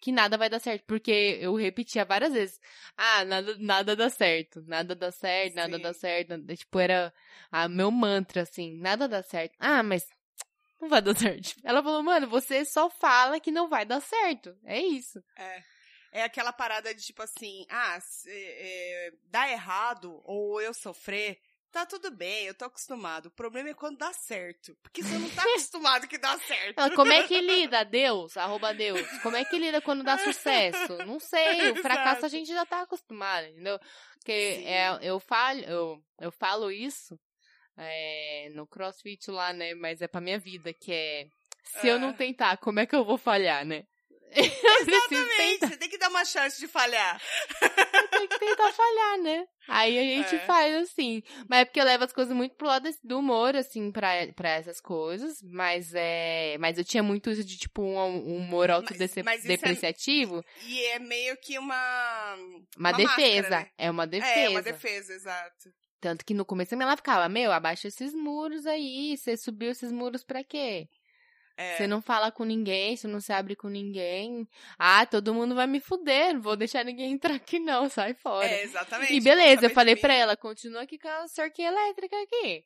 que 0.00 0.12
nada 0.12 0.36
vai 0.36 0.48
dar 0.48 0.60
certo. 0.60 0.84
Porque 0.86 1.38
eu 1.40 1.54
repetia 1.54 2.04
várias 2.04 2.32
vezes: 2.32 2.60
ah, 2.96 3.24
nada, 3.24 3.56
nada 3.58 3.96
dá 3.96 4.10
certo. 4.10 4.62
Nada 4.66 4.94
dá 4.94 5.10
certo, 5.10 5.54
nada 5.54 5.76
Sim. 5.76 5.82
dá 5.82 5.94
certo. 5.94 6.56
Tipo, 6.56 6.78
era 6.78 7.12
a 7.50 7.68
meu 7.68 7.90
mantra, 7.90 8.42
assim: 8.42 8.76
nada 8.78 9.08
dá 9.08 9.22
certo. 9.22 9.54
Ah, 9.58 9.82
mas 9.82 10.06
não 10.80 10.88
vai 10.88 11.00
dar 11.00 11.16
certo. 11.16 11.56
Ela 11.64 11.82
falou: 11.82 12.02
mano, 12.02 12.28
você 12.28 12.64
só 12.64 12.90
fala 12.90 13.40
que 13.40 13.50
não 13.50 13.68
vai 13.68 13.84
dar 13.84 14.00
certo. 14.00 14.56
É 14.64 14.80
isso. 14.80 15.22
É. 15.36 15.74
É 16.14 16.22
aquela 16.22 16.52
parada 16.52 16.94
de 16.94 17.02
tipo 17.02 17.20
assim, 17.22 17.66
ah, 17.68 17.98
se, 18.00 18.30
é, 18.30 19.12
dá 19.24 19.50
errado 19.50 20.22
ou 20.24 20.60
eu 20.60 20.72
sofrer, 20.72 21.40
Tá 21.74 21.84
tudo 21.84 22.08
bem, 22.12 22.46
eu 22.46 22.54
tô 22.54 22.66
acostumado. 22.66 23.26
O 23.26 23.30
problema 23.32 23.70
é 23.70 23.74
quando 23.74 23.98
dá 23.98 24.12
certo. 24.12 24.76
Porque 24.80 25.02
você 25.02 25.18
não 25.18 25.28
tá 25.28 25.42
acostumado 25.50 26.06
que 26.06 26.16
dá 26.16 26.38
certo. 26.38 26.94
Como 26.94 27.12
é 27.12 27.24
que 27.24 27.40
lida, 27.40 27.84
Deus? 27.84 28.36
Arroba 28.36 28.72
Deus. 28.72 29.04
Como 29.24 29.34
é 29.34 29.44
que 29.44 29.58
lida 29.58 29.80
quando 29.80 30.04
dá 30.04 30.16
sucesso? 30.16 30.96
Não 31.04 31.18
sei. 31.18 31.72
O 31.72 31.76
fracasso 31.82 32.26
a 32.26 32.28
gente 32.28 32.46
já 32.46 32.64
tá 32.64 32.82
acostumado, 32.82 33.48
entendeu? 33.48 33.80
Porque 34.20 34.62
é, 34.64 34.96
eu, 35.02 35.18
falo, 35.18 35.58
eu, 35.62 36.04
eu 36.20 36.30
falo 36.30 36.70
isso 36.70 37.18
é, 37.76 38.52
no 38.54 38.68
crossfit 38.68 39.28
lá, 39.32 39.52
né? 39.52 39.74
Mas 39.74 40.00
é 40.00 40.06
pra 40.06 40.20
minha 40.20 40.38
vida, 40.38 40.72
que 40.72 40.92
é. 40.92 41.26
Se 41.64 41.88
eu 41.88 41.98
não 41.98 42.10
ah. 42.10 42.14
tentar, 42.14 42.56
como 42.58 42.78
é 42.78 42.86
que 42.86 42.94
eu 42.94 43.04
vou 43.04 43.18
falhar, 43.18 43.64
né? 43.64 43.84
Exatamente, 44.34 45.60
você 45.60 45.76
tem 45.76 45.88
que 45.88 45.98
dar 45.98 46.08
uma 46.08 46.24
chance 46.24 46.58
de 46.58 46.66
falhar. 46.66 47.20
tem 48.10 48.26
que 48.26 48.38
tentar 48.38 48.72
falhar, 48.72 49.18
né? 49.18 49.46
Aí 49.68 49.98
a 49.98 50.02
gente 50.02 50.36
é. 50.36 50.38
faz 50.40 50.74
assim. 50.76 51.22
Mas 51.48 51.60
é 51.60 51.64
porque 51.64 51.80
eu 51.80 51.84
levo 51.84 52.04
as 52.04 52.12
coisas 52.12 52.34
muito 52.34 52.54
pro 52.56 52.66
lado 52.66 52.88
do 53.02 53.18
humor, 53.18 53.54
assim, 53.56 53.90
pra, 53.92 54.10
pra 54.34 54.50
essas 54.50 54.80
coisas. 54.80 55.40
Mas 55.42 55.92
é. 55.94 56.56
Mas 56.58 56.78
eu 56.78 56.84
tinha 56.84 57.02
muito 57.02 57.30
isso 57.30 57.44
de, 57.44 57.56
tipo, 57.56 57.82
um, 57.82 58.36
humor 58.36 58.70
autodepreciativo. 58.70 60.38
É... 60.38 60.64
E 60.66 60.84
é 60.86 60.98
meio 60.98 61.36
que 61.36 61.58
uma. 61.58 62.34
Uma, 62.76 62.90
uma 62.90 62.92
defesa. 62.92 63.42
Máscara, 63.42 63.64
né? 63.64 63.70
É 63.78 63.90
uma 63.90 64.06
defesa. 64.06 64.40
É, 64.40 64.48
uma 64.48 64.62
defesa, 64.62 65.12
exato. 65.12 65.70
Tanto 66.00 66.24
que 66.24 66.34
no 66.34 66.44
começo 66.44 66.74
ela 66.74 66.96
ficava, 66.96 67.28
meu, 67.30 67.50
abaixa 67.50 67.88
esses 67.88 68.12
muros 68.12 68.66
aí. 68.66 69.16
Você 69.16 69.36
subiu 69.36 69.70
esses 69.70 69.90
muros 69.90 70.22
pra 70.22 70.44
quê? 70.44 70.88
É. 71.56 71.76
Você 71.76 71.86
não 71.86 72.02
fala 72.02 72.32
com 72.32 72.44
ninguém, 72.44 72.96
você 72.96 73.06
não 73.06 73.20
se 73.20 73.32
abre 73.32 73.54
com 73.54 73.68
ninguém. 73.68 74.48
Ah, 74.78 75.06
todo 75.06 75.34
mundo 75.34 75.54
vai 75.54 75.66
me 75.66 75.78
fuder, 75.78 76.34
não 76.34 76.42
vou 76.42 76.56
deixar 76.56 76.84
ninguém 76.84 77.12
entrar 77.14 77.34
aqui 77.34 77.58
não, 77.58 77.88
sai 77.88 78.14
fora. 78.14 78.46
É, 78.46 78.64
exatamente. 78.64 79.12
E 79.12 79.20
beleza, 79.20 79.66
eu 79.66 79.70
falei 79.70 79.94
pra 79.96 80.12
ela, 80.12 80.36
continua 80.36 80.82
aqui 80.82 80.98
com 80.98 81.08
a 81.08 81.28
cerquinha 81.28 81.68
elétrica 81.68 82.16
aqui. 82.22 82.64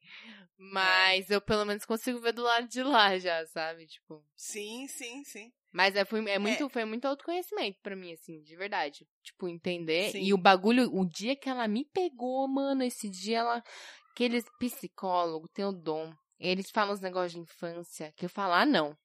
Mas 0.57 1.31
eu 1.31 1.41
pelo 1.41 1.65
menos 1.65 1.85
consigo 1.85 2.19
ver 2.19 2.33
do 2.33 2.43
lado 2.43 2.67
de 2.67 2.83
lá 2.83 3.19
já, 3.19 3.45
sabe? 3.47 3.87
Tipo. 3.87 4.25
Sim, 4.35 4.87
sim, 4.89 5.23
sim. 5.23 5.53
Mas 5.71 5.95
é, 5.95 6.05
foi, 6.05 6.27
é 6.29 6.39
muito, 6.39 6.69
foi 6.71 6.85
muito 6.85 7.07
autoconhecimento 7.07 7.79
pra 7.83 7.95
mim, 7.95 8.13
assim, 8.13 8.41
de 8.43 8.57
verdade. 8.57 9.07
Tipo, 9.23 9.49
entender. 9.49 10.13
Sim. 10.13 10.23
E 10.23 10.33
o 10.33 10.39
bagulho, 10.39 10.91
o 10.93 11.05
dia 11.05 11.37
que 11.37 11.49
ela 11.49 11.69
me 11.69 11.85
pegou, 11.85 12.49
mano, 12.49 12.83
esse 12.83 13.09
dia 13.09 13.39
ela. 13.39 13.63
Aqueles 14.11 14.45
psicólogos 14.59 15.49
têm 15.53 15.65
o 15.65 15.71
dom. 15.71 16.13
Eles 16.39 16.71
falam 16.71 16.95
os 16.95 17.01
negócios 17.01 17.33
de 17.33 17.39
infância 17.41 18.13
que 18.17 18.25
eu 18.25 18.31
falo, 18.31 18.55
ah, 18.55 18.67
não. 18.67 18.97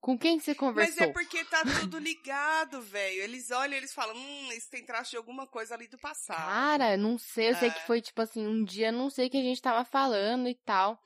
Com 0.00 0.18
quem 0.18 0.38
você 0.38 0.50
Mas 0.50 0.58
conversou? 0.58 1.04
é 1.04 1.12
porque 1.14 1.42
tá 1.46 1.62
tudo 1.80 1.98
ligado, 1.98 2.82
velho. 2.82 3.22
Eles 3.22 3.50
olham 3.50 3.72
e 3.72 3.76
eles 3.78 3.94
falam, 3.94 4.14
hum, 4.14 4.52
isso 4.52 4.68
tem 4.68 4.84
traço 4.84 5.12
de 5.12 5.16
alguma 5.16 5.46
coisa 5.46 5.74
ali 5.74 5.88
do 5.88 5.96
passado. 5.96 6.36
Cara, 6.44 6.96
não 6.98 7.16
sei, 7.16 7.48
eu 7.50 7.54
sei 7.54 7.70
que 7.70 7.78
É. 7.78 7.86
foi 7.86 8.02
tipo 8.02 8.20
assim, 8.20 8.46
um 8.46 8.62
dia 8.64 8.92
não 8.92 9.08
sei 9.08 9.28
o 9.28 9.30
que 9.30 9.38
a 9.38 9.42
gente 9.42 9.62
tava 9.62 9.82
falando 9.82 10.46
e 10.46 10.54
tal. 10.56 11.00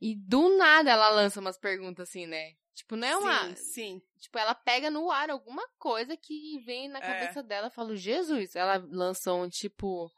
E 0.00 0.14
do 0.14 0.56
nada 0.56 0.90
ela 0.90 1.10
lança 1.10 1.40
umas 1.40 1.58
perguntas 1.58 2.08
assim, 2.08 2.26
né? 2.26 2.54
Tipo, 2.74 2.96
não 2.96 3.06
é 3.06 3.16
uma. 3.18 3.48
Sim, 3.48 3.56
sim. 3.56 4.02
Tipo, 4.18 4.38
ela 4.38 4.54
pega 4.54 4.88
no 4.90 5.10
ar 5.10 5.28
alguma 5.30 5.68
coisa 5.78 6.16
que 6.16 6.58
vem 6.60 6.88
na 6.88 7.00
É. 7.00 7.02
cabeça 7.02 7.42
dela. 7.42 7.66
Eu 7.66 7.70
falo, 7.72 7.94
Jesus, 7.96 8.56
ela 8.56 8.82
lançou 8.90 9.42
um 9.42 9.48
tipo. 9.48 10.10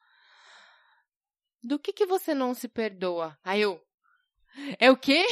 Do 1.63 1.79
que 1.79 1.93
que 1.93 2.07
você 2.07 2.33
não 2.35 2.55
se 2.55 2.69
perdoa? 2.69 3.37
Aí 3.43 3.61
eu. 3.63 3.83
É 4.79 4.91
o 4.91 4.97
quê? 4.97 5.25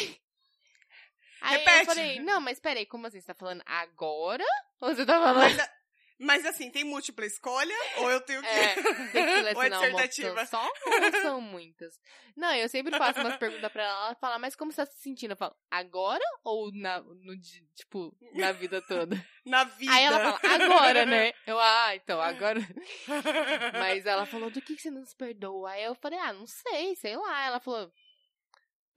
Aí 1.40 1.54
eu 1.54 1.58
Repete. 1.60 1.86
falei, 1.86 2.20
não, 2.20 2.40
mas 2.40 2.58
peraí, 2.58 2.84
como 2.86 3.06
assim? 3.06 3.20
Você 3.20 3.26
tá 3.26 3.34
falando 3.34 3.62
agora? 3.64 4.44
Ou 4.80 4.94
você 4.94 5.06
tá 5.06 5.20
falando. 5.20 5.56
Mas, 5.56 5.70
mas 6.18 6.44
assim, 6.46 6.68
tem 6.68 6.82
múltipla 6.82 7.24
escolha 7.24 7.74
ou 7.98 8.10
eu 8.10 8.20
tenho 8.20 8.42
que. 8.42 8.48
É, 8.48 8.74
tem 8.74 9.24
que 9.24 9.54
ou 9.54 9.62
é 9.62 9.70
dissertativa? 9.70 10.46
só 10.46 10.64
ou 10.64 11.22
são 11.22 11.40
muitas? 11.40 11.94
Não, 12.36 12.52
eu 12.54 12.68
sempre 12.68 12.96
faço 12.98 13.20
umas 13.20 13.36
perguntas 13.36 13.70
pra 13.70 13.84
ela, 13.84 14.06
ela 14.06 14.14
fala, 14.16 14.38
mas 14.38 14.56
como 14.56 14.72
você 14.72 14.84
tá 14.84 14.86
se 14.86 15.00
sentindo? 15.00 15.32
Eu 15.32 15.36
falo, 15.36 15.54
agora 15.70 16.24
ou 16.42 16.72
na, 16.72 17.00
no, 17.00 17.40
tipo, 17.74 18.16
na 18.34 18.50
vida 18.50 18.82
toda? 18.82 19.16
Na 19.46 19.64
vida. 19.64 19.92
Aí 19.92 20.04
ela 20.04 20.18
fala, 20.18 20.54
agora, 20.54 21.06
né? 21.06 21.32
Eu, 21.46 21.58
ah, 21.58 21.96
então, 21.96 22.20
agora. 22.20 22.60
Mas 23.72 24.04
ela 24.04 24.26
falou, 24.26 24.50
do 24.50 24.60
que 24.60 24.76
que 24.76 24.82
você 24.82 24.90
não 24.90 25.02
se 25.06 25.16
perdoa? 25.16 25.70
Aí 25.70 25.84
eu 25.84 25.94
falei, 25.94 26.18
ah, 26.18 26.34
não 26.34 26.46
sei, 26.46 26.94
sei 26.96 27.16
lá. 27.16 27.46
Ela 27.46 27.58
falou, 27.58 27.90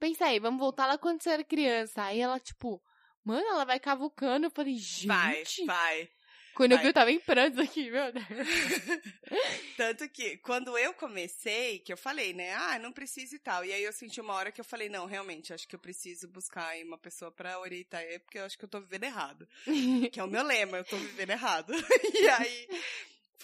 pensa 0.02 0.24
aí, 0.24 0.40
vamos 0.40 0.58
voltar 0.58 0.88
lá 0.88 0.98
quando 0.98 1.22
você 1.22 1.30
era 1.30 1.44
criança. 1.44 2.02
Aí 2.02 2.18
ela, 2.18 2.40
tipo, 2.40 2.82
mano, 3.24 3.46
ela 3.46 3.64
vai 3.64 3.78
cavucando. 3.78 4.46
Eu 4.46 4.50
falei, 4.50 4.76
gente. 4.76 5.06
Vai, 5.06 5.44
vai. 5.64 6.10
Quando 6.54 6.72
eu 6.72 6.76
vai. 6.76 6.82
vi, 6.82 6.88
eu 6.90 6.92
tava 6.92 7.12
em 7.12 7.20
prantos 7.20 7.60
aqui, 7.60 7.88
meu 7.88 8.12
Deus. 8.12 8.26
Tanto 9.76 10.08
que 10.08 10.38
quando 10.38 10.76
eu 10.76 10.92
comecei, 10.94 11.78
que 11.78 11.92
eu 11.92 11.96
falei, 11.96 12.34
né? 12.34 12.52
Ah, 12.52 12.80
não 12.80 12.90
precisa 12.90 13.36
e 13.36 13.38
tal. 13.38 13.64
E 13.64 13.72
aí 13.72 13.84
eu 13.84 13.92
senti 13.92 14.20
uma 14.20 14.34
hora 14.34 14.50
que 14.50 14.60
eu 14.60 14.64
falei, 14.64 14.88
não, 14.88 15.06
realmente, 15.06 15.54
acho 15.54 15.68
que 15.68 15.76
eu 15.76 15.80
preciso 15.80 16.26
buscar 16.26 16.66
aí 16.66 16.82
uma 16.82 16.98
pessoa 16.98 17.30
pra 17.30 17.60
orientar, 17.60 18.02
eu, 18.02 18.18
porque 18.20 18.38
eu 18.38 18.44
acho 18.44 18.58
que 18.58 18.64
eu 18.64 18.68
tô 18.68 18.80
vivendo 18.80 19.04
errado. 19.04 19.48
que 20.12 20.18
é 20.18 20.24
o 20.24 20.28
meu 20.28 20.42
lema, 20.42 20.78
eu 20.78 20.84
tô 20.84 20.96
vivendo 20.96 21.30
errado. 21.30 21.72
e 22.12 22.28
aí 22.28 22.68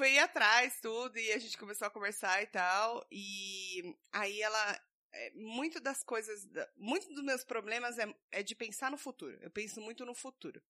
ir 0.07 0.19
atrás, 0.19 0.79
tudo, 0.81 1.19
e 1.19 1.33
a 1.33 1.39
gente 1.39 1.59
começou 1.59 1.89
a 1.89 1.91
conversar 1.91 2.43
e 2.43 2.47
tal. 2.47 3.07
E 3.11 3.97
aí 4.13 4.41
ela. 4.43 4.81
É, 5.13 5.31
Muito 5.35 5.81
das 5.81 6.03
coisas, 6.03 6.49
muito 6.77 7.13
dos 7.13 7.25
meus 7.25 7.45
problemas 7.45 7.99
é, 7.99 8.15
é 8.31 8.43
de 8.43 8.55
pensar 8.55 8.91
no 8.91 8.99
futuro. 8.99 9.37
Eu 9.41 9.51
penso 9.51 9.81
muito 9.81 10.05
no 10.05 10.15
futuro. 10.15 10.63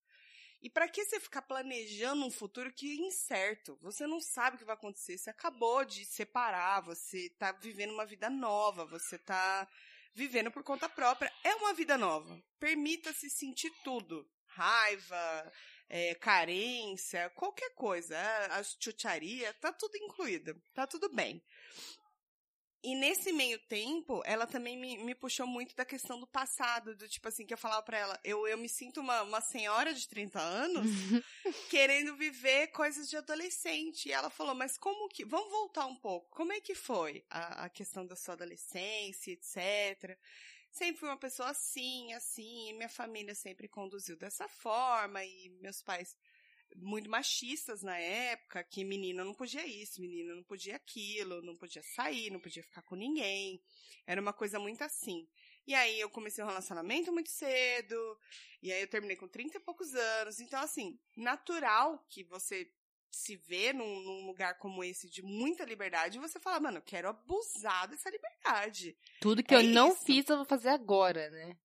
E 0.61 0.69
pra 0.69 0.89
que 0.89 1.05
você 1.05 1.21
ficar 1.21 1.43
planejando 1.43 2.25
um 2.27 2.31
futuro 2.31 2.73
que 2.73 2.91
é 2.91 3.07
incerto? 3.07 3.79
Você 3.81 4.07
não 4.07 4.21
sabe 4.21 4.57
o 4.57 4.59
que 4.59 4.65
vai 4.65 4.75
acontecer. 4.75 5.17
Você 5.17 5.31
acabou 5.31 5.85
de 5.85 6.05
separar, 6.05 6.81
você 6.81 7.31
tá 7.39 7.53
vivendo 7.53 7.93
uma 7.93 8.05
vida 8.05 8.29
nova, 8.29 8.85
você 8.85 9.17
tá 9.19 9.69
vivendo 10.15 10.51
por 10.51 10.65
conta 10.65 10.89
própria. 10.89 11.33
É 11.45 11.55
uma 11.55 11.73
vida 11.73 11.97
nova. 11.97 12.43
Permita-se 12.59 13.31
sentir 13.31 13.73
tudo. 13.85 14.29
Raiva, 14.47 15.53
é, 15.89 16.15
carência, 16.17 17.31
qualquer 17.31 17.71
coisa. 17.75 18.19
As 18.51 18.77
chucharia, 18.81 19.55
tá 19.55 19.73
tudo 19.73 19.97
incluído. 19.97 20.61
Tá 20.75 20.89
tudo 20.89 21.09
bem. 21.09 21.41
E 22.83 22.95
nesse 22.95 23.33
meio 23.33 23.59
tempo, 23.67 24.23
ela 24.25 24.47
também 24.47 24.77
me, 24.77 24.99
me 24.99 25.15
puxou 25.15 25.47
muito 25.47 25.75
da 25.75 25.85
questão 25.85 26.21
do 26.21 26.27
passado, 26.29 26.95
do 26.95 27.09
tipo 27.09 27.27
assim, 27.27 27.45
que 27.45 27.53
eu 27.53 27.59
falava 27.59 27.83
pra 27.83 27.99
ela, 27.99 28.21
eu, 28.23 28.47
eu 28.47 28.57
me 28.57 28.69
sinto 28.69 29.01
uma, 29.01 29.23
uma 29.23 29.41
senhora 29.41 29.93
de 29.93 30.07
30 30.07 30.39
anos 30.39 30.87
querendo 31.71 32.17
viver 32.17 32.69
coisas 32.69 33.09
de 33.09 33.17
adolescente. 33.17 34.09
E 34.09 34.13
ela 34.13 34.31
falou, 34.31 34.55
mas 34.55 34.79
como 34.79 35.09
que. 35.09 35.25
Vamos 35.25 35.51
voltar 35.51 35.87
um 35.87 35.97
pouco. 35.97 36.31
Como 36.31 36.53
é 36.53 36.61
que 36.61 36.75
foi 36.75 37.25
a, 37.29 37.65
a 37.65 37.69
questão 37.69 38.07
da 38.07 38.15
sua 38.15 38.35
adolescência, 38.35 39.33
etc. 39.33 40.17
Sempre 40.71 41.01
fui 41.01 41.09
uma 41.09 41.19
pessoa 41.19 41.51
assim, 41.51 42.13
assim, 42.13 42.73
minha 42.75 42.89
família 42.89 43.35
sempre 43.35 43.67
conduziu 43.67 44.17
dessa 44.17 44.47
forma, 44.49 45.25
e 45.25 45.51
meus 45.61 45.83
pais 45.83 46.17
muito 46.77 47.09
machistas 47.09 47.83
na 47.83 47.99
época, 47.99 48.63
que 48.65 48.85
menina 48.85 49.25
não 49.25 49.35
podia 49.35 49.67
isso, 49.67 50.01
menina 50.01 50.35
não 50.35 50.43
podia 50.43 50.77
aquilo, 50.77 51.43
não 51.43 51.57
podia 51.57 51.83
sair, 51.83 52.31
não 52.31 52.41
podia 52.41 52.63
ficar 52.63 52.83
com 52.83 52.95
ninguém. 52.95 53.63
Era 54.07 54.21
uma 54.21 54.33
coisa 54.33 54.59
muito 54.59 54.83
assim. 54.83 55.29
E 55.67 55.75
aí 55.75 56.01
eu 56.01 56.09
comecei 56.09 56.43
um 56.43 56.47
relacionamento 56.47 57.13
muito 57.13 57.31
cedo, 57.31 58.19
e 58.63 58.73
aí 58.73 58.81
eu 58.81 58.89
terminei 58.89 59.17
com 59.17 59.29
30 59.29 59.59
e 59.59 59.61
poucos 59.61 59.95
anos. 59.95 60.41
Então, 60.41 60.61
assim, 60.61 60.99
natural 61.17 62.05
que 62.09 62.25
você 62.25 62.71
se 63.11 63.37
vê 63.37 63.73
num, 63.73 64.01
num 64.03 64.27
lugar 64.27 64.59
como 64.59 64.85
esse 64.85 65.09
de 65.09 65.23
muita 65.23 65.65
liberdade 65.65 66.19
e 66.19 66.21
você 66.21 66.39
fala, 66.39 66.61
mano, 66.61 66.79
eu 66.79 66.83
quero 66.83 67.09
abusar 67.09 67.89
dessa 67.89 68.11
liberdade. 68.11 68.97
Tudo 69.21 69.43
que 69.43 69.55
É 69.55 69.59
eu 69.59 69.63
não 69.65 69.93
isso. 69.93 70.05
fiz, 70.05 70.29
eu 70.29 70.37
vou 70.37 70.45
fazer 70.45 70.69
agora, 70.69 71.31
né? 71.31 71.57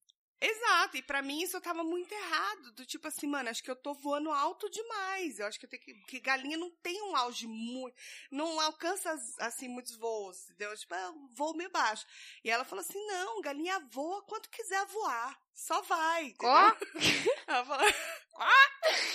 Exato, 0.45 0.97
e 0.97 1.01
pra 1.01 1.21
mim 1.21 1.41
isso 1.41 1.59
tava 1.61 1.85
muito 1.85 2.11
errado, 2.11 2.73
do 2.73 2.85
tipo 2.85 3.07
assim, 3.07 3.27
mano, 3.27 3.49
acho 3.49 3.63
que 3.63 3.71
eu 3.71 3.75
tô 3.77 3.93
voando 3.93 4.29
alto 4.29 4.69
demais. 4.69 5.39
Eu 5.39 5.47
acho 5.47 5.57
que 5.57 5.65
eu 5.65 5.69
tenho 5.69 5.81
que, 5.81 5.93
que 5.93 6.19
galinha 6.19 6.57
não 6.57 6.69
tem 6.69 7.01
um 7.01 7.15
auge 7.15 7.47
muito, 7.47 7.95
não 8.29 8.59
alcança 8.59 9.15
assim 9.39 9.69
muitos 9.69 9.95
voos, 9.95 10.49
entendeu? 10.49 10.75
Tipo, 10.75 10.95
é 10.95 11.09
um 11.11 11.29
voo 11.29 11.55
meio 11.55 11.69
baixo. 11.69 12.05
E 12.43 12.49
ela 12.49 12.65
falou 12.65 12.81
assim: 12.81 12.99
"Não, 13.07 13.39
galinha 13.39 13.79
voa 13.89 14.21
quanto 14.23 14.49
quiser 14.49 14.85
voar, 14.87 15.39
só 15.53 15.81
vai". 15.83 16.35
Ó. 16.41 16.75
Ela 17.47 17.65
falou, 17.65 17.87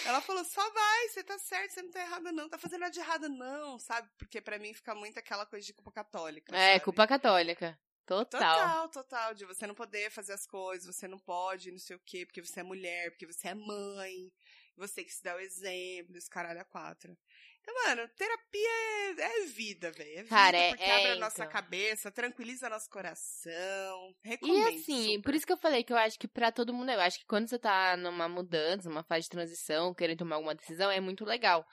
ela 0.05 0.21
falou, 0.21 0.45
só 0.45 0.71
vai, 0.71 1.09
você 1.09 1.25
tá 1.25 1.39
certo, 1.39 1.73
você 1.73 1.83
não 1.83 1.91
tá 1.91 2.01
errada 2.01 2.31
não, 2.31 2.49
tá 2.49 2.59
fazendo 2.59 2.81
nada 2.81 2.93
de 2.93 3.01
errado 3.01 3.29
não, 3.29 3.79
sabe? 3.79 4.09
Porque 4.19 4.41
pra 4.41 4.59
mim 4.59 4.73
fica 4.75 4.95
muito 4.95 5.19
aquela 5.19 5.45
coisa 5.45 5.67
de 5.67 5.73
culpa 5.73 5.91
católica, 5.91 6.55
É, 6.55 6.73
sabe? 6.75 6.85
culpa 6.85 7.07
católica. 7.07 7.79
Total. 8.09 8.57
Total, 8.57 8.89
total, 8.89 9.35
de 9.35 9.45
você 9.45 9.67
não 9.67 9.75
poder 9.75 10.11
fazer 10.11 10.33
as 10.33 10.47
coisas, 10.47 10.97
você 10.97 11.07
não 11.07 11.19
pode, 11.19 11.71
não 11.71 11.79
sei 11.79 11.95
o 11.95 12.01
quê, 12.07 12.25
porque 12.25 12.43
você 12.43 12.61
é 12.61 12.63
mulher, 12.63 13.11
porque 13.11 13.27
você 13.27 13.49
é 13.49 13.55
mãe, 13.55 14.33
você 14.75 15.05
que 15.05 15.13
se 15.13 15.23
dá 15.23 15.37
o 15.37 15.41
exemplo, 15.41 16.17
os 16.17 16.27
caralho 16.29 16.61
a 16.61 16.65
quatro. 16.65 17.15
Então, 17.61 17.75
mano, 17.85 18.09
terapia 18.17 18.71
é, 19.19 19.43
é 19.43 19.47
vida, 19.47 19.91
velho. 19.93 20.11
É 20.11 20.23
vida, 20.23 20.29
Cara, 20.29 20.57
é- 20.57 20.69
porque 20.71 20.85
é, 20.85 20.97
abre 20.97 21.11
a 21.13 21.17
nossa 21.17 21.43
então. 21.43 21.53
cabeça, 21.53 22.11
tranquiliza 22.11 22.71
nosso 22.71 22.89
coração. 22.89 24.15
E 24.25 24.29
Recomendo. 24.29 24.69
assim, 24.69 25.07
super. 25.17 25.23
por 25.23 25.35
isso 25.35 25.47
que 25.47 25.53
eu 25.53 25.59
falei 25.59 25.85
que 25.85 25.93
eu 25.93 25.97
acho 25.99 26.19
que 26.19 26.27
pra 26.27 26.51
todo 26.51 26.73
mundo, 26.73 26.91
eu 26.91 27.01
acho 27.01 27.19
que 27.19 27.27
quando 27.27 27.47
você 27.47 27.59
tá 27.59 27.95
numa 27.99 28.27
mudança, 28.27 28.89
numa 28.89 29.03
fase 29.03 29.25
de 29.25 29.31
transição, 29.31 29.93
querendo 29.93 30.19
tomar 30.21 30.37
alguma 30.37 30.55
decisão, 30.55 30.91
é 30.91 30.99
muito 31.01 31.27
legal. 31.27 31.67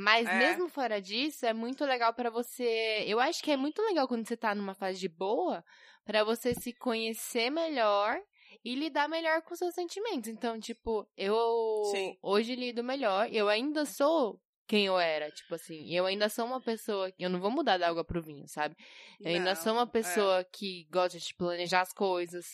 Mas 0.00 0.28
É. 0.28 0.38
mesmo 0.38 0.68
fora 0.68 1.02
disso, 1.02 1.44
é 1.44 1.52
muito 1.52 1.84
legal 1.84 2.14
pra 2.14 2.30
você. 2.30 3.02
Eu 3.04 3.18
acho 3.18 3.42
que 3.42 3.50
é 3.50 3.56
muito 3.56 3.82
legal 3.82 4.06
quando 4.06 4.24
você 4.24 4.36
tá 4.36 4.54
numa 4.54 4.72
fase 4.72 5.00
de 5.00 5.08
boa, 5.08 5.64
pra 6.04 6.22
você 6.22 6.54
se 6.54 6.72
conhecer 6.72 7.50
melhor 7.50 8.16
e 8.64 8.76
lidar 8.76 9.08
melhor 9.08 9.42
com 9.42 9.56
seus 9.56 9.74
sentimentos. 9.74 10.28
Então, 10.30 10.60
tipo, 10.60 11.04
eu 11.16 11.34
Sim. 11.90 12.16
hoje 12.22 12.54
lido 12.54 12.84
melhor, 12.84 13.28
eu 13.32 13.48
ainda 13.48 13.84
sou 13.84 14.40
quem 14.68 14.86
eu 14.86 15.00
era, 15.00 15.30
tipo 15.32 15.54
assim, 15.56 15.92
eu 15.92 16.06
ainda 16.06 16.28
sou 16.28 16.44
uma 16.44 16.60
pessoa, 16.60 17.10
eu 17.18 17.28
não 17.30 17.40
vou 17.40 17.50
mudar 17.50 17.78
da 17.78 17.88
água 17.88 18.04
pro 18.04 18.22
vinho, 18.22 18.46
sabe? 18.46 18.76
Eu 19.20 19.32
ainda 19.32 19.54
Não, 19.54 19.62
sou 19.62 19.72
uma 19.72 19.86
é. 19.86 19.90
pessoa 19.90 20.44
que 20.52 20.86
gosta 20.92 21.18
de 21.18 21.34
planejar 21.34 21.80
as 21.80 21.92
coisas, 21.92 22.46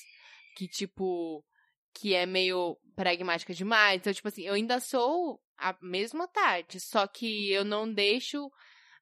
que, 0.57 0.67
tipo, 0.67 1.45
que 1.93 2.15
é 2.15 2.25
meio 2.25 2.79
pragmática 2.97 3.53
demais. 3.53 3.97
Então, 4.01 4.13
tipo 4.15 4.29
assim, 4.29 4.45
eu 4.45 4.55
ainda 4.55 4.81
sou 4.81 5.41
a 5.59 5.77
mesma 5.83 6.27
tarde, 6.29 6.79
só 6.81 7.07
que 7.07 7.51
eu 7.53 7.65
não 7.65 7.91
deixo 7.93 8.51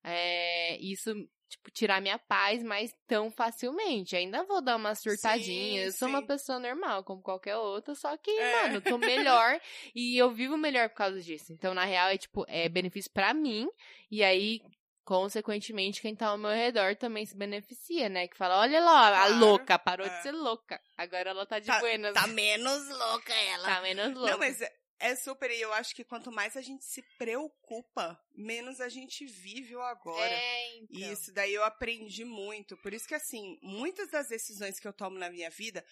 é, 0.04 0.76
isso, 0.78 1.12
tipo, 1.48 1.70
tirar 1.70 2.00
minha 2.00 2.18
paz 2.18 2.62
mais 2.62 2.92
tão 3.06 3.30
facilmente. 3.30 4.16
Ainda 4.16 4.42
vou 4.44 4.60
dar 4.60 4.76
uma 4.76 4.94
surtadinha. 4.94 5.80
Sim, 5.82 5.86
eu 5.86 5.92
sou 5.92 6.08
uma 6.08 6.20
sim. 6.20 6.26
pessoa 6.26 6.58
normal, 6.58 7.04
como 7.04 7.22
qualquer 7.22 7.56
outra, 7.56 7.94
só 7.94 8.16
que, 8.16 8.30
É. 8.30 8.62
mano, 8.62 8.74
eu 8.76 8.82
tô 8.82 8.98
melhor 8.98 9.60
e 9.94 10.16
eu 10.20 10.30
vivo 10.32 10.56
melhor 10.56 10.88
por 10.88 10.96
causa 10.96 11.20
disso. 11.20 11.52
Então, 11.52 11.72
na 11.74 11.84
real, 11.84 12.08
é 12.08 12.18
tipo, 12.18 12.44
é 12.48 12.68
benefício 12.68 13.10
pra 13.12 13.32
mim. 13.32 13.68
E 14.10 14.22
aí, 14.24 14.60
consequentemente, 15.04 16.00
quem 16.00 16.14
tá 16.16 16.28
ao 16.28 16.38
meu 16.38 16.50
redor 16.50 16.96
também 16.96 17.24
se 17.26 17.36
beneficia, 17.36 18.08
né? 18.08 18.26
Que 18.26 18.36
fala, 18.36 18.58
olha 18.60 18.80
lá, 18.80 19.08
a 19.08 19.26
Claro, 19.26 19.38
louca, 19.38 19.78
parou 19.78 20.06
é. 20.06 20.10
de 20.16 20.22
ser 20.22 20.32
louca. 20.32 20.80
Agora 20.96 21.30
ela 21.30 21.46
tá 21.46 21.58
de 21.58 21.66
Tá, 21.66 21.78
buenas. 21.80 22.12
tá 22.14 22.26
menos 22.26 22.88
louca 22.88 23.32
ela. 23.32 23.64
Tá 23.74 23.80
menos 23.82 24.14
louca. 24.14 24.30
Não, 24.32 24.38
mas 24.38 24.58
é, 25.02 25.16
super, 25.16 25.50
e 25.50 25.60
eu 25.60 25.72
acho 25.72 25.94
que 25.96 26.04
quanto 26.04 26.30
mais 26.30 26.56
a 26.56 26.60
gente 26.60 26.84
se 26.84 27.02
preocupa, 27.18 28.16
menos 28.32 28.80
a 28.80 28.88
gente 28.88 29.26
vive 29.26 29.74
o 29.74 29.82
agora. 29.82 30.32
É, 30.32 30.76
então. 30.76 30.86
E 31.00 31.12
isso 31.12 31.32
daí 31.32 31.52
eu 31.52 31.64
aprendi 31.64 32.24
muito. 32.24 32.76
Por 32.76 32.94
isso 32.94 33.08
que, 33.08 33.14
assim, 33.14 33.58
muitas 33.60 34.10
das 34.10 34.28
decisões 34.28 34.78
que 34.78 34.86
eu 34.86 34.92
tomo 34.92 35.18
na 35.18 35.28
minha 35.28 35.50
vida, 35.50 35.84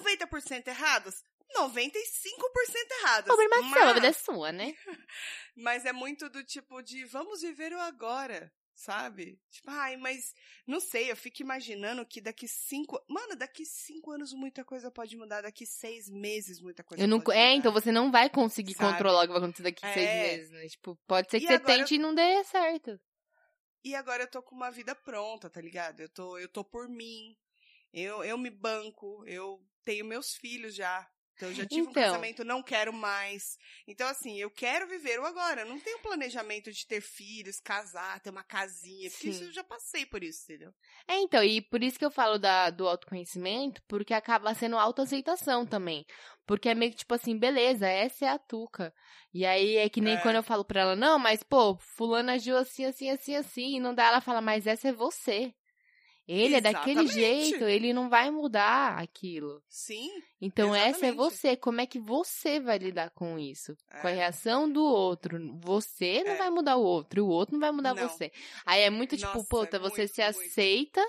90% 0.00 0.68
erradas, 0.68 1.24
95% 1.56 2.90
erradas. 3.00 3.24
Problema 3.24 3.56
seu, 3.56 3.82
a 3.82 3.84
mas, 3.86 3.94
vida 3.94 4.06
é 4.06 4.12
sua, 4.12 4.52
né? 4.52 4.76
mas 5.56 5.84
é 5.84 5.92
muito 5.92 6.28
do 6.28 6.44
tipo 6.44 6.80
de 6.80 7.04
vamos 7.06 7.40
viver 7.40 7.72
o 7.72 7.80
agora, 7.80 8.52
sabe? 8.78 9.40
Tipo, 9.50 9.70
ai, 9.70 9.96
mas 9.96 10.32
não 10.66 10.78
sei, 10.78 11.10
eu 11.10 11.16
fico 11.16 11.42
imaginando 11.42 12.06
que 12.06 12.20
daqui 12.20 12.46
cinco. 12.46 12.96
Mano, 13.08 13.34
daqui 13.34 13.66
cinco 13.66 14.12
anos 14.12 14.32
muita 14.32 14.64
coisa 14.64 14.90
pode 14.90 15.16
mudar, 15.16 15.42
daqui 15.42 15.66
seis 15.66 16.08
meses 16.08 16.60
muita 16.60 16.84
coisa 16.84 17.02
Eu 17.02 17.08
não, 17.08 17.20
pode 17.20 17.36
é, 17.36 17.46
mudar. 17.46 17.54
então 17.54 17.72
você 17.72 17.90
não 17.90 18.10
vai 18.12 18.30
conseguir 18.30 18.74
Sabe? 18.74 18.92
controlar 18.92 19.20
o 19.20 19.26
que 19.26 19.28
vai 19.32 19.38
acontecer 19.38 19.62
daqui 19.64 19.84
É. 19.84 19.92
seis 19.92 20.14
meses, 20.14 20.50
né? 20.50 20.68
Tipo, 20.68 20.96
pode 21.08 21.28
ser 21.30 21.40
que 21.40 21.46
E 21.46 21.48
você 21.48 21.54
agora 21.54 21.76
tente 21.78 21.94
e 21.96 21.98
não 21.98 22.14
dê 22.14 22.44
certo. 22.44 23.00
E 23.84 23.94
agora 23.94 24.22
eu 24.24 24.30
tô 24.30 24.42
com 24.42 24.54
uma 24.54 24.70
vida 24.70 24.94
pronta, 24.94 25.50
tá 25.50 25.60
ligado? 25.60 26.00
Eu 26.00 26.08
tô, 26.08 26.38
eu 26.38 26.48
tô 26.48 26.64
por 26.64 26.88
mim. 26.88 27.36
Eu, 27.92 28.22
eu 28.22 28.36
me 28.38 28.50
banco, 28.50 29.24
eu 29.26 29.60
tenho 29.84 30.04
meus 30.04 30.34
filhos 30.34 30.74
já. 30.74 31.08
Então, 31.38 31.50
eu 31.50 31.54
já 31.54 31.64
tive 31.64 31.86
um 31.86 31.90
Então. 31.90 32.02
casamento, 32.02 32.44
não 32.44 32.62
quero 32.64 32.92
mais. 32.92 33.56
Então, 33.86 34.08
assim, 34.08 34.36
eu 34.40 34.50
quero 34.50 34.88
viver 34.88 35.20
o 35.20 35.24
agora. 35.24 35.60
Eu 35.60 35.66
não 35.68 35.78
tenho 35.78 36.00
planejamento 36.00 36.72
de 36.72 36.84
ter 36.84 37.00
filhos, 37.00 37.60
casar, 37.60 38.18
ter 38.20 38.30
uma 38.30 38.42
casinha. 38.42 39.08
Porque 39.08 39.28
isso 39.28 39.44
Sim. 39.44 39.44
eu 39.44 39.52
já 39.52 39.62
passei 39.62 40.04
por 40.04 40.24
isso, 40.24 40.42
entendeu? 40.42 40.74
É, 41.06 41.16
então, 41.20 41.42
e 41.42 41.60
por 41.62 41.82
isso 41.82 41.98
que 41.98 42.04
eu 42.04 42.10
falo 42.10 42.38
da, 42.38 42.70
do 42.70 42.86
autoconhecimento, 42.86 43.82
porque 43.88 44.12
acaba 44.12 44.54
sendo 44.54 44.76
autoaceitação 44.76 45.66
também. 45.66 46.04
Porque 46.46 46.68
é 46.68 46.74
meio 46.74 46.90
que 46.92 46.98
tipo 46.98 47.14
assim, 47.14 47.38
beleza, 47.38 47.86
essa 47.88 48.26
é 48.26 48.28
a 48.28 48.38
Tuca. 48.38 48.92
E 49.32 49.44
aí 49.46 49.76
é 49.76 49.88
que 49.88 50.00
nem 50.00 50.16
É. 50.16 50.22
quando 50.22 50.36
eu 50.36 50.42
falo 50.42 50.64
pra 50.64 50.80
ela, 50.82 50.96
não, 50.96 51.18
mas 51.18 51.42
pô, 51.42 51.76
fulano 51.78 52.30
agiu 52.30 52.56
assim, 52.56 52.84
assim, 52.84 53.10
assim, 53.10 53.34
assim, 53.36 53.76
e 53.76 53.80
não 53.80 53.94
dá, 53.94 54.06
ela 54.06 54.20
fala, 54.20 54.40
mas 54.40 54.66
essa 54.66 54.88
é 54.88 54.92
você. 54.92 55.54
Ele 56.28 56.56
é 56.56 56.60
daquele 56.60 57.00
Exatamente. 57.04 57.14
jeito, 57.14 57.64
ele 57.64 57.92
não 57.94 58.10
vai 58.10 58.30
mudar 58.30 58.98
aquilo. 58.98 59.62
Sim. 59.66 60.10
Então 60.40 60.74
essa 60.74 61.06
é 61.06 61.08
Exatamente. 61.08 61.16
você, 61.16 61.56
como 61.56 61.80
é 61.80 61.86
que 61.86 61.98
você 61.98 62.60
vai 62.60 62.76
lidar 62.76 63.08
com 63.10 63.38
isso? 63.38 63.74
Com 64.02 64.06
a 64.06 64.10
É. 64.10 64.14
reação 64.14 64.70
do 64.70 64.84
outro. 64.84 65.38
Você 65.62 66.22
não 66.24 66.32
É. 66.32 66.36
vai 66.36 66.50
mudar 66.50 66.76
o 66.76 66.82
outro, 66.82 67.24
o 67.24 67.28
outro 67.28 67.54
não 67.54 67.60
vai 67.60 67.72
mudar 67.72 67.94
Não. 67.94 68.06
você. 68.06 68.30
Aí 68.66 68.82
é 68.82 68.90
muito 68.90 69.16
tipo, 69.16 69.32
Nossa, 69.34 69.48
puta, 69.48 69.76
é 69.76 69.80
você 69.80 70.02
muito, 70.02 70.14
se 70.14 70.22
muito. 70.22 70.38
aceita 70.38 71.00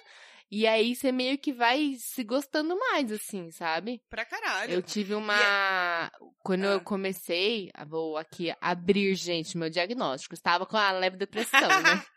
e 0.49 0.65
aí 0.65 0.95
você 0.95 1.11
meio 1.11 1.37
que 1.37 1.51
vai 1.51 1.95
se 1.99 2.23
gostando 2.23 2.75
mais, 2.79 3.11
assim, 3.11 3.51
sabe? 3.51 4.01
Pra 4.09 4.23
caralho. 4.25 4.71
Eu 4.73 4.81
tive 4.81 5.13
uma. 5.13 6.09
Quando 6.41 6.63
Ah. 6.63 6.73
eu 6.73 6.81
comecei, 6.81 7.69
ah, 7.73 7.83
vou 7.85 8.15
aqui 8.17 8.53
abrir, 8.61 9.13
gente, 9.15 9.57
meu 9.57 9.69
diagnóstico. 9.69 10.33
Estava 10.33 10.65
com 10.65 10.77
a 10.77 10.91
leve 10.91 11.17
depressão, 11.17 11.59
né? 11.67 12.03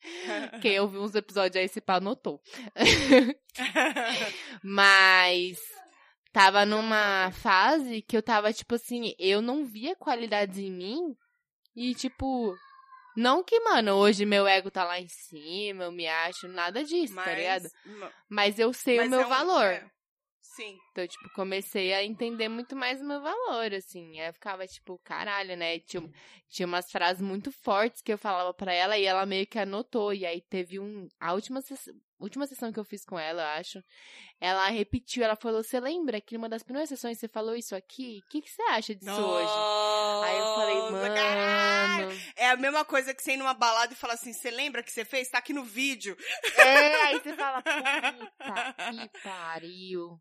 Quem 0.62 0.78
ouviu 0.80 1.02
uns 1.02 1.14
episódios 1.14 1.56
aí, 1.56 1.64
esse 1.64 1.80
pau 1.80 2.00
notou. 2.00 2.40
Mas 4.62 5.58
tava 6.32 6.64
numa 6.64 7.30
fase 7.32 8.02
que 8.02 8.16
eu 8.16 8.22
tava, 8.22 8.52
tipo 8.52 8.74
assim, 8.74 9.14
eu 9.18 9.40
não 9.42 9.64
via 9.64 9.96
qualidades 9.96 10.58
em 10.58 10.70
mim. 10.70 11.16
E, 11.74 11.94
tipo, 11.94 12.56
não 13.16 13.42
que, 13.44 13.58
mano, 13.60 13.94
hoje 13.94 14.24
meu 14.26 14.46
ego 14.46 14.70
tá 14.70 14.84
lá 14.84 15.00
em 15.00 15.08
cima, 15.08 15.84
eu 15.84 15.92
me 15.92 16.06
acho, 16.06 16.48
nada 16.48 16.82
disso, 16.84 17.14
tá 17.14 17.32
ligado? 17.34 17.68
ma- 17.98 18.12
Mas 18.28 18.58
eu 18.58 18.72
sei 18.72 18.96
mas 18.98 19.06
o 19.06 19.10
meu 19.10 19.20
é 19.20 19.26
um- 19.26 19.28
valor. 19.28 19.64
é. 19.64 19.84
Sim. 20.40 20.76
Então, 20.98 21.06
tipo, 21.06 21.30
comecei 21.30 21.94
a 21.94 22.02
entender 22.02 22.48
muito 22.48 22.74
mais 22.74 23.00
o 23.00 23.04
meu 23.04 23.22
valor, 23.22 23.72
assim. 23.72 24.18
Aí 24.18 24.26
eu 24.26 24.32
ficava, 24.32 24.66
tipo, 24.66 24.98
caralho, 25.04 25.56
né? 25.56 25.78
Tinha, 25.78 26.02
tinha 26.48 26.66
umas 26.66 26.90
frases 26.90 27.22
muito 27.22 27.52
fortes 27.52 28.02
que 28.02 28.12
eu 28.12 28.18
falava 28.18 28.52
pra 28.52 28.72
ela 28.72 28.98
e 28.98 29.04
ela 29.04 29.24
meio 29.24 29.46
que 29.46 29.60
anotou. 29.60 30.12
E 30.12 30.26
aí 30.26 30.40
teve 30.40 30.80
um. 30.80 31.06
A 31.20 31.34
última, 31.34 31.60
última 32.18 32.48
sessão 32.48 32.72
que 32.72 32.80
eu 32.80 32.84
fiz 32.84 33.04
com 33.04 33.16
ela, 33.16 33.42
eu 33.42 33.60
acho. 33.60 33.84
Ela 34.40 34.68
repetiu, 34.70 35.22
ela 35.22 35.36
falou: 35.36 35.62
Você 35.62 35.78
lembra 35.78 36.20
que 36.20 36.34
numa 36.34 36.48
das 36.48 36.64
primeiras 36.64 36.88
sessões 36.88 37.16
você 37.16 37.28
falou 37.28 37.54
isso 37.54 37.76
aqui? 37.76 38.20
O 38.24 38.28
que, 38.28 38.42
que 38.42 38.50
você 38.50 38.62
acha 38.62 38.92
disso 38.92 39.20
hoje? 39.20 39.52
Aí 40.24 40.36
eu 40.36 40.54
falei, 40.54 40.74
Nossa, 40.74 41.14
caralho. 41.14 42.06
mano. 42.08 42.20
É 42.34 42.50
a 42.50 42.56
mesma 42.56 42.84
coisa 42.84 43.14
que 43.14 43.22
você 43.22 43.34
ir 43.34 43.36
numa 43.36 43.54
balada 43.54 43.92
e 43.92 43.96
falar 43.96 44.14
assim, 44.14 44.32
você 44.32 44.50
lembra 44.50 44.82
que 44.82 44.90
você 44.90 45.04
fez? 45.04 45.28
Tá 45.28 45.38
aqui 45.38 45.52
no 45.52 45.64
vídeo. 45.64 46.16
É, 46.56 47.02
aí 47.04 47.20
você 47.20 47.34
fala, 47.34 47.62
puta 47.62 48.74
que 48.90 49.20
pariu. 49.22 50.20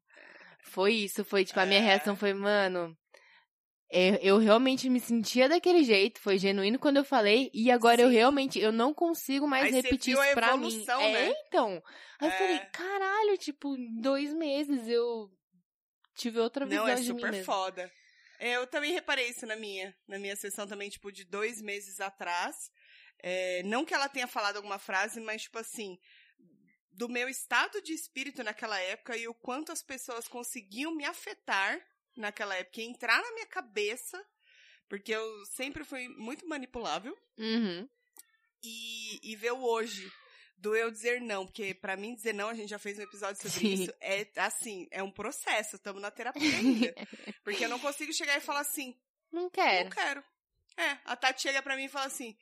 Foi 0.68 0.94
isso, 0.94 1.24
foi 1.24 1.44
tipo, 1.46 1.60
a 1.60 1.66
minha 1.66 1.80
É. 1.80 1.84
reação 1.84 2.16
foi, 2.16 2.34
mano. 2.34 2.96
Eu, 3.90 4.16
eu 4.16 4.38
realmente 4.38 4.90
me 4.90 5.00
sentia 5.00 5.48
daquele 5.48 5.82
jeito, 5.84 6.20
foi 6.20 6.38
genuíno 6.38 6.78
quando 6.78 6.98
eu 6.98 7.06
falei, 7.06 7.50
e 7.54 7.72
agora 7.72 8.02
eu 8.02 8.10
Sim. 8.10 8.16
realmente, 8.16 8.60
eu 8.60 8.72
não 8.72 8.94
consigo 8.94 9.48
mais 9.48 9.68
Aí 9.68 9.82
repetir 9.82 10.12
isso 10.14 10.22
a 10.22 10.34
pra 10.34 10.58
mim. 10.58 10.68
evolução, 10.68 11.02
É, 11.02 11.12
né? 11.30 11.34
então. 11.48 11.82
Aí 12.20 12.28
eu 12.28 12.32
É. 12.34 12.38
falei, 12.38 12.60
caralho, 12.74 13.38
tipo, 13.38 13.76
em 13.78 14.02
dois 14.02 14.34
meses 14.34 14.88
eu 14.90 15.30
tive 16.16 16.38
outra 16.40 16.66
visão 16.66 16.86
Não, 16.86 16.92
é 16.92 16.96
de 16.96 17.14
mim 17.14 17.20
super 17.22 17.44
foda. 17.46 17.90
É, 18.40 18.58
Eu 18.58 18.68
também 18.68 18.92
reparei 18.92 19.30
isso 19.30 19.46
na 19.46 19.56
minha, 19.56 19.96
na 20.08 20.20
minha 20.20 20.36
sessão 20.36 20.68
também, 20.68 20.90
tipo, 20.90 21.10
de 21.12 21.24
dois 21.24 21.62
meses 21.62 22.02
atrás. 22.02 22.56
É, 23.24 23.64
não 23.64 23.86
que 23.86 23.94
ela 23.94 24.10
tenha 24.10 24.28
falado 24.28 24.58
alguma 24.58 24.78
frase, 24.78 25.20
mas, 25.22 25.44
tipo 25.44 25.58
assim, 25.60 25.98
do 26.98 27.08
meu 27.08 27.30
estado 27.30 27.80
de 27.82 27.94
espírito 27.94 28.44
naquela 28.44 28.80
época 28.80 29.16
e 29.16 29.28
o 29.28 29.34
quanto 29.34 29.72
as 29.72 29.84
pessoas 29.84 30.28
conseguiam 30.28 30.94
me 30.96 31.06
afetar 31.06 31.80
naquela 32.16 32.56
época, 32.56 32.82
e 32.82 32.86
entrar 32.86 33.22
na 33.22 33.32
minha 33.34 33.46
cabeça, 33.46 34.20
porque 34.90 35.12
eu 35.14 35.46
sempre 35.46 35.84
fui 35.84 36.08
muito 36.10 36.48
manipulável. 36.48 37.16
Uhum. 37.38 37.88
e, 38.64 39.20
e 39.32 39.36
ver 39.36 39.52
o 39.54 39.62
hoje 39.64 40.12
do 40.58 40.76
eu 40.76 40.90
dizer 40.90 41.22
não, 41.22 41.46
porque 41.46 41.76
pra 41.76 41.96
mim 41.96 42.16
dizer 42.16 42.34
não, 42.34 42.50
a 42.50 42.56
gente 42.56 42.70
já 42.70 42.80
fez 42.80 42.98
um 42.98 43.04
episódio 43.04 43.40
sobre 43.40 43.60
Sim. 43.60 43.74
isso, 43.84 43.94
é 44.02 44.28
assim, 44.38 44.88
é 44.90 45.04
um 45.04 45.12
processo, 45.12 45.76
estamos 45.76 46.02
na 46.02 46.10
terapia 46.10 46.42
ainda. 46.58 46.96
porque 47.44 47.64
eu 47.64 47.70
não 47.70 47.78
consigo 47.80 48.12
chegar 48.12 48.36
e 48.38 48.42
falar 48.42 48.62
assim, 48.62 49.00
Não 49.32 49.52
quero. 49.52 49.84
não 49.84 49.92
quero. 49.96 50.24
É, 50.76 50.98
a 51.06 51.16
Tati 51.16 51.44
chega 51.44 51.62
pra 51.62 51.76
mim 51.76 51.86
e 51.86 51.90
fala 51.90 52.08
assim, 52.08 52.36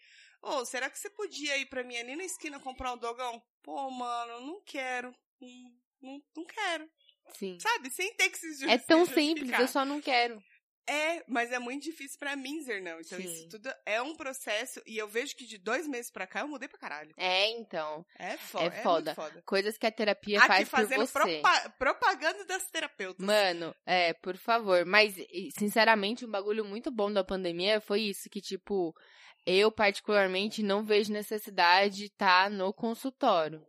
ô, 0.45 0.65
será 0.65 0.89
que 0.89 0.97
você 0.99 1.09
podia 1.09 1.57
ir 1.57 1.65
pra 1.65 1.83
mim 1.83 1.97
ali 1.97 2.15
na 2.15 2.23
esquina 2.23 2.59
comprar 2.59 2.93
um 2.93 2.97
dogão? 2.97 3.41
Pô, 3.63 3.89
mano, 3.89 4.41
não 4.45 4.61
quero, 4.63 5.13
não, 5.41 5.71
não, 6.01 6.21
não 6.37 6.45
quero. 6.45 6.89
Sim. 7.33 7.57
Sabe, 7.59 7.89
sem 7.89 8.13
ter 8.15 8.29
que 8.29 8.37
se 8.37 8.47
justificar. 8.49 8.75
É 8.75 8.77
tão 8.79 9.05
simples, 9.05 9.51
eu 9.59 9.67
só 9.67 9.83
não 9.83 9.99
quero. 9.99 10.41
É, 10.87 11.23
mas 11.27 11.51
é 11.51 11.57
muito 11.57 11.81
difícil 11.81 12.19
pra 12.19 12.35
mim 12.35 12.59
dizer 12.59 12.79
não. 12.79 12.99
Então, 13.01 13.17
Sim. 13.19 13.23
isso 13.23 13.49
tudo 13.49 13.73
é 13.87 13.99
um 14.03 14.15
processo. 14.15 14.79
E 14.85 14.95
eu 14.95 15.07
vejo 15.07 15.35
que 15.35 15.43
de 15.43 15.57
dois 15.57 15.87
meses 15.87 16.11
pra 16.11 16.27
cá 16.27 16.41
eu 16.41 16.47
mudei 16.47 16.67
pra 16.69 16.77
caralho. 16.77 17.11
É, 17.17 17.49
então. 17.57 18.05
É 18.19 18.37
foda. 18.37 18.65
É 18.65 18.67
É, 18.67 18.83
foda. 18.83 19.15
muito 19.15 19.15
foda. 19.15 19.41
Coisas 19.47 19.79
que 19.79 19.87
a 19.87 19.91
terapia 19.91 20.37
Aqui 20.37 20.63
faz 20.63 20.69
por 20.69 20.85
você. 21.07 21.11
propa- 21.41 21.69
propaganda 21.79 22.45
das 22.45 22.69
terapeutas. 22.69 23.25
Mano, 23.25 23.75
é, 23.83 24.13
por 24.13 24.37
favor. 24.37 24.85
Mas, 24.85 25.15
sinceramente, 25.57 26.23
um 26.23 26.29
bagulho 26.29 26.63
muito 26.63 26.91
bom 26.91 27.11
da 27.11 27.23
pandemia 27.23 27.81
foi 27.81 28.01
isso, 28.01 28.29
que, 28.29 28.39
tipo, 28.39 28.95
eu 29.45 29.71
particularmente 29.71 30.63
não 30.63 30.83
vejo 30.83 31.13
necessidade 31.13 31.95
de 31.97 32.05
estar 32.05 32.49
no 32.49 32.73
consultório. 32.73 33.65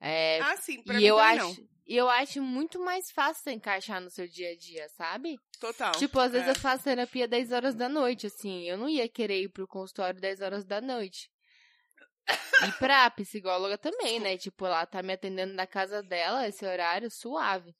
É, 0.00 0.40
ah, 0.40 0.56
sim, 0.56 0.82
pra 0.82 0.94
e 0.94 0.98
mim 0.98 1.04
eu 1.04 1.18
acho, 1.18 1.60
não. 1.60 1.68
e 1.86 1.96
eu 1.96 2.08
acho 2.08 2.42
muito 2.42 2.78
mais 2.78 3.10
fácil 3.10 3.42
você 3.42 3.52
encaixar 3.52 4.00
no 4.00 4.10
seu 4.10 4.26
dia 4.26 4.50
a 4.50 4.56
dia, 4.56 4.88
sabe? 4.90 5.38
Total. 5.60 5.92
Tipo, 5.92 6.18
às 6.18 6.32
vezes 6.32 6.48
é. 6.48 6.50
eu 6.50 6.56
faço 6.56 6.84
terapia 6.84 7.26
10 7.26 7.52
horas 7.52 7.74
da 7.74 7.88
noite, 7.88 8.26
assim. 8.26 8.64
Eu 8.64 8.76
não 8.76 8.88
ia 8.88 9.08
querer 9.08 9.42
ir 9.42 9.48
pro 9.48 9.66
consultório 9.66 10.20
10 10.20 10.40
horas 10.42 10.64
da 10.64 10.80
noite. 10.80 11.30
E 12.66 12.72
pra 12.78 13.08
psicóloga 13.10 13.78
também, 13.78 14.18
né? 14.18 14.36
Tipo, 14.36 14.66
ela 14.66 14.84
tá 14.84 15.02
me 15.02 15.12
atendendo 15.12 15.54
na 15.54 15.66
casa 15.66 16.02
dela, 16.02 16.46
esse 16.48 16.64
horário, 16.66 17.10
suave. 17.10 17.74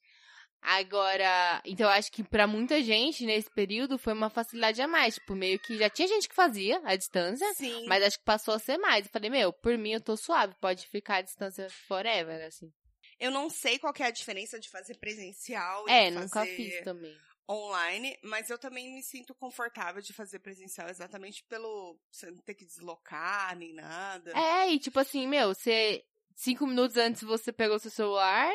Agora, 0.61 1.61
então 1.65 1.87
eu 1.87 1.93
acho 1.93 2.11
que 2.11 2.23
pra 2.23 2.45
muita 2.45 2.81
gente 2.83 3.25
nesse 3.25 3.49
período 3.49 3.97
foi 3.97 4.13
uma 4.13 4.29
facilidade 4.29 4.81
a 4.81 4.87
mais. 4.87 5.15
Tipo, 5.15 5.33
meio 5.35 5.57
que 5.59 5.77
já 5.77 5.89
tinha 5.89 6.07
gente 6.07 6.27
que 6.27 6.35
fazia 6.35 6.81
a 6.83 6.95
distância, 6.95 7.47
Sim. 7.53 7.85
mas 7.87 8.03
acho 8.03 8.19
que 8.19 8.25
passou 8.25 8.53
a 8.53 8.59
ser 8.59 8.77
mais. 8.77 9.05
Eu 9.05 9.11
falei, 9.11 9.29
meu, 9.29 9.53
por 9.53 9.77
mim 9.77 9.93
eu 9.93 10.01
tô 10.01 10.17
suave, 10.17 10.53
pode 10.59 10.87
ficar 10.87 11.17
a 11.17 11.21
distância 11.21 11.69
forever, 11.87 12.45
assim. 12.45 12.71
Eu 13.19 13.31
não 13.31 13.49
sei 13.49 13.79
qual 13.79 13.93
que 13.93 14.03
é 14.03 14.07
a 14.07 14.11
diferença 14.11 14.59
de 14.59 14.69
fazer 14.69 14.95
presencial 14.97 15.87
e 15.87 15.91
É, 15.91 16.11
fazer 16.11 16.19
nunca 16.19 16.45
fiz 16.45 16.83
também. 16.83 17.15
online, 17.49 18.17
mas 18.23 18.49
eu 18.49 18.57
também 18.59 18.93
me 18.93 19.01
sinto 19.01 19.33
confortável 19.33 20.01
de 20.01 20.13
fazer 20.13 20.39
presencial 20.39 20.89
exatamente 20.89 21.43
pelo 21.45 21.97
você 22.11 22.29
não 22.29 22.37
ter 22.41 22.53
que 22.55 22.65
deslocar 22.65 23.55
nem 23.57 23.73
nada. 23.73 24.31
É, 24.37 24.69
e 24.71 24.79
tipo 24.79 24.99
assim, 24.99 25.27
meu, 25.27 25.53
você. 25.53 26.03
Cinco 26.35 26.67
minutos 26.67 26.97
antes 26.97 27.23
você 27.23 27.51
pegou 27.51 27.79
seu 27.79 27.89
celular 27.89 28.53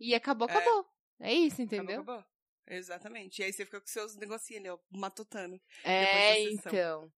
e 0.00 0.14
acabou, 0.14 0.48
É. 0.48 0.52
acabou. 0.52 0.80
É 0.80 0.97
isso, 1.20 1.62
Acabou, 1.62 1.64
entendeu? 1.64 2.00
acabou. 2.02 2.24
Exatamente. 2.66 3.40
E 3.40 3.44
aí 3.44 3.52
você 3.52 3.64
fica 3.64 3.80
com 3.80 3.86
seus 3.86 4.16
negocinhos 4.16 4.60
ali, 4.60 4.70
ó, 4.70 4.78
matutando. 4.90 5.60
É, 5.84 6.42
então. 6.42 7.10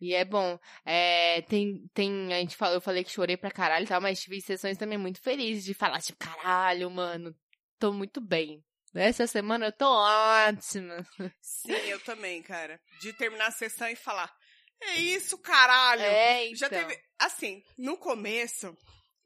E 0.00 0.14
é 0.14 0.24
bom. 0.24 0.58
É, 0.84 1.42
tem, 1.42 1.88
tem, 1.92 2.32
a 2.32 2.38
gente 2.38 2.56
falou, 2.56 2.76
eu 2.76 2.80
falei 2.80 3.02
que 3.02 3.10
chorei 3.10 3.36
pra 3.36 3.50
caralho 3.50 3.84
e 3.84 3.88
tal, 3.88 4.00
mas 4.00 4.20
tive 4.20 4.40
sessões 4.40 4.78
também 4.78 4.96
muito 4.96 5.20
felizes 5.20 5.64
de 5.64 5.74
falar, 5.74 6.00
tipo, 6.00 6.18
caralho, 6.18 6.88
mano, 6.90 7.34
tô 7.78 7.92
muito 7.92 8.20
bem. 8.20 8.64
Essa 8.94 9.26
semana 9.26 9.66
eu 9.66 9.72
tô 9.72 9.86
ótima. 9.86 11.04
Sim, 11.40 11.72
eu 11.88 12.00
também, 12.00 12.42
cara. 12.42 12.80
De 13.00 13.12
terminar 13.12 13.48
a 13.48 13.52
sessão 13.52 13.88
e 13.88 13.96
falar, 13.96 14.32
é 14.80 14.96
isso, 15.00 15.36
caralho. 15.38 16.02
É, 16.02 16.46
então. 16.46 16.56
Já 16.56 16.68
teve, 16.68 16.98
assim, 17.18 17.62
no 17.76 17.96
começo, 17.98 18.76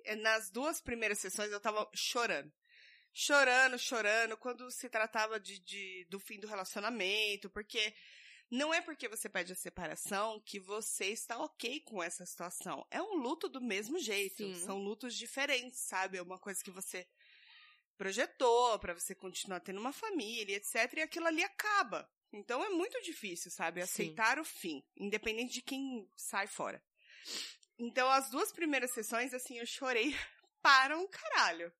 eh, 0.04 0.16
nas 0.16 0.50
duas 0.50 0.80
primeiras 0.80 1.18
sessões 1.18 1.52
eu 1.52 1.60
tava 1.60 1.88
chorando. 1.94 2.50
Chorando, 3.12 3.78
chorando, 3.78 4.36
quando 4.36 4.70
se 4.70 4.88
tratava 4.88 5.38
de, 5.38 5.58
de, 5.58 6.06
do 6.08 6.18
fim 6.18 6.40
do 6.40 6.46
relacionamento, 6.46 7.50
porque 7.50 7.94
não 8.50 8.72
é 8.72 8.80
porque 8.80 9.08
você 9.08 9.28
pede 9.28 9.52
a 9.52 9.56
separação 9.56 10.40
que 10.40 10.58
você 10.58 11.06
está 11.06 11.38
ok 11.38 11.80
com 11.80 12.02
essa 12.02 12.24
situação. 12.24 12.86
É 12.90 13.02
um 13.02 13.16
luto 13.16 13.48
do 13.48 13.60
mesmo 13.60 13.98
jeito. 13.98 14.44
Sim. 14.44 14.54
São 14.64 14.78
lutos 14.78 15.14
diferentes, 15.14 15.80
sabe? 15.80 16.18
É 16.18 16.22
uma 16.22 16.38
coisa 16.38 16.62
que 16.62 16.70
você 16.70 17.06
projetou 17.96 18.78
para 18.78 18.94
você 18.94 19.14
continuar 19.14 19.60
tendo 19.60 19.80
uma 19.80 19.92
família, 19.92 20.56
etc. 20.56 20.92
E 20.96 21.02
aquilo 21.02 21.26
ali 21.26 21.42
acaba. 21.42 22.10
Então 22.32 22.64
é 22.64 22.70
muito 22.70 23.00
difícil, 23.02 23.50
sabe? 23.50 23.80
Sim. 23.80 23.84
Aceitar 23.84 24.38
o 24.38 24.44
fim, 24.44 24.82
independente 24.96 25.54
de 25.54 25.62
quem 25.62 26.08
sai 26.16 26.46
fora. 26.46 26.82
Então, 27.78 28.08
as 28.10 28.30
duas 28.30 28.52
primeiras 28.52 28.92
sessões, 28.92 29.34
assim, 29.34 29.58
eu 29.58 29.66
chorei 29.66 30.14
para 30.62 30.98
um 30.98 31.08
caralho. 31.08 31.72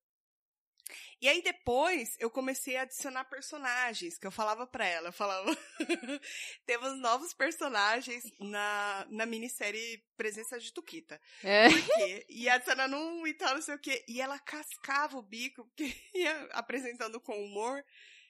E 1.21 1.27
aí 1.29 1.41
depois 1.41 2.15
eu 2.19 2.29
comecei 2.29 2.75
a 2.75 2.81
adicionar 2.81 3.23
personagens 3.25 4.17
que 4.17 4.27
eu 4.27 4.31
falava 4.31 4.67
pra 4.67 4.85
ela. 4.85 5.09
Eu 5.09 5.13
falava. 5.13 5.57
Temos 6.65 6.99
novos 6.99 7.33
personagens 7.33 8.23
na, 8.39 9.07
na 9.09 9.25
minissérie 9.25 10.03
Presença 10.17 10.59
de 10.59 10.73
Tuquita. 10.73 11.19
É. 11.43 11.69
Por 11.69 11.81
quê? 11.81 12.25
E 12.29 12.49
adicionando 12.49 12.97
um 12.97 13.25
e 13.25 13.33
tal, 13.33 13.55
não 13.55 13.61
sei 13.61 13.75
o 13.75 13.79
quê. 13.79 14.03
E 14.07 14.21
ela 14.21 14.37
cascava 14.39 15.17
o 15.17 15.21
bico, 15.21 15.65
porque 15.65 15.95
ia 16.13 16.49
apresentando 16.51 17.19
com 17.19 17.43
humor. 17.43 17.83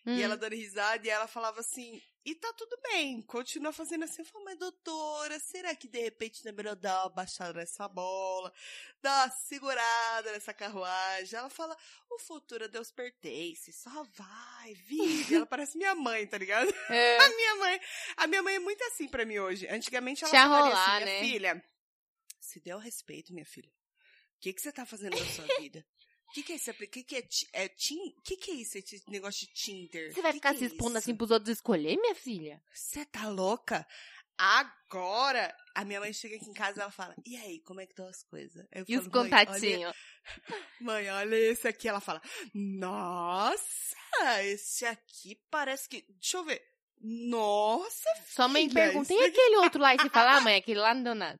Hum. 0.06 0.18
E 0.18 0.22
ela 0.22 0.36
dando 0.36 0.54
risada, 0.54 1.06
e 1.06 1.10
ela 1.10 1.28
falava 1.28 1.62
assim, 1.62 2.02
e 2.26 2.34
tá 2.36 2.54
tudo 2.54 2.78
bem, 2.82 3.22
continua 3.22 3.74
fazendo 3.74 4.04
assim. 4.04 4.22
Eu 4.22 4.26
falei, 4.26 4.46
mas 4.46 4.58
doutora, 4.58 5.38
será 5.40 5.76
que 5.76 5.90
de 5.90 6.00
repente 6.00 6.44
não 6.44 6.52
é 6.52 6.56
melhor 6.56 6.76
dar 6.76 7.04
uma 7.04 7.10
baixada 7.10 7.60
nessa 7.60 7.88
bola, 7.90 8.52
dar 9.02 9.26
uma 9.28 9.32
segurada 9.32 10.32
nessa 10.32 10.54
carruagem? 10.54 11.38
Ela 11.38 11.50
fala, 11.50 11.78
o 12.10 12.20
futuro 12.20 12.64
a 12.64 12.68
Deus 12.68 12.92
pertence, 12.92 13.74
só 13.74 14.04
vai, 14.16 14.74
vive. 14.74 15.36
ela 15.36 15.46
parece 15.48 15.78
minha 15.78 15.96
mãe, 15.96 16.26
tá 16.26 16.38
ligado? 16.38 16.74
É. 16.90 17.18
A 17.24 17.30
minha 17.30 17.56
mãe, 17.56 17.82
a 18.18 18.28
minha 18.28 18.44
mãe 18.44 18.56
é 18.56 18.60
muito 18.60 18.84
assim 18.86 19.08
pra 19.08 19.26
mim 19.26 19.40
hoje. 19.40 19.68
Antigamente 19.68 20.24
ela 20.24 20.32
falaria 20.32 20.66
rolar, 20.70 20.96
assim, 20.96 21.06
minha 21.06 21.16
né? 21.16 21.22
filha, 21.22 21.66
se 22.40 22.60
der 22.60 22.76
o 22.76 22.80
respeito, 22.80 23.34
minha 23.34 23.46
filha. 23.46 23.70
O 23.70 24.40
que, 24.40 24.54
que 24.54 24.62
você 24.62 24.72
tá 24.72 24.86
fazendo 24.86 25.18
na 25.18 25.26
sua 25.26 25.46
vida? 25.60 25.86
O 26.34 26.36
que, 26.36 26.42
que 26.44 26.54
é 26.54 26.56
isso? 26.56 26.72
O 26.72 26.74
que, 26.74 27.04
que 27.04 27.16
é, 27.16 27.24
é 27.54 27.68
tin- 27.70 28.12
que, 28.24 28.36
que 28.38 28.50
é 28.50 28.54
isso, 28.56 28.76
esse 28.80 29.04
negócio 29.08 29.46
de 29.46 29.54
Tinder? 29.54 30.12
Você 30.12 30.20
vai 30.20 30.32
Que 30.32 30.38
ficar 30.40 30.52
que 30.54 30.58
se 30.58 30.64
é 30.64 30.68
expondo 30.68 30.98
assim 30.98 31.16
pros 31.16 31.30
outros 31.30 31.56
escolher, 31.56 31.96
minha 31.96 32.16
filha? 32.16 32.60
Você 32.74 33.06
tá 33.06 33.30
louca? 33.30 33.86
Agora, 34.36 35.56
a 35.76 35.86
minha 35.86 36.00
mãe 36.00 36.12
chega 36.12 36.36
aqui 36.38 36.50
em 36.50 36.54
casa 36.54 36.80
e 36.80 36.82
ela 36.82 36.90
fala, 36.90 37.14
e 37.24 37.38
aí, 37.38 37.60
como 37.60 37.82
é 37.82 37.86
que 37.86 37.92
estão 37.92 38.08
as 38.08 38.24
coisas? 38.24 38.66
Eu 38.72 38.84
E 38.88 38.98
os 38.98 39.06
falo, 39.06 39.16
"Mãe, 39.26 39.32
olha- 39.32 39.46
contatinhos? 39.46 39.96
Mãe, 40.82 41.10
olha 41.12 41.36
esse 41.36 41.68
aqui. 41.68 41.88
Ela 41.88 42.00
fala, 42.02 42.20
nossa, 42.54 43.96
esse 44.44 44.86
aqui 44.86 45.40
parece 45.52 45.88
que... 45.88 46.04
Deixa 46.20 46.38
eu 46.38 46.44
ver. 46.46 46.62
Nossa, 47.00 48.10
Sua 48.28 48.48
mãe 48.48 48.70
filha, 48.70 48.86
pergunta, 48.86 49.14
e 49.14 49.24
aquele 49.26 49.58
outro 49.58 49.82
lá? 49.82 49.94
E 49.94 50.00
você 50.00 50.10
fala, 50.10 50.38
ah, 50.38 50.42
mãe, 50.42 50.56
aquele 50.56 50.80
lá 50.80 50.94
não 50.96 51.04
deu 51.04 51.14
nada. 51.16 51.40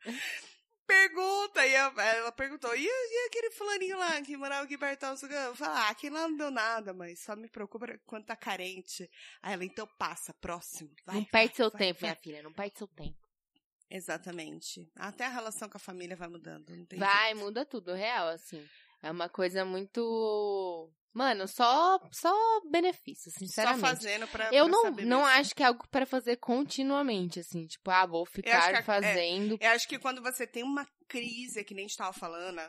Pergunta. 0.86 1.66
E 1.66 1.74
ela, 1.74 2.04
ela 2.04 2.32
perguntou, 2.32 2.76
e, 2.76 2.86
e 2.86 3.28
aquele 3.28 3.52
fulaninho 3.52 3.98
lá 3.98 4.22
que 4.22 4.38
morava 4.38 4.64
aqui 4.64 4.78
perto? 4.78 5.06
não 5.06 5.18
sei 5.18 5.30
o 5.30 5.32
quê?" 5.32 5.38
Eu 5.38 5.56
falo, 5.56 5.76
ah, 5.76 5.90
aquele 5.90 6.16
lá 6.16 6.28
não 6.28 6.38
deu 6.38 6.52
nada, 6.52 6.94
mãe. 6.94 7.16
Só 7.16 7.36
me 7.36 7.50
preocupa 7.50 7.86
quando 8.06 8.26
tá 8.26 8.36
carente. 8.36 9.10
Aí 9.42 9.54
ela, 9.54 9.66
então 9.66 9.88
passa, 9.98 10.34
próximo. 10.34 10.90
Vai, 11.06 11.16
não 11.16 11.22
vai, 11.24 11.32
perde 11.32 11.56
seu 11.56 11.70
vai, 11.70 11.80
tempo, 11.80 12.00
vai. 12.02 12.10
minha 12.10 12.22
filha, 12.22 12.44
não 12.44 12.54
perde 12.54 12.78
seu 12.78 12.88
tempo. 12.88 13.24
Exatamente. 13.90 14.90
Até 14.96 15.26
a 15.26 15.30
relação 15.30 15.70
com 15.70 15.78
a 15.78 15.80
família 15.80 16.16
vai 16.16 16.28
mudando. 16.28 16.66
Vai, 16.98 17.32
jeito. 17.32 17.40
muda 17.40 17.64
tudo, 17.64 17.94
real, 17.94 18.28
assim. 18.30 18.68
É 19.04 19.12
uma 19.12 19.30
coisa 19.30 19.64
muito. 19.64 20.92
Mano, 21.14 21.48
só, 21.48 22.00
só 22.12 22.34
benefício, 22.72 23.32
Só 23.32 23.38
sinceramente. 23.40 23.82
fazendo 23.82 24.28
pra. 24.28 24.46
Eu 24.52 24.66
pra 24.66 24.72
não, 24.72 24.84
não 24.84 24.92
mesmo. 24.92 25.26
acho 25.26 25.56
que 25.56 25.62
é 25.62 25.68
algo 25.68 25.88
pra 25.90 26.06
fazer 26.08 26.38
continuamente, 26.38 27.40
assim. 27.40 27.68
Tipo, 27.68 27.92
ah, 27.92 28.06
vou 28.08 28.26
ficar 28.26 28.70
que 28.72 28.76
a- 28.78 28.80
é, 28.80 28.82
fazendo. 28.84 29.58
Eu 29.62 29.70
acho 29.72 29.88
que 29.88 30.00
quando 30.00 30.22
você 30.24 30.48
tem 30.48 30.64
uma 30.64 30.88
crise, 31.08 31.64
que 31.64 31.76
nem 31.76 31.86
a 31.86 31.88
gente 31.88 31.98
tava 31.98 32.14
falando, 32.14 32.60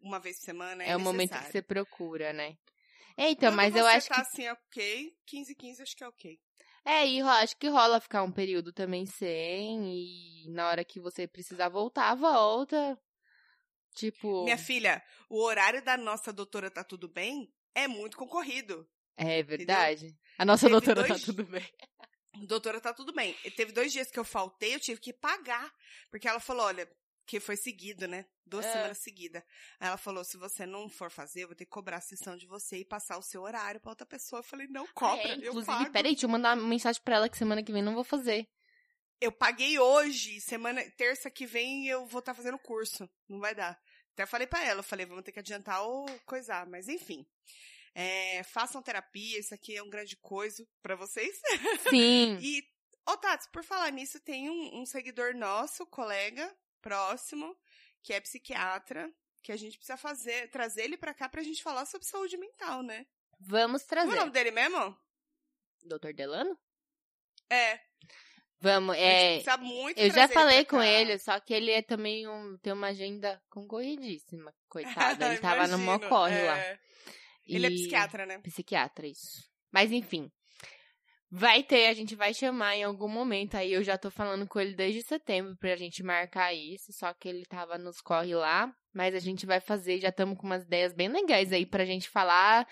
uma 0.00 0.18
vez 0.18 0.38
por 0.38 0.44
semana, 0.46 0.82
é, 0.82 0.90
É, 0.90 0.96
o 0.96 1.00
momento 1.00 1.38
que 1.38 1.44
você 1.52 1.62
procura, 1.62 2.32
né? 2.32 2.56
É, 3.16 3.30
então, 3.30 3.50
Quando 3.50 3.56
mas 3.56 3.76
eu 3.76 3.86
acho 3.86 4.08
tá 4.08 4.16
que. 4.16 4.20
assim, 4.22 4.48
ok, 4.48 5.12
15, 5.26 5.54
15 5.54 5.82
acho 5.82 5.94
que 5.96 6.02
é 6.02 6.08
ok. 6.08 6.38
É, 6.84 7.06
e 7.06 7.20
acho 7.20 7.56
que 7.56 7.68
rola 7.68 8.00
ficar 8.00 8.24
um 8.24 8.32
período 8.32 8.72
também 8.72 9.06
sem. 9.06 9.94
E 9.94 10.48
na 10.50 10.66
hora 10.68 10.84
que 10.84 10.98
você 10.98 11.28
precisar 11.28 11.68
voltar, 11.68 12.16
volta. 12.16 12.98
Tipo. 13.94 14.42
Minha 14.42 14.58
filha, 14.58 15.00
o 15.28 15.40
horário 15.44 15.84
da 15.84 15.96
nossa 15.96 16.32
doutora 16.32 16.68
Tá 16.70 16.82
Tudo 16.82 17.06
Bem 17.08 17.52
é 17.74 17.86
muito 17.88 18.16
concorrido. 18.16 18.88
É 19.16 19.42
verdade. 19.42 20.16
A 20.38 20.44
nossa 20.44 20.62
Teve 20.66 20.72
doutora 20.72 21.06
dois- 21.06 21.20
tá 21.20 21.26
tudo 21.26 21.44
bem. 21.44 21.62
Doutora, 22.48 22.80
tá 22.80 22.94
tudo 22.94 23.12
bem. 23.12 23.34
Teve 23.56 23.72
dois 23.72 23.92
dias 23.92 24.10
que 24.10 24.18
eu 24.18 24.24
faltei, 24.24 24.74
eu 24.74 24.80
tive 24.80 24.98
que 25.00 25.12
pagar. 25.12 25.70
Porque 26.10 26.26
ela 26.26 26.40
falou, 26.40 26.64
olha, 26.64 26.88
que 27.26 27.38
foi 27.38 27.56
seguido, 27.56 28.08
né? 28.08 28.24
Duas 28.46 28.64
É. 28.64 28.72
semanas 28.72 28.98
seguidas. 28.98 29.42
Aí 29.78 29.88
ela 29.88 29.98
falou, 29.98 30.24
se 30.24 30.36
você 30.38 30.64
não 30.64 30.88
for 30.88 31.10
fazer, 31.10 31.42
eu 31.42 31.48
vou 31.48 31.54
ter 31.56 31.66
que 31.66 31.70
cobrar 31.70 31.98
a 31.98 32.00
sessão 32.00 32.36
de 32.36 32.46
você 32.46 32.78
e 32.78 32.84
passar 32.86 33.18
o 33.18 33.22
seu 33.22 33.42
horário 33.42 33.80
pra 33.80 33.90
outra 33.90 34.06
pessoa. 34.06 34.40
Eu 34.40 34.44
falei, 34.44 34.66
não, 34.68 34.86
cobra, 34.94 35.22
É, 35.28 35.32
eu 35.34 35.38
inclusive, 35.50 35.66
pago. 35.66 35.92
peraí, 35.92 36.12
deixa 36.12 36.24
eu 36.26 36.30
mandar 36.30 36.56
uma 36.56 36.66
mensagem 36.66 37.00
pra 37.04 37.16
ela 37.16 37.28
que 37.28 37.36
semana 37.36 37.62
que 37.62 37.70
vem 37.72 37.82
não 37.82 37.94
vou 37.94 38.02
fazer. 38.04 38.48
Eu 39.20 39.30
paguei 39.30 39.78
hoje, 39.78 40.40
semana, 40.40 40.82
terça 40.96 41.30
que 41.30 41.46
vem 41.46 41.86
eu 41.86 42.06
vou 42.06 42.18
estar 42.20 42.34
fazendo 42.34 42.58
curso. 42.58 43.08
Não 43.28 43.38
vai 43.38 43.54
dar. 43.54 43.78
Até 44.12 44.26
falei 44.26 44.46
pra 44.46 44.62
ela, 44.64 44.80
eu 44.80 44.84
falei, 44.84 45.06
vamos 45.06 45.24
ter 45.24 45.32
que 45.32 45.38
adiantar 45.38 45.82
ou 45.82 46.06
coisar, 46.26 46.66
mas 46.66 46.88
enfim. 46.88 47.26
É, 47.94 48.42
façam 48.44 48.82
terapia, 48.82 49.38
isso 49.38 49.54
aqui 49.54 49.76
é 49.76 49.82
um 49.82 49.90
grande 49.90 50.16
coisa 50.16 50.66
pra 50.82 50.94
vocês. 50.96 51.40
Sim. 51.88 52.38
E, 52.40 52.62
ô 53.08 53.16
Tati, 53.16 53.48
por 53.50 53.64
falar 53.64 53.90
nisso, 53.90 54.20
tem 54.20 54.48
um, 54.50 54.80
um 54.80 54.86
seguidor 54.86 55.34
nosso, 55.34 55.86
colega, 55.86 56.54
próximo, 56.80 57.56
que 58.02 58.12
é 58.12 58.20
psiquiatra, 58.20 59.12
que 59.42 59.50
a 59.52 59.56
gente 59.56 59.76
precisa 59.76 59.96
fazer, 59.96 60.50
trazer 60.50 60.84
ele 60.84 60.96
pra 60.96 61.12
cá 61.14 61.28
pra 61.28 61.42
gente 61.42 61.62
falar 61.62 61.84
sobre 61.86 62.06
saúde 62.06 62.36
mental, 62.36 62.82
né? 62.82 63.06
Vamos 63.40 63.82
Como 63.82 64.00
é 64.00 64.04
o 64.04 64.06
trazer. 64.06 64.20
nome 64.20 64.32
dele 64.32 64.50
mesmo? 64.50 64.96
Doutor 65.84 66.12
Delano? 66.14 66.56
É. 67.50 67.80
Vamos, 68.62 68.96
é. 68.96 69.34
precisa 69.40 69.56
muito 69.56 69.98
Eu 69.98 70.10
já 70.12 70.28
falei 70.28 70.64
com 70.64 70.80
ele, 70.80 71.18
só 71.18 71.40
que 71.40 71.52
ele 71.52 71.72
é 71.72 71.82
também 71.82 72.28
um, 72.28 72.56
tem 72.62 72.72
uma 72.72 72.86
agenda 72.88 73.42
concorridíssima, 73.50 74.54
coitado. 74.68 75.18
Ele 75.24 75.38
tava 75.38 75.66
no 75.66 75.74
Imagino, 75.76 75.84
mó 75.84 75.98
corre 76.08 76.38
é. 76.38 76.46
lá. 76.46 76.78
Ele 77.44 77.66
é 77.66 77.70
E- 77.70 77.74
psiquiatra, 77.74 78.24
né? 78.24 78.38
Psiquiatra, 78.38 79.06
isso. 79.08 79.42
Mas 79.72 79.90
enfim. 79.90 80.30
Vai 81.28 81.62
ter, 81.64 81.86
a 81.88 81.92
gente 81.94 82.14
vai 82.14 82.32
chamar 82.32 82.76
em 82.76 82.84
algum 82.84 83.08
momento. 83.08 83.56
Aí 83.56 83.72
eu 83.72 83.82
já 83.82 83.98
tô 83.98 84.10
falando 84.12 84.46
com 84.46 84.60
ele 84.60 84.74
desde 84.74 85.02
setembro 85.02 85.56
pra 85.56 85.74
gente 85.74 86.02
marcar 86.02 86.52
isso. 86.54 86.92
Só 86.92 87.12
que 87.14 87.28
ele 87.28 87.44
tava 87.46 87.76
nos 87.78 88.00
corre 88.00 88.34
lá. 88.34 88.72
Mas 88.94 89.14
a 89.14 89.18
gente 89.18 89.46
vai 89.46 89.60
fazer, 89.60 90.00
já 90.00 90.10
estamos 90.10 90.38
com 90.38 90.46
umas 90.46 90.64
ideias 90.64 90.92
bem 90.92 91.08
legais 91.08 91.52
aí 91.52 91.64
pra 91.64 91.84
gente 91.84 92.08
falar 92.08 92.66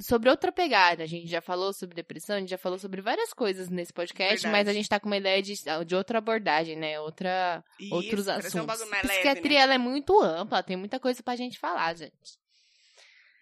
sobre 0.00 0.28
outra 0.28 0.52
pegada. 0.52 1.02
A 1.02 1.06
gente 1.06 1.28
já 1.28 1.40
falou 1.40 1.72
sobre 1.72 1.94
depressão, 1.94 2.36
a 2.36 2.40
gente 2.40 2.50
já 2.50 2.58
falou 2.58 2.78
sobre 2.78 3.00
várias 3.00 3.32
coisas 3.32 3.68
nesse 3.68 3.92
podcast, 3.92 4.42
Verdade. 4.42 4.52
mas 4.52 4.68
a 4.68 4.72
gente 4.72 4.88
tá 4.88 5.00
com 5.00 5.06
uma 5.06 5.16
ideia 5.16 5.42
de, 5.42 5.54
de 5.86 5.94
outra 5.94 6.18
abordagem, 6.18 6.76
né? 6.76 7.00
Outra, 7.00 7.64
outros 7.90 8.20
Isso, 8.20 8.24
trazer 8.24 8.48
assuntos. 8.48 8.82
Um 8.82 8.90
mais 8.90 9.06
Psiquiatria, 9.06 9.34
leve, 9.34 9.48
né? 9.48 9.54
ela 9.60 9.74
é 9.74 9.78
muito 9.78 10.20
ampla, 10.20 10.62
tem 10.62 10.76
muita 10.76 11.00
coisa 11.00 11.22
pra 11.22 11.36
gente 11.36 11.58
falar, 11.58 11.94
gente. 11.94 12.45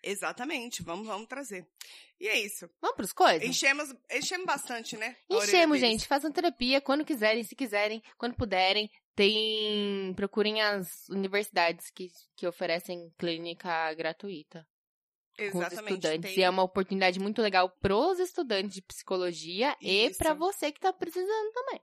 Exatamente, 0.07 0.83
vamos, 0.83 1.07
vamos 1.07 1.27
trazer. 1.27 1.67
E 2.21 2.29
é 2.29 2.39
isso. 2.39 2.69
Vamos 2.81 2.97
pros 2.97 3.13
coisas? 3.13 3.49
Enchemos, 3.49 3.93
enchemos 4.11 4.47
bastante, 4.47 4.97
né? 4.97 5.17
Enchemos, 5.31 5.81
gente. 5.81 6.07
Façam 6.07 6.31
terapia 6.31 6.81
quando 6.81 7.05
quiserem, 7.05 7.43
se 7.43 7.57
quiserem, 7.57 8.03
quando 8.19 8.35
puderem. 8.37 8.91
Tem. 9.15 10.13
Procurem 10.15 10.61
as 10.61 11.09
universidades 11.09 11.91
que, 11.91 12.09
que 12.37 12.47
oferecem 12.47 13.11
clínica 13.19 13.93
gratuita 13.95 14.67
com 15.37 15.45
os 15.45 15.55
Exatamente. 15.55 15.95
estudantes. 15.95 16.31
tem- 16.35 16.41
E 16.41 16.43
é 16.45 16.51
uma 16.51 16.63
oportunidade 16.63 17.19
muito 17.19 17.41
legal 17.41 17.71
pros 17.81 18.19
estudantes 18.19 18.75
de 18.75 18.83
psicologia 18.83 19.77
e 19.81 20.07
Isso. 20.07 20.19
pra 20.19 20.35
você 20.35 20.71
que 20.71 20.81
tá 20.81 20.93
precisando 20.93 21.53
também. 21.53 21.81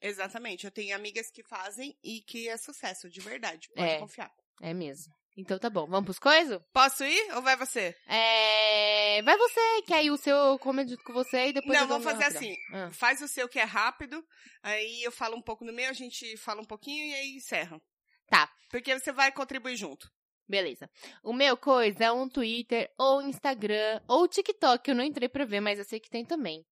Exatamente. 0.00 0.64
Eu 0.64 0.70
tenho 0.70 0.94
amigas 0.96 1.30
que 1.30 1.42
fazem 1.42 1.96
e 2.02 2.20
que 2.22 2.48
é 2.48 2.56
sucesso, 2.56 3.08
de 3.10 3.20
verdade. 3.20 3.68
Pode 3.74 3.88
É. 3.88 3.98
confiar. 3.98 4.32
É 4.60 4.72
mesmo. 4.74 5.12
Então 5.36 5.58
tá 5.58 5.70
bom. 5.70 5.86
Vamos 5.86 6.04
pros 6.04 6.18
coisas? 6.18 6.60
Posso 6.72 7.04
ir 7.04 7.34
ou 7.34 7.42
vai 7.42 7.56
você? 7.56 7.96
É. 8.06 9.22
Vai 9.22 9.36
você, 9.36 9.82
que 9.86 9.94
aí 9.94 10.10
o 10.10 10.16
seu 10.16 10.36
eu 10.36 10.58
comento 10.58 10.96
com 11.04 11.12
você 11.12 11.48
e 11.48 11.52
depois 11.52 11.78
Não, 11.78 11.86
vamos 11.86 12.04
fazer 12.04 12.24
assim. 12.24 12.54
Ah. 12.72 12.90
Faz 12.92 13.20
o 13.22 13.28
seu 13.28 13.48
que 13.48 13.58
é 13.58 13.64
rápido, 13.64 14.22
aí 14.62 15.02
eu 15.02 15.10
falo 15.10 15.36
um 15.36 15.42
pouco 15.42 15.64
no 15.64 15.72
meu, 15.72 15.88
a 15.88 15.94
gente 15.94 16.36
fala 16.36 16.60
um 16.60 16.66
pouquinho 16.66 17.04
e 17.06 17.14
aí 17.14 17.36
encerra. 17.36 17.80
Tá. 18.28 18.50
Porque 18.70 18.98
você 18.98 19.12
vai 19.12 19.32
contribuir 19.32 19.76
junto. 19.76 20.10
Beleza. 20.48 20.90
O 21.22 21.32
meu 21.32 21.56
coisa 21.56 22.04
é 22.04 22.12
um 22.12 22.28
Twitter, 22.28 22.92
ou 22.98 23.22
Instagram, 23.22 24.00
ou 24.06 24.28
TikTok. 24.28 24.88
Eu 24.88 24.96
não 24.96 25.04
entrei 25.04 25.28
pra 25.28 25.44
ver, 25.44 25.60
mas 25.60 25.78
eu 25.78 25.84
sei 25.84 25.98
que 25.98 26.10
tem 26.10 26.24
também. 26.24 26.64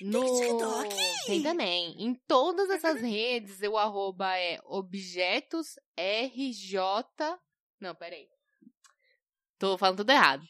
No... 0.00 0.20
TikTok? 0.24 0.96
Tem 1.26 1.42
também. 1.42 1.94
Em 1.98 2.14
todas 2.26 2.68
essas 2.68 3.00
redes, 3.00 3.60
o 3.62 3.78
arroba 3.78 4.36
é 4.36 4.58
objetos 4.64 5.76
RJ. 5.96 6.78
Não, 7.84 7.94
peraí. 7.94 8.26
Tô 9.58 9.76
falando 9.76 9.98
tudo 9.98 10.10
errado. 10.10 10.42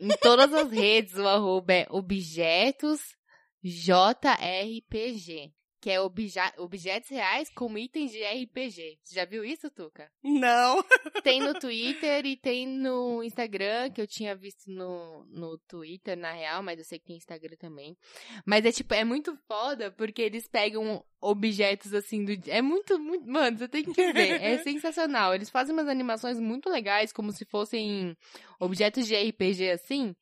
Em 0.00 0.08
todas 0.16 0.50
as 0.50 0.70
redes, 0.70 1.14
o 1.16 1.28
arroba 1.28 1.74
é 1.74 1.86
objetos 1.90 3.14
JRPG. 3.62 5.52
Que 5.86 5.92
é 5.92 6.00
objetos 6.00 7.10
reais 7.10 7.48
com 7.48 7.78
itens 7.78 8.10
de 8.10 8.20
RPG. 8.20 8.98
Você 9.04 9.14
já 9.14 9.24
viu 9.24 9.44
isso, 9.44 9.70
Tuca? 9.70 10.10
Não. 10.20 10.82
Tem 11.22 11.38
no 11.38 11.54
Twitter 11.54 12.26
e 12.26 12.36
tem 12.36 12.66
no 12.66 13.22
Instagram, 13.22 13.92
que 13.92 14.00
eu 14.00 14.06
tinha 14.08 14.34
visto 14.34 14.68
no, 14.68 15.24
no 15.26 15.56
Twitter, 15.58 16.16
na 16.16 16.32
real, 16.32 16.60
mas 16.60 16.80
eu 16.80 16.84
sei 16.84 16.98
que 16.98 17.04
tem 17.04 17.16
Instagram 17.16 17.54
também. 17.56 17.96
Mas 18.44 18.66
é 18.66 18.72
tipo, 18.72 18.94
é 18.94 19.04
muito 19.04 19.38
foda, 19.46 19.92
porque 19.92 20.22
eles 20.22 20.48
pegam 20.48 21.04
objetos 21.20 21.94
assim 21.94 22.24
do. 22.24 22.32
É 22.50 22.60
muito, 22.60 22.98
muito. 22.98 23.24
Mano, 23.24 23.56
você 23.56 23.68
tem 23.68 23.84
que 23.84 24.12
ver. 24.12 24.42
É 24.42 24.58
sensacional. 24.66 25.36
Eles 25.36 25.50
fazem 25.50 25.72
umas 25.72 25.86
animações 25.86 26.40
muito 26.40 26.68
legais, 26.68 27.12
como 27.12 27.30
se 27.30 27.44
fossem 27.44 28.16
objetos 28.58 29.06
de 29.06 29.14
RPG 29.14 29.70
assim. 29.70 30.16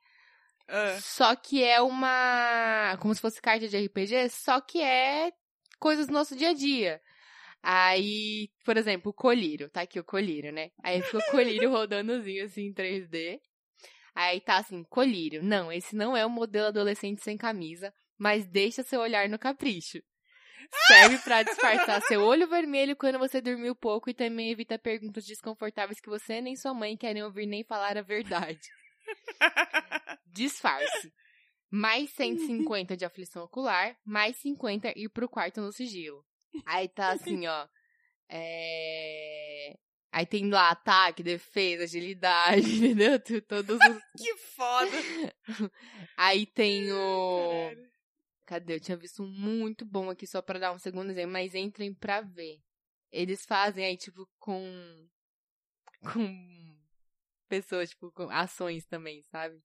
Ah, 0.69 0.99
Só 1.01 1.35
que 1.35 1.65
é 1.65 1.81
uma. 1.81 2.99
Como 3.01 3.15
se 3.15 3.21
fosse 3.23 3.41
carta 3.41 3.67
de 3.67 3.79
RPG, 3.79 4.29
só 4.29 4.61
que 4.61 4.83
é 4.83 5.33
coisas 5.79 6.07
do 6.07 6.12
nosso 6.12 6.37
dia 6.37 6.51
a 6.51 6.55
dia. 6.55 7.01
Aí, 7.62 8.51
por 8.64 8.77
exemplo, 8.77 9.11
o 9.11 9.14
colírio. 9.14 9.70
Tá 9.70 9.83
aqui 9.83 9.99
o 9.99 10.05
colírio, 10.05 10.53
né? 10.53 10.70
Aí 10.83 11.01
fica 11.03 11.18
o 11.18 11.31
colírio 11.31 11.70
rodandozinho 11.72 12.45
assim 12.45 12.66
em 12.66 12.75
3D. 12.75 13.41
Aí 14.14 14.41
tá 14.41 14.59
assim, 14.59 14.85
colírio. 14.85 15.43
Não, 15.43 15.72
esse 15.72 15.97
não 15.97 16.16
é 16.16 16.25
o 16.25 16.31
modelo 16.31 16.68
adolescente 16.68 17.22
sem 17.22 17.37
camisa, 17.37 17.93
mas 18.18 18.47
deixa 18.47 18.83
seu 18.83 19.01
olhar 19.01 19.29
no 19.29 19.39
capricho. 19.39 20.01
Serve 20.87 21.18
pra 21.18 21.43
disfarçar 21.43 22.03
seu 22.03 22.22
olho 22.22 22.49
vermelho 22.49 22.97
quando 22.97 23.18
você 23.18 23.41
dormiu 23.41 23.75
pouco 23.75 24.11
e 24.11 24.14
também 24.14 24.51
evita 24.51 24.79
perguntas 24.79 25.25
desconfortáveis 25.25 26.01
que 26.01 26.09
você 26.09 26.41
nem 26.41 26.57
sua 26.57 26.75
mãe 26.75 26.97
querem 26.97 27.22
ouvir 27.22 27.47
nem 27.47 27.64
falar 27.64 27.97
a 27.97 28.03
verdade. 28.03 28.61
Disfarce. 30.27 31.12
Mais 31.77 32.11
150 32.14 32.97
de 32.97 33.05
aflição 33.05 33.43
ocular, 33.43 33.97
mais 34.05 34.37
50 34.37 34.93
ir 34.97 35.09
pro 35.09 35.29
quarto 35.29 35.61
no 35.61 35.72
sigilo. 35.72 36.25
Aí 36.64 36.89
tá 36.89 37.11
assim, 37.11 37.49
ó. 37.49 37.68
É... 38.29 39.77
Aí 40.12 40.25
tem 40.25 40.49
lá 40.49 40.70
ataque, 40.70 41.25
defesa, 41.25 41.83
agilidade, 41.83 42.62
entendeu? 42.79 43.18
Todos 43.43 43.77
os... 43.81 44.03
que 44.16 44.37
foda. 44.37 44.91
Aí 46.16 46.47
tem 46.47 46.93
o. 46.93 47.70
Caralho. 47.70 47.95
Cadê? 48.47 48.75
Eu 48.75 48.81
tinha 48.81 48.97
visto 48.97 49.22
um 49.25 49.27
muito 49.27 49.85
bom 49.85 50.11
aqui 50.11 50.27
só 50.27 50.41
pra 50.41 50.61
dar 50.61 50.72
um 50.72 50.79
segundo 50.79 51.11
exemplo, 51.11 51.33
mas 51.33 51.55
entrem 51.55 51.93
pra 51.93 52.20
ver. 52.20 52.61
Eles 53.11 53.45
fazem 53.45 53.85
aí, 53.85 53.97
tipo, 53.97 54.29
com. 54.39 55.09
Com 56.12 56.79
pessoas, 57.49 57.91
tipo, 57.91 58.12
com 58.12 58.31
ações 58.31 58.87
também, 58.87 59.22
sabe? 59.22 59.61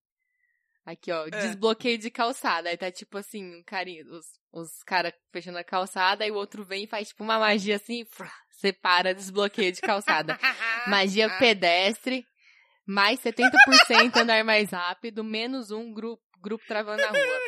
Aqui, 0.89 1.11
ó, 1.11 1.29
desbloqueio 1.29 1.99
de 1.99 2.09
calçada. 2.09 2.67
Aí 2.67 2.75
tá 2.75 2.91
tipo 2.91 3.15
assim, 3.15 3.59
um 3.59 3.63
carinho, 3.63 4.11
os, 4.11 4.25
os 4.51 4.81
caras 4.83 5.13
fechando 5.31 5.59
a 5.59 5.63
calçada, 5.63 6.23
aí 6.23 6.31
o 6.31 6.35
outro 6.35 6.63
vem 6.63 6.85
e 6.85 6.87
faz 6.87 7.09
tipo 7.09 7.23
uma 7.23 7.37
magia 7.37 7.75
assim, 7.75 8.03
frá, 8.05 8.33
separa, 8.49 9.13
desbloqueio 9.13 9.71
de 9.71 9.81
calçada. 9.81 10.35
Magia 10.87 11.29
pedestre, 11.37 12.25
mais 12.87 13.19
70% 13.19 14.17
andar 14.17 14.43
mais 14.43 14.71
rápido, 14.71 15.23
menos 15.23 15.69
um 15.69 15.93
grupo, 15.93 16.23
grupo 16.41 16.65
travando 16.67 17.03
na 17.03 17.09
rua. 17.09 17.38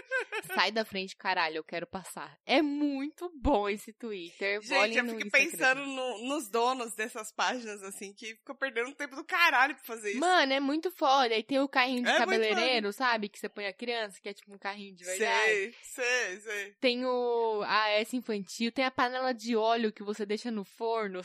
Sai 0.54 0.72
da 0.72 0.84
frente, 0.86 1.16
caralho, 1.16 1.58
eu 1.58 1.64
quero 1.64 1.88
passar. 1.88 2.38
É 2.46 2.62
muito 2.62 3.32
bom 3.36 3.68
esse 3.70 3.94
Twitter. 3.94 4.62
Gente, 4.62 4.98
eu 4.98 5.06
fico 5.18 5.32
pensando 5.32 5.86
no- 5.86 6.28
nos 6.28 6.50
donos 6.50 6.94
dessas 6.94 7.32
páginas, 7.32 7.82
assim, 7.84 8.14
que 8.14 8.36
ficam 8.36 8.56
perdendo 8.56 8.94
tempo 8.96 9.16
do 9.16 9.24
caralho 9.24 9.76
pra 9.76 9.84
fazer 9.84 10.12
isso. 10.12 10.20
Mano, 10.20 10.54
é 10.54 10.60
muito 10.60 10.92
foda. 10.92 11.34
Aí 11.34 11.44
tem 11.44 11.60
o 11.60 11.68
carrinho 11.70 12.04
de 12.04 12.10
É 12.10 12.18
cabeleireiro, 12.18 12.92
sabe? 12.92 13.30
Que 13.30 13.40
você 13.40 13.50
põe 13.50 13.66
a 13.68 13.74
criança, 13.74 14.20
que 14.22 14.30
é 14.30 14.34
tipo 14.34 14.54
um 14.54 14.58
carrinho 14.58 14.96
de 14.96 15.04
verdade. 15.04 15.46
sei, 15.46 15.76
sei, 15.84 16.40
sei. 16.40 16.72
Tem 16.80 17.06
o 17.06 17.62
a 17.66 17.90
essa 17.90 18.16
infantil, 18.16 18.72
tem 18.72 18.86
a 18.86 18.92
panela 18.92 19.34
de 19.34 19.56
óleo 19.56 19.92
que 19.94 20.04
você 20.04 20.26
deixa 20.26 20.52
no 20.52 20.64
forno. 20.66 21.22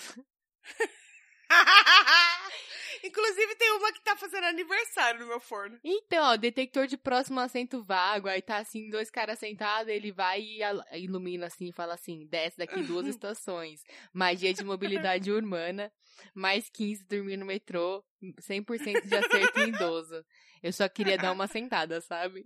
Inclusive, 3.06 3.54
tem 3.56 3.70
uma 3.72 3.92
que 3.92 4.02
tá 4.02 4.16
fazendo 4.16 4.44
aniversário 4.44 5.20
no 5.20 5.26
meu 5.26 5.40
forno. 5.40 5.78
Então, 5.84 6.24
ó, 6.24 6.36
detector 6.36 6.86
de 6.86 6.96
próximo 6.96 7.38
assento 7.40 7.82
vago. 7.82 8.28
Aí 8.28 8.42
tá 8.42 8.58
assim, 8.58 8.90
dois 8.90 9.10
caras 9.10 9.38
sentados, 9.38 9.92
ele 9.92 10.10
vai 10.12 10.40
e 10.40 10.60
ilumina 10.98 11.46
assim, 11.46 11.68
e 11.68 11.72
fala 11.72 11.94
assim: 11.94 12.26
desce 12.26 12.58
daqui 12.58 12.82
duas 12.82 13.06
estações. 13.08 13.82
Magia 14.12 14.52
de 14.52 14.64
mobilidade 14.64 15.30
urbana, 15.30 15.92
mais 16.34 16.68
15 16.68 17.04
dormir 17.04 17.36
no 17.36 17.46
metrô, 17.46 18.04
100% 18.40 19.06
de 19.06 19.16
acerto 19.16 19.60
em 19.60 19.68
idoso. 19.68 20.24
Eu 20.62 20.72
só 20.72 20.88
queria 20.88 21.16
dar 21.16 21.32
uma 21.32 21.46
sentada, 21.46 22.00
sabe? 22.00 22.44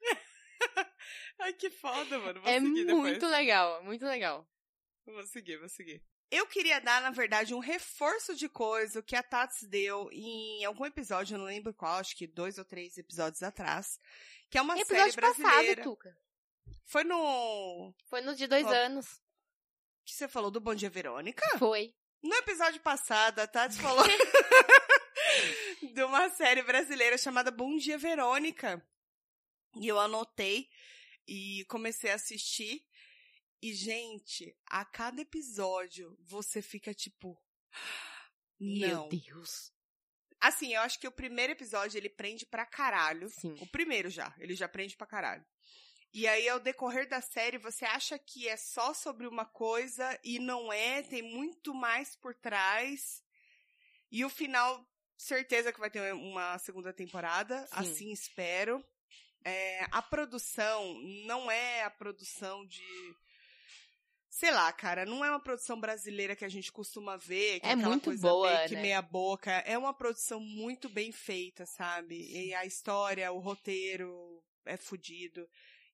Ai, 1.40 1.52
que 1.54 1.70
foda, 1.70 2.18
mano. 2.18 2.40
Vou 2.40 2.50
é 2.50 2.60
muito 2.60 2.86
depois. 2.86 3.22
legal, 3.22 3.82
muito 3.82 4.04
legal. 4.04 4.46
Vou 5.06 5.22
seguir, 5.24 5.56
vou 5.56 5.68
seguir. 5.68 6.02
Eu 6.30 6.46
queria 6.46 6.80
dar, 6.80 7.02
na 7.02 7.10
verdade, 7.10 7.52
um 7.54 7.58
reforço 7.58 8.34
de 8.36 8.48
coisa 8.48 9.02
que 9.02 9.16
a 9.16 9.22
Tats 9.22 9.62
deu 9.64 10.08
em 10.12 10.64
algum 10.64 10.86
episódio, 10.86 11.34
eu 11.34 11.38
não 11.38 11.46
lembro 11.46 11.74
qual, 11.74 11.98
acho 11.98 12.16
que 12.16 12.26
dois 12.26 12.56
ou 12.56 12.64
três 12.64 12.96
episódios 12.96 13.42
atrás, 13.42 13.98
que 14.48 14.56
é 14.56 14.62
uma 14.62 14.78
Episódio 14.78 15.12
série 15.12 15.16
brasileira. 15.16 15.82
passado, 15.82 15.82
Tuca. 15.82 16.16
Foi 16.86 17.02
no 17.04 17.92
Foi 18.08 18.20
nos 18.20 18.36
de 18.38 18.46
dois 18.46 18.62
Qual? 18.64 18.74
anos. 18.74 19.20
que 20.04 20.12
você 20.14 20.28
falou 20.28 20.50
do 20.50 20.60
Bom 20.60 20.74
Dia 20.74 20.90
Verônica? 20.90 21.44
Foi. 21.58 21.92
No 22.22 22.34
episódio 22.36 22.80
passado, 22.80 23.38
a 23.40 23.46
Tati 23.46 23.76
falou 23.80 24.04
de 25.94 26.02
uma 26.04 26.28
série 26.30 26.62
brasileira 26.62 27.16
chamada 27.18 27.50
Bom 27.50 27.76
Dia 27.76 27.98
Verônica. 27.98 28.84
E 29.76 29.86
eu 29.88 29.98
anotei 29.98 30.68
e 31.26 31.64
comecei 31.68 32.10
a 32.10 32.14
assistir. 32.16 32.84
E, 33.62 33.74
gente, 33.74 34.56
a 34.66 34.84
cada 34.84 35.20
episódio 35.20 36.16
você 36.20 36.62
fica 36.62 36.94
tipo. 36.94 37.40
Não. 38.58 39.08
Meu 39.08 39.08
Deus. 39.08 39.72
Assim, 40.40 40.74
eu 40.74 40.80
acho 40.80 40.98
que 40.98 41.08
o 41.08 41.12
primeiro 41.12 41.52
episódio 41.52 41.98
ele 41.98 42.08
prende 42.08 42.46
pra 42.46 42.64
caralho. 42.64 43.28
Sim. 43.28 43.54
O 43.60 43.66
primeiro 43.66 44.08
já, 44.08 44.34
ele 44.38 44.54
já 44.54 44.66
prende 44.66 44.96
pra 44.96 45.06
caralho. 45.06 45.44
E 46.12 46.26
aí, 46.26 46.48
ao 46.48 46.58
decorrer 46.58 47.08
da 47.08 47.20
série, 47.20 47.56
você 47.56 47.84
acha 47.84 48.18
que 48.18 48.48
é 48.48 48.56
só 48.56 48.92
sobre 48.92 49.28
uma 49.28 49.44
coisa 49.44 50.18
e 50.24 50.40
não 50.40 50.72
é, 50.72 51.02
tem 51.02 51.22
muito 51.22 51.72
mais 51.72 52.16
por 52.16 52.34
trás. 52.34 53.22
E 54.10 54.24
o 54.24 54.30
final, 54.30 54.84
certeza 55.16 55.72
que 55.72 55.78
vai 55.78 55.90
ter 55.90 56.12
uma 56.14 56.58
segunda 56.58 56.92
temporada, 56.92 57.64
Sim. 57.66 57.74
assim 57.74 58.10
espero. 58.10 58.84
É, 59.44 59.86
a 59.92 60.02
produção 60.02 60.94
não 61.26 61.50
é 61.50 61.84
a 61.84 61.90
produção 61.90 62.66
de. 62.66 62.82
Sei 64.32 64.50
lá, 64.52 64.72
cara, 64.72 65.04
não 65.04 65.24
é 65.24 65.28
uma 65.30 65.40
produção 65.42 65.78
brasileira 65.80 66.36
que 66.36 66.44
a 66.44 66.48
gente 66.48 66.70
costuma 66.70 67.16
ver. 67.16 67.58
Que 67.60 67.66
É 67.66 67.74
muito 67.74 68.04
coisa 68.04 68.28
boa, 68.28 68.48
meio 68.54 68.68
que 68.68 68.74
né? 68.76 68.82
meia 68.82 69.02
boca. 69.02 69.50
É 69.66 69.76
uma 69.76 69.92
produção 69.92 70.38
muito 70.40 70.88
bem 70.88 71.10
feita, 71.10 71.66
sabe? 71.66 72.14
E 72.32 72.54
a 72.54 72.64
história, 72.64 73.30
o 73.32 73.40
roteiro 73.40 74.40
é 74.64 74.76
fudido. 74.76 75.46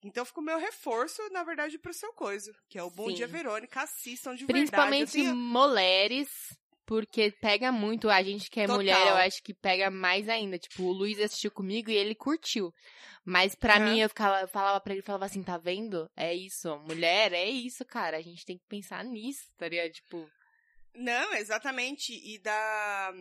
Então 0.05 0.24
fica 0.24 0.41
o 0.41 0.45
meu 0.45 0.59
reforço, 0.59 1.22
na 1.30 1.43
verdade, 1.43 1.78
pro 1.78 1.95
seu 1.95 2.12
coisa, 2.12 2.55
que 2.68 2.78
é 2.78 2.82
o 2.82 2.91
Bom 2.91 3.09
Sim. 3.09 3.14
Dia 3.14 3.26
Verônica. 3.26 3.80
Assistam 3.80 4.34
de 4.37 4.45
Principalmente 4.45 5.12
verdade. 5.12 5.18
Eu 5.18 5.24
tenho- 5.32 5.37
mulheres, 5.37 6.28
porque 6.87 7.32
pega 7.32 7.70
muito. 7.72 8.09
A 8.09 8.22
gente 8.22 8.49
que 8.49 8.61
é 8.61 8.62
Total. 8.66 8.76
mulher, 8.76 9.09
eu 9.09 9.16
acho 9.16 9.43
que 9.43 9.53
pega 9.53 9.91
mais 9.91 10.28
ainda. 10.28 10.59
Tipo, 10.59 10.84
o 10.84 10.93
Luiz 10.93 11.18
assistiu 11.20 11.51
comigo 11.51 11.91
e 11.91 11.95
ele 11.97 12.14
curtiu. 12.14 12.72
Mas 13.24 13.55
pra 13.57 13.74
Aham. 13.74 13.84
mim, 13.93 14.01
eu 14.01 14.09
ficava, 14.09 14.47
falava 14.47 14.80
pra 14.80 14.93
ele, 14.93 15.03
falava 15.03 15.24
assim, 15.26 15.43
tá 15.43 15.59
vendo? 15.59 16.09
É 16.16 16.32
isso, 16.32 16.74
mulher, 16.78 17.32
é 17.32 17.45
isso, 17.45 17.84
cara. 17.84 18.16
A 18.16 18.22
gente 18.22 18.47
tem 18.47 18.57
que 18.57 18.64
pensar 18.68 19.05
nisso, 19.05 19.45
tá 19.59 19.68
ligado? 19.68 19.91
Tipo, 19.91 20.30
Não, 20.95 21.34
exatamente. 21.34 22.12
E 22.12 22.39
da. 22.39 23.12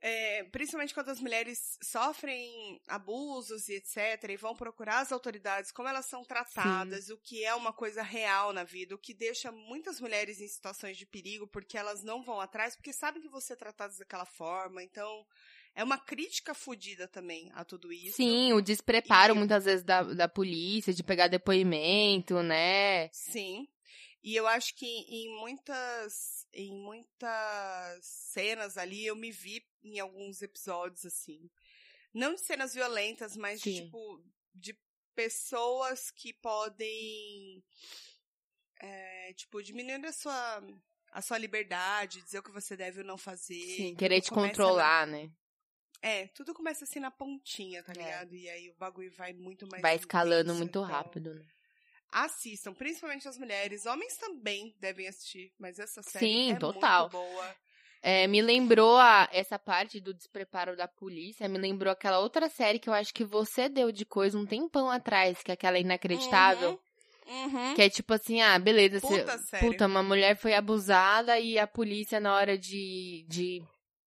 É, 0.00 0.44
principalmente 0.44 0.94
quando 0.94 1.10
as 1.10 1.20
mulheres 1.20 1.78
sofrem 1.82 2.80
abusos 2.88 3.68
e 3.68 3.74
etc, 3.74 4.30
e 4.30 4.36
vão 4.36 4.54
procurar 4.54 5.00
as 5.00 5.12
autoridades, 5.12 5.70
como 5.70 5.88
elas 5.88 6.06
são 6.06 6.24
tratadas, 6.24 7.06
Sim. 7.06 7.12
o 7.12 7.18
que 7.18 7.44
é 7.44 7.54
uma 7.54 7.72
coisa 7.72 8.02
real 8.02 8.52
na 8.52 8.64
vida, 8.64 8.94
o 8.94 8.98
que 8.98 9.12
deixa 9.12 9.52
muitas 9.52 10.00
mulheres 10.00 10.40
em 10.40 10.48
situações 10.48 10.96
de 10.96 11.04
perigo, 11.04 11.46
porque 11.46 11.76
elas 11.76 12.02
não 12.02 12.22
vão 12.22 12.40
atrás, 12.40 12.74
porque 12.74 12.92
sabem 12.92 13.20
que 13.20 13.28
você 13.28 13.52
é 13.52 13.56
tratada 13.56 13.94
daquela 13.98 14.24
forma, 14.24 14.82
então 14.82 15.26
é 15.74 15.84
uma 15.84 15.98
crítica 15.98 16.54
fodida 16.54 17.06
também 17.06 17.50
a 17.54 17.64
tudo 17.64 17.92
isso. 17.92 18.16
Sim, 18.16 18.54
o 18.54 18.60
despreparo 18.60 19.34
e... 19.34 19.38
muitas 19.38 19.64
vezes 19.66 19.84
da, 19.84 20.02
da 20.02 20.28
polícia, 20.28 20.94
de 20.94 21.02
pegar 21.02 21.28
depoimento, 21.28 22.42
né? 22.42 23.08
Sim. 23.12 23.68
E 24.22 24.36
eu 24.36 24.46
acho 24.46 24.74
que 24.74 24.86
em 24.86 25.34
muitas, 25.38 26.46
em 26.52 26.74
muitas 26.74 28.04
cenas 28.04 28.76
ali 28.76 29.06
eu 29.06 29.16
me 29.16 29.32
vi 29.32 29.66
em 29.82 29.98
alguns 29.98 30.42
episódios 30.42 31.06
assim. 31.06 31.50
Não 32.12 32.34
de 32.34 32.40
cenas 32.40 32.74
violentas, 32.74 33.36
mas 33.36 33.60
de, 33.60 33.82
tipo 33.82 34.22
de 34.54 34.78
pessoas 35.14 36.10
que 36.10 36.34
podem 36.34 37.64
é, 38.80 39.32
tipo 39.34 39.62
diminuir 39.62 40.04
a 40.06 40.12
sua 40.12 40.62
a 41.12 41.20
sua 41.20 41.38
liberdade, 41.38 42.22
dizer 42.22 42.38
o 42.38 42.42
que 42.42 42.52
você 42.52 42.76
deve 42.76 43.00
ou 43.00 43.06
não 43.06 43.18
fazer. 43.18 43.76
Sim, 43.76 43.94
querer 43.96 44.20
te 44.20 44.30
controlar, 44.30 45.06
na... 45.06 45.18
né? 45.18 45.32
É, 46.02 46.28
tudo 46.28 46.54
começa 46.54 46.84
assim 46.84 47.00
na 47.00 47.10
pontinha, 47.10 47.82
tá 47.82 47.92
é. 47.92 47.98
ligado? 47.98 48.34
E 48.34 48.48
aí 48.48 48.70
o 48.70 48.74
bagulho 48.74 49.12
vai 49.12 49.32
muito 49.32 49.66
mais. 49.66 49.82
Vai 49.82 49.96
escalando 49.96 50.52
intenso, 50.52 50.58
muito 50.58 50.78
então... 50.78 50.82
rápido, 50.82 51.34
né? 51.34 51.46
Assistam, 52.12 52.72
principalmente 52.72 53.28
as 53.28 53.38
mulheres. 53.38 53.86
Homens 53.86 54.16
também 54.16 54.74
devem 54.80 55.08
assistir, 55.08 55.52
mas 55.58 55.78
essa 55.78 56.02
série 56.02 56.26
Sim, 56.26 56.52
é 56.52 56.56
total. 56.56 57.02
muito 57.02 57.12
boa. 57.12 57.56
É, 58.02 58.26
me 58.26 58.40
lembrou 58.40 58.96
a, 58.96 59.28
essa 59.30 59.58
parte 59.58 60.00
do 60.00 60.14
despreparo 60.14 60.74
da 60.74 60.88
polícia, 60.88 61.48
me 61.48 61.58
lembrou 61.58 61.92
aquela 61.92 62.18
outra 62.18 62.48
série 62.48 62.78
que 62.78 62.88
eu 62.88 62.94
acho 62.94 63.12
que 63.12 63.24
você 63.24 63.68
deu 63.68 63.92
de 63.92 64.06
coisa 64.06 64.38
um 64.38 64.46
tempão 64.46 64.90
atrás, 64.90 65.42
que 65.42 65.50
é 65.50 65.54
aquela 65.54 65.78
inacreditável. 65.78 66.80
Uhum, 67.26 67.44
uhum. 67.44 67.74
Que 67.74 67.82
é 67.82 67.90
tipo 67.90 68.14
assim, 68.14 68.40
ah, 68.40 68.58
beleza, 68.58 69.00
puta, 69.02 69.36
você, 69.36 69.58
puta, 69.58 69.86
uma 69.86 70.02
mulher 70.02 70.34
foi 70.36 70.54
abusada 70.54 71.38
e 71.38 71.58
a 71.58 71.66
polícia 71.66 72.18
na 72.18 72.34
hora 72.34 72.56
de, 72.56 73.26
de 73.28 73.62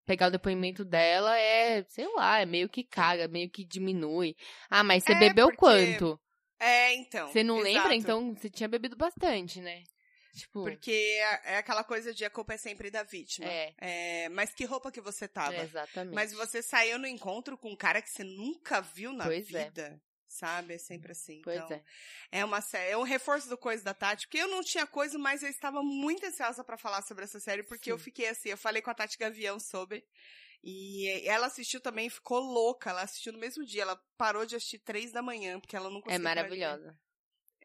pegar 0.08 0.28
o 0.28 0.32
depoimento 0.32 0.84
dela 0.84 1.38
é, 1.38 1.84
sei 1.84 2.08
lá, 2.16 2.40
é 2.42 2.48
meio 2.48 2.68
que 2.68 2.84
caga, 2.84 3.28
meio 3.28 3.50
que 3.50 3.64
diminui. 3.64 4.36
Ah, 4.72 4.84
mas 4.84 5.04
você 5.04 5.14
é 5.14 5.20
bebeu 5.20 5.48
porque... 5.48 5.60
quanto? 5.60 6.20
É, 6.64 6.94
então. 6.96 7.32
Você 7.32 7.44
não 7.44 7.60
exato. 7.60 7.74
lembra? 7.74 7.96
Então 7.96 8.34
você 8.34 8.50
tinha 8.50 8.70
bebido 8.70 8.96
bastante, 8.96 9.60
né? 9.60 9.84
Tipo... 10.34 10.64
Porque 10.64 10.92
é, 10.92 11.54
é 11.54 11.58
aquela 11.58 11.84
coisa 11.84 12.14
de 12.14 12.26
a 12.26 12.30
culpa 12.30 12.54
é 12.54 12.58
sempre 12.58 12.90
da 12.90 13.04
vítima. 13.04 13.48
É. 13.48 13.74
é 13.78 14.30
mas 14.30 14.54
que 14.54 14.66
roupa 14.66 14.92
que 14.92 15.02
você 15.02 15.28
tava? 15.28 15.56
É, 15.56 15.64
exatamente. 15.64 16.16
Mas 16.16 16.34
você 16.34 16.62
saiu 16.62 16.98
no 16.98 17.06
encontro 17.06 17.58
com 17.58 17.72
um 17.72 17.76
cara 17.76 18.02
que 18.02 18.10
você 18.10 18.24
nunca 18.24 18.82
viu 18.82 19.14
na 19.14 19.26
pois 19.26 19.54
é. 19.54 19.66
vida. 19.66 19.82
É. 19.82 20.14
Sabe? 20.28 20.74
É 20.74 20.78
sempre 20.80 21.12
assim. 21.12 21.42
Pois 21.44 21.58
então, 21.58 21.78
é. 21.78 22.40
É 22.40 22.46
uma 22.46 22.60
série, 22.62 22.92
é 22.92 22.98
um 22.98 23.04
reforço 23.04 23.48
do 23.48 23.56
coisa 23.56 23.84
da 23.84 23.94
Tati, 23.94 24.26
porque 24.26 24.40
eu 24.40 24.48
não 24.48 24.64
tinha 24.64 24.88
coisa, 24.88 25.20
mas 25.20 25.44
eu 25.44 25.50
estava 25.50 25.84
muito 25.84 26.26
ansiosa 26.26 26.64
para 26.64 26.76
falar 26.76 27.04
sobre 27.04 27.26
essa 27.26 27.40
série, 27.40 27.62
porque 27.62 27.86
Sim. 27.86 27.92
eu 27.92 28.00
fiquei 28.00 28.28
assim, 28.28 28.50
eu 28.50 28.58
falei 28.58 28.82
com 28.82 28.90
a 28.90 28.96
Tati 28.96 29.16
Gavião 29.16 29.60
sobre. 29.60 30.04
E 30.64 31.28
ela 31.28 31.48
assistiu 31.48 31.82
também, 31.82 32.10
ficou 32.10 32.40
louca. 32.40 32.90
Ela 32.90 33.02
assistiu 33.02 33.34
no 33.34 33.40
mesmo 33.40 33.66
dia. 33.66 33.82
Ela 33.82 34.02
parou 34.18 34.46
de 34.46 34.56
assistir 34.56 34.80
três 34.80 35.12
da 35.12 35.22
manhã, 35.22 35.60
porque 35.60 35.76
ela 35.76 35.90
não 35.90 36.02
conseguia. 36.02 36.16
É 36.16 36.20
maravilhosa. 36.20 36.98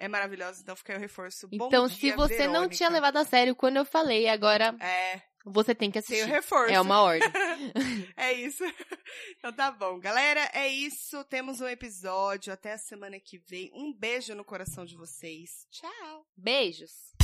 É 0.00 0.06
maravilhosa, 0.06 0.62
então 0.62 0.76
fica 0.76 0.92
aí 0.92 0.96
o 0.98 1.00
reforço. 1.00 1.48
Então, 1.50 1.68
Bom 1.68 1.88
se 1.88 2.12
você 2.12 2.36
Verônica. 2.36 2.60
não 2.60 2.68
tinha 2.68 2.88
levado 2.88 3.16
a 3.16 3.24
sério 3.24 3.54
quando 3.56 3.78
eu 3.78 3.84
falei, 3.84 4.28
agora 4.28 4.76
é. 4.80 5.20
você 5.44 5.74
tem 5.74 5.90
que 5.90 5.98
assistir. 5.98 6.22
Tem 6.22 6.30
o 6.30 6.34
reforço. 6.34 6.72
É 6.72 6.80
uma 6.80 7.02
ordem. 7.02 7.28
é 8.16 8.32
isso. 8.32 8.64
Então 9.38 9.52
tá 9.52 9.70
bom. 9.70 9.98
Galera, 9.98 10.50
é 10.52 10.68
isso. 10.68 11.24
Temos 11.24 11.60
um 11.60 11.66
episódio. 11.66 12.52
Até 12.52 12.72
a 12.72 12.78
semana 12.78 13.18
que 13.18 13.38
vem. 13.38 13.70
Um 13.72 13.92
beijo 13.92 14.34
no 14.34 14.44
coração 14.44 14.84
de 14.84 14.96
vocês. 14.96 15.66
Tchau. 15.70 16.26
Beijos. 16.36 17.17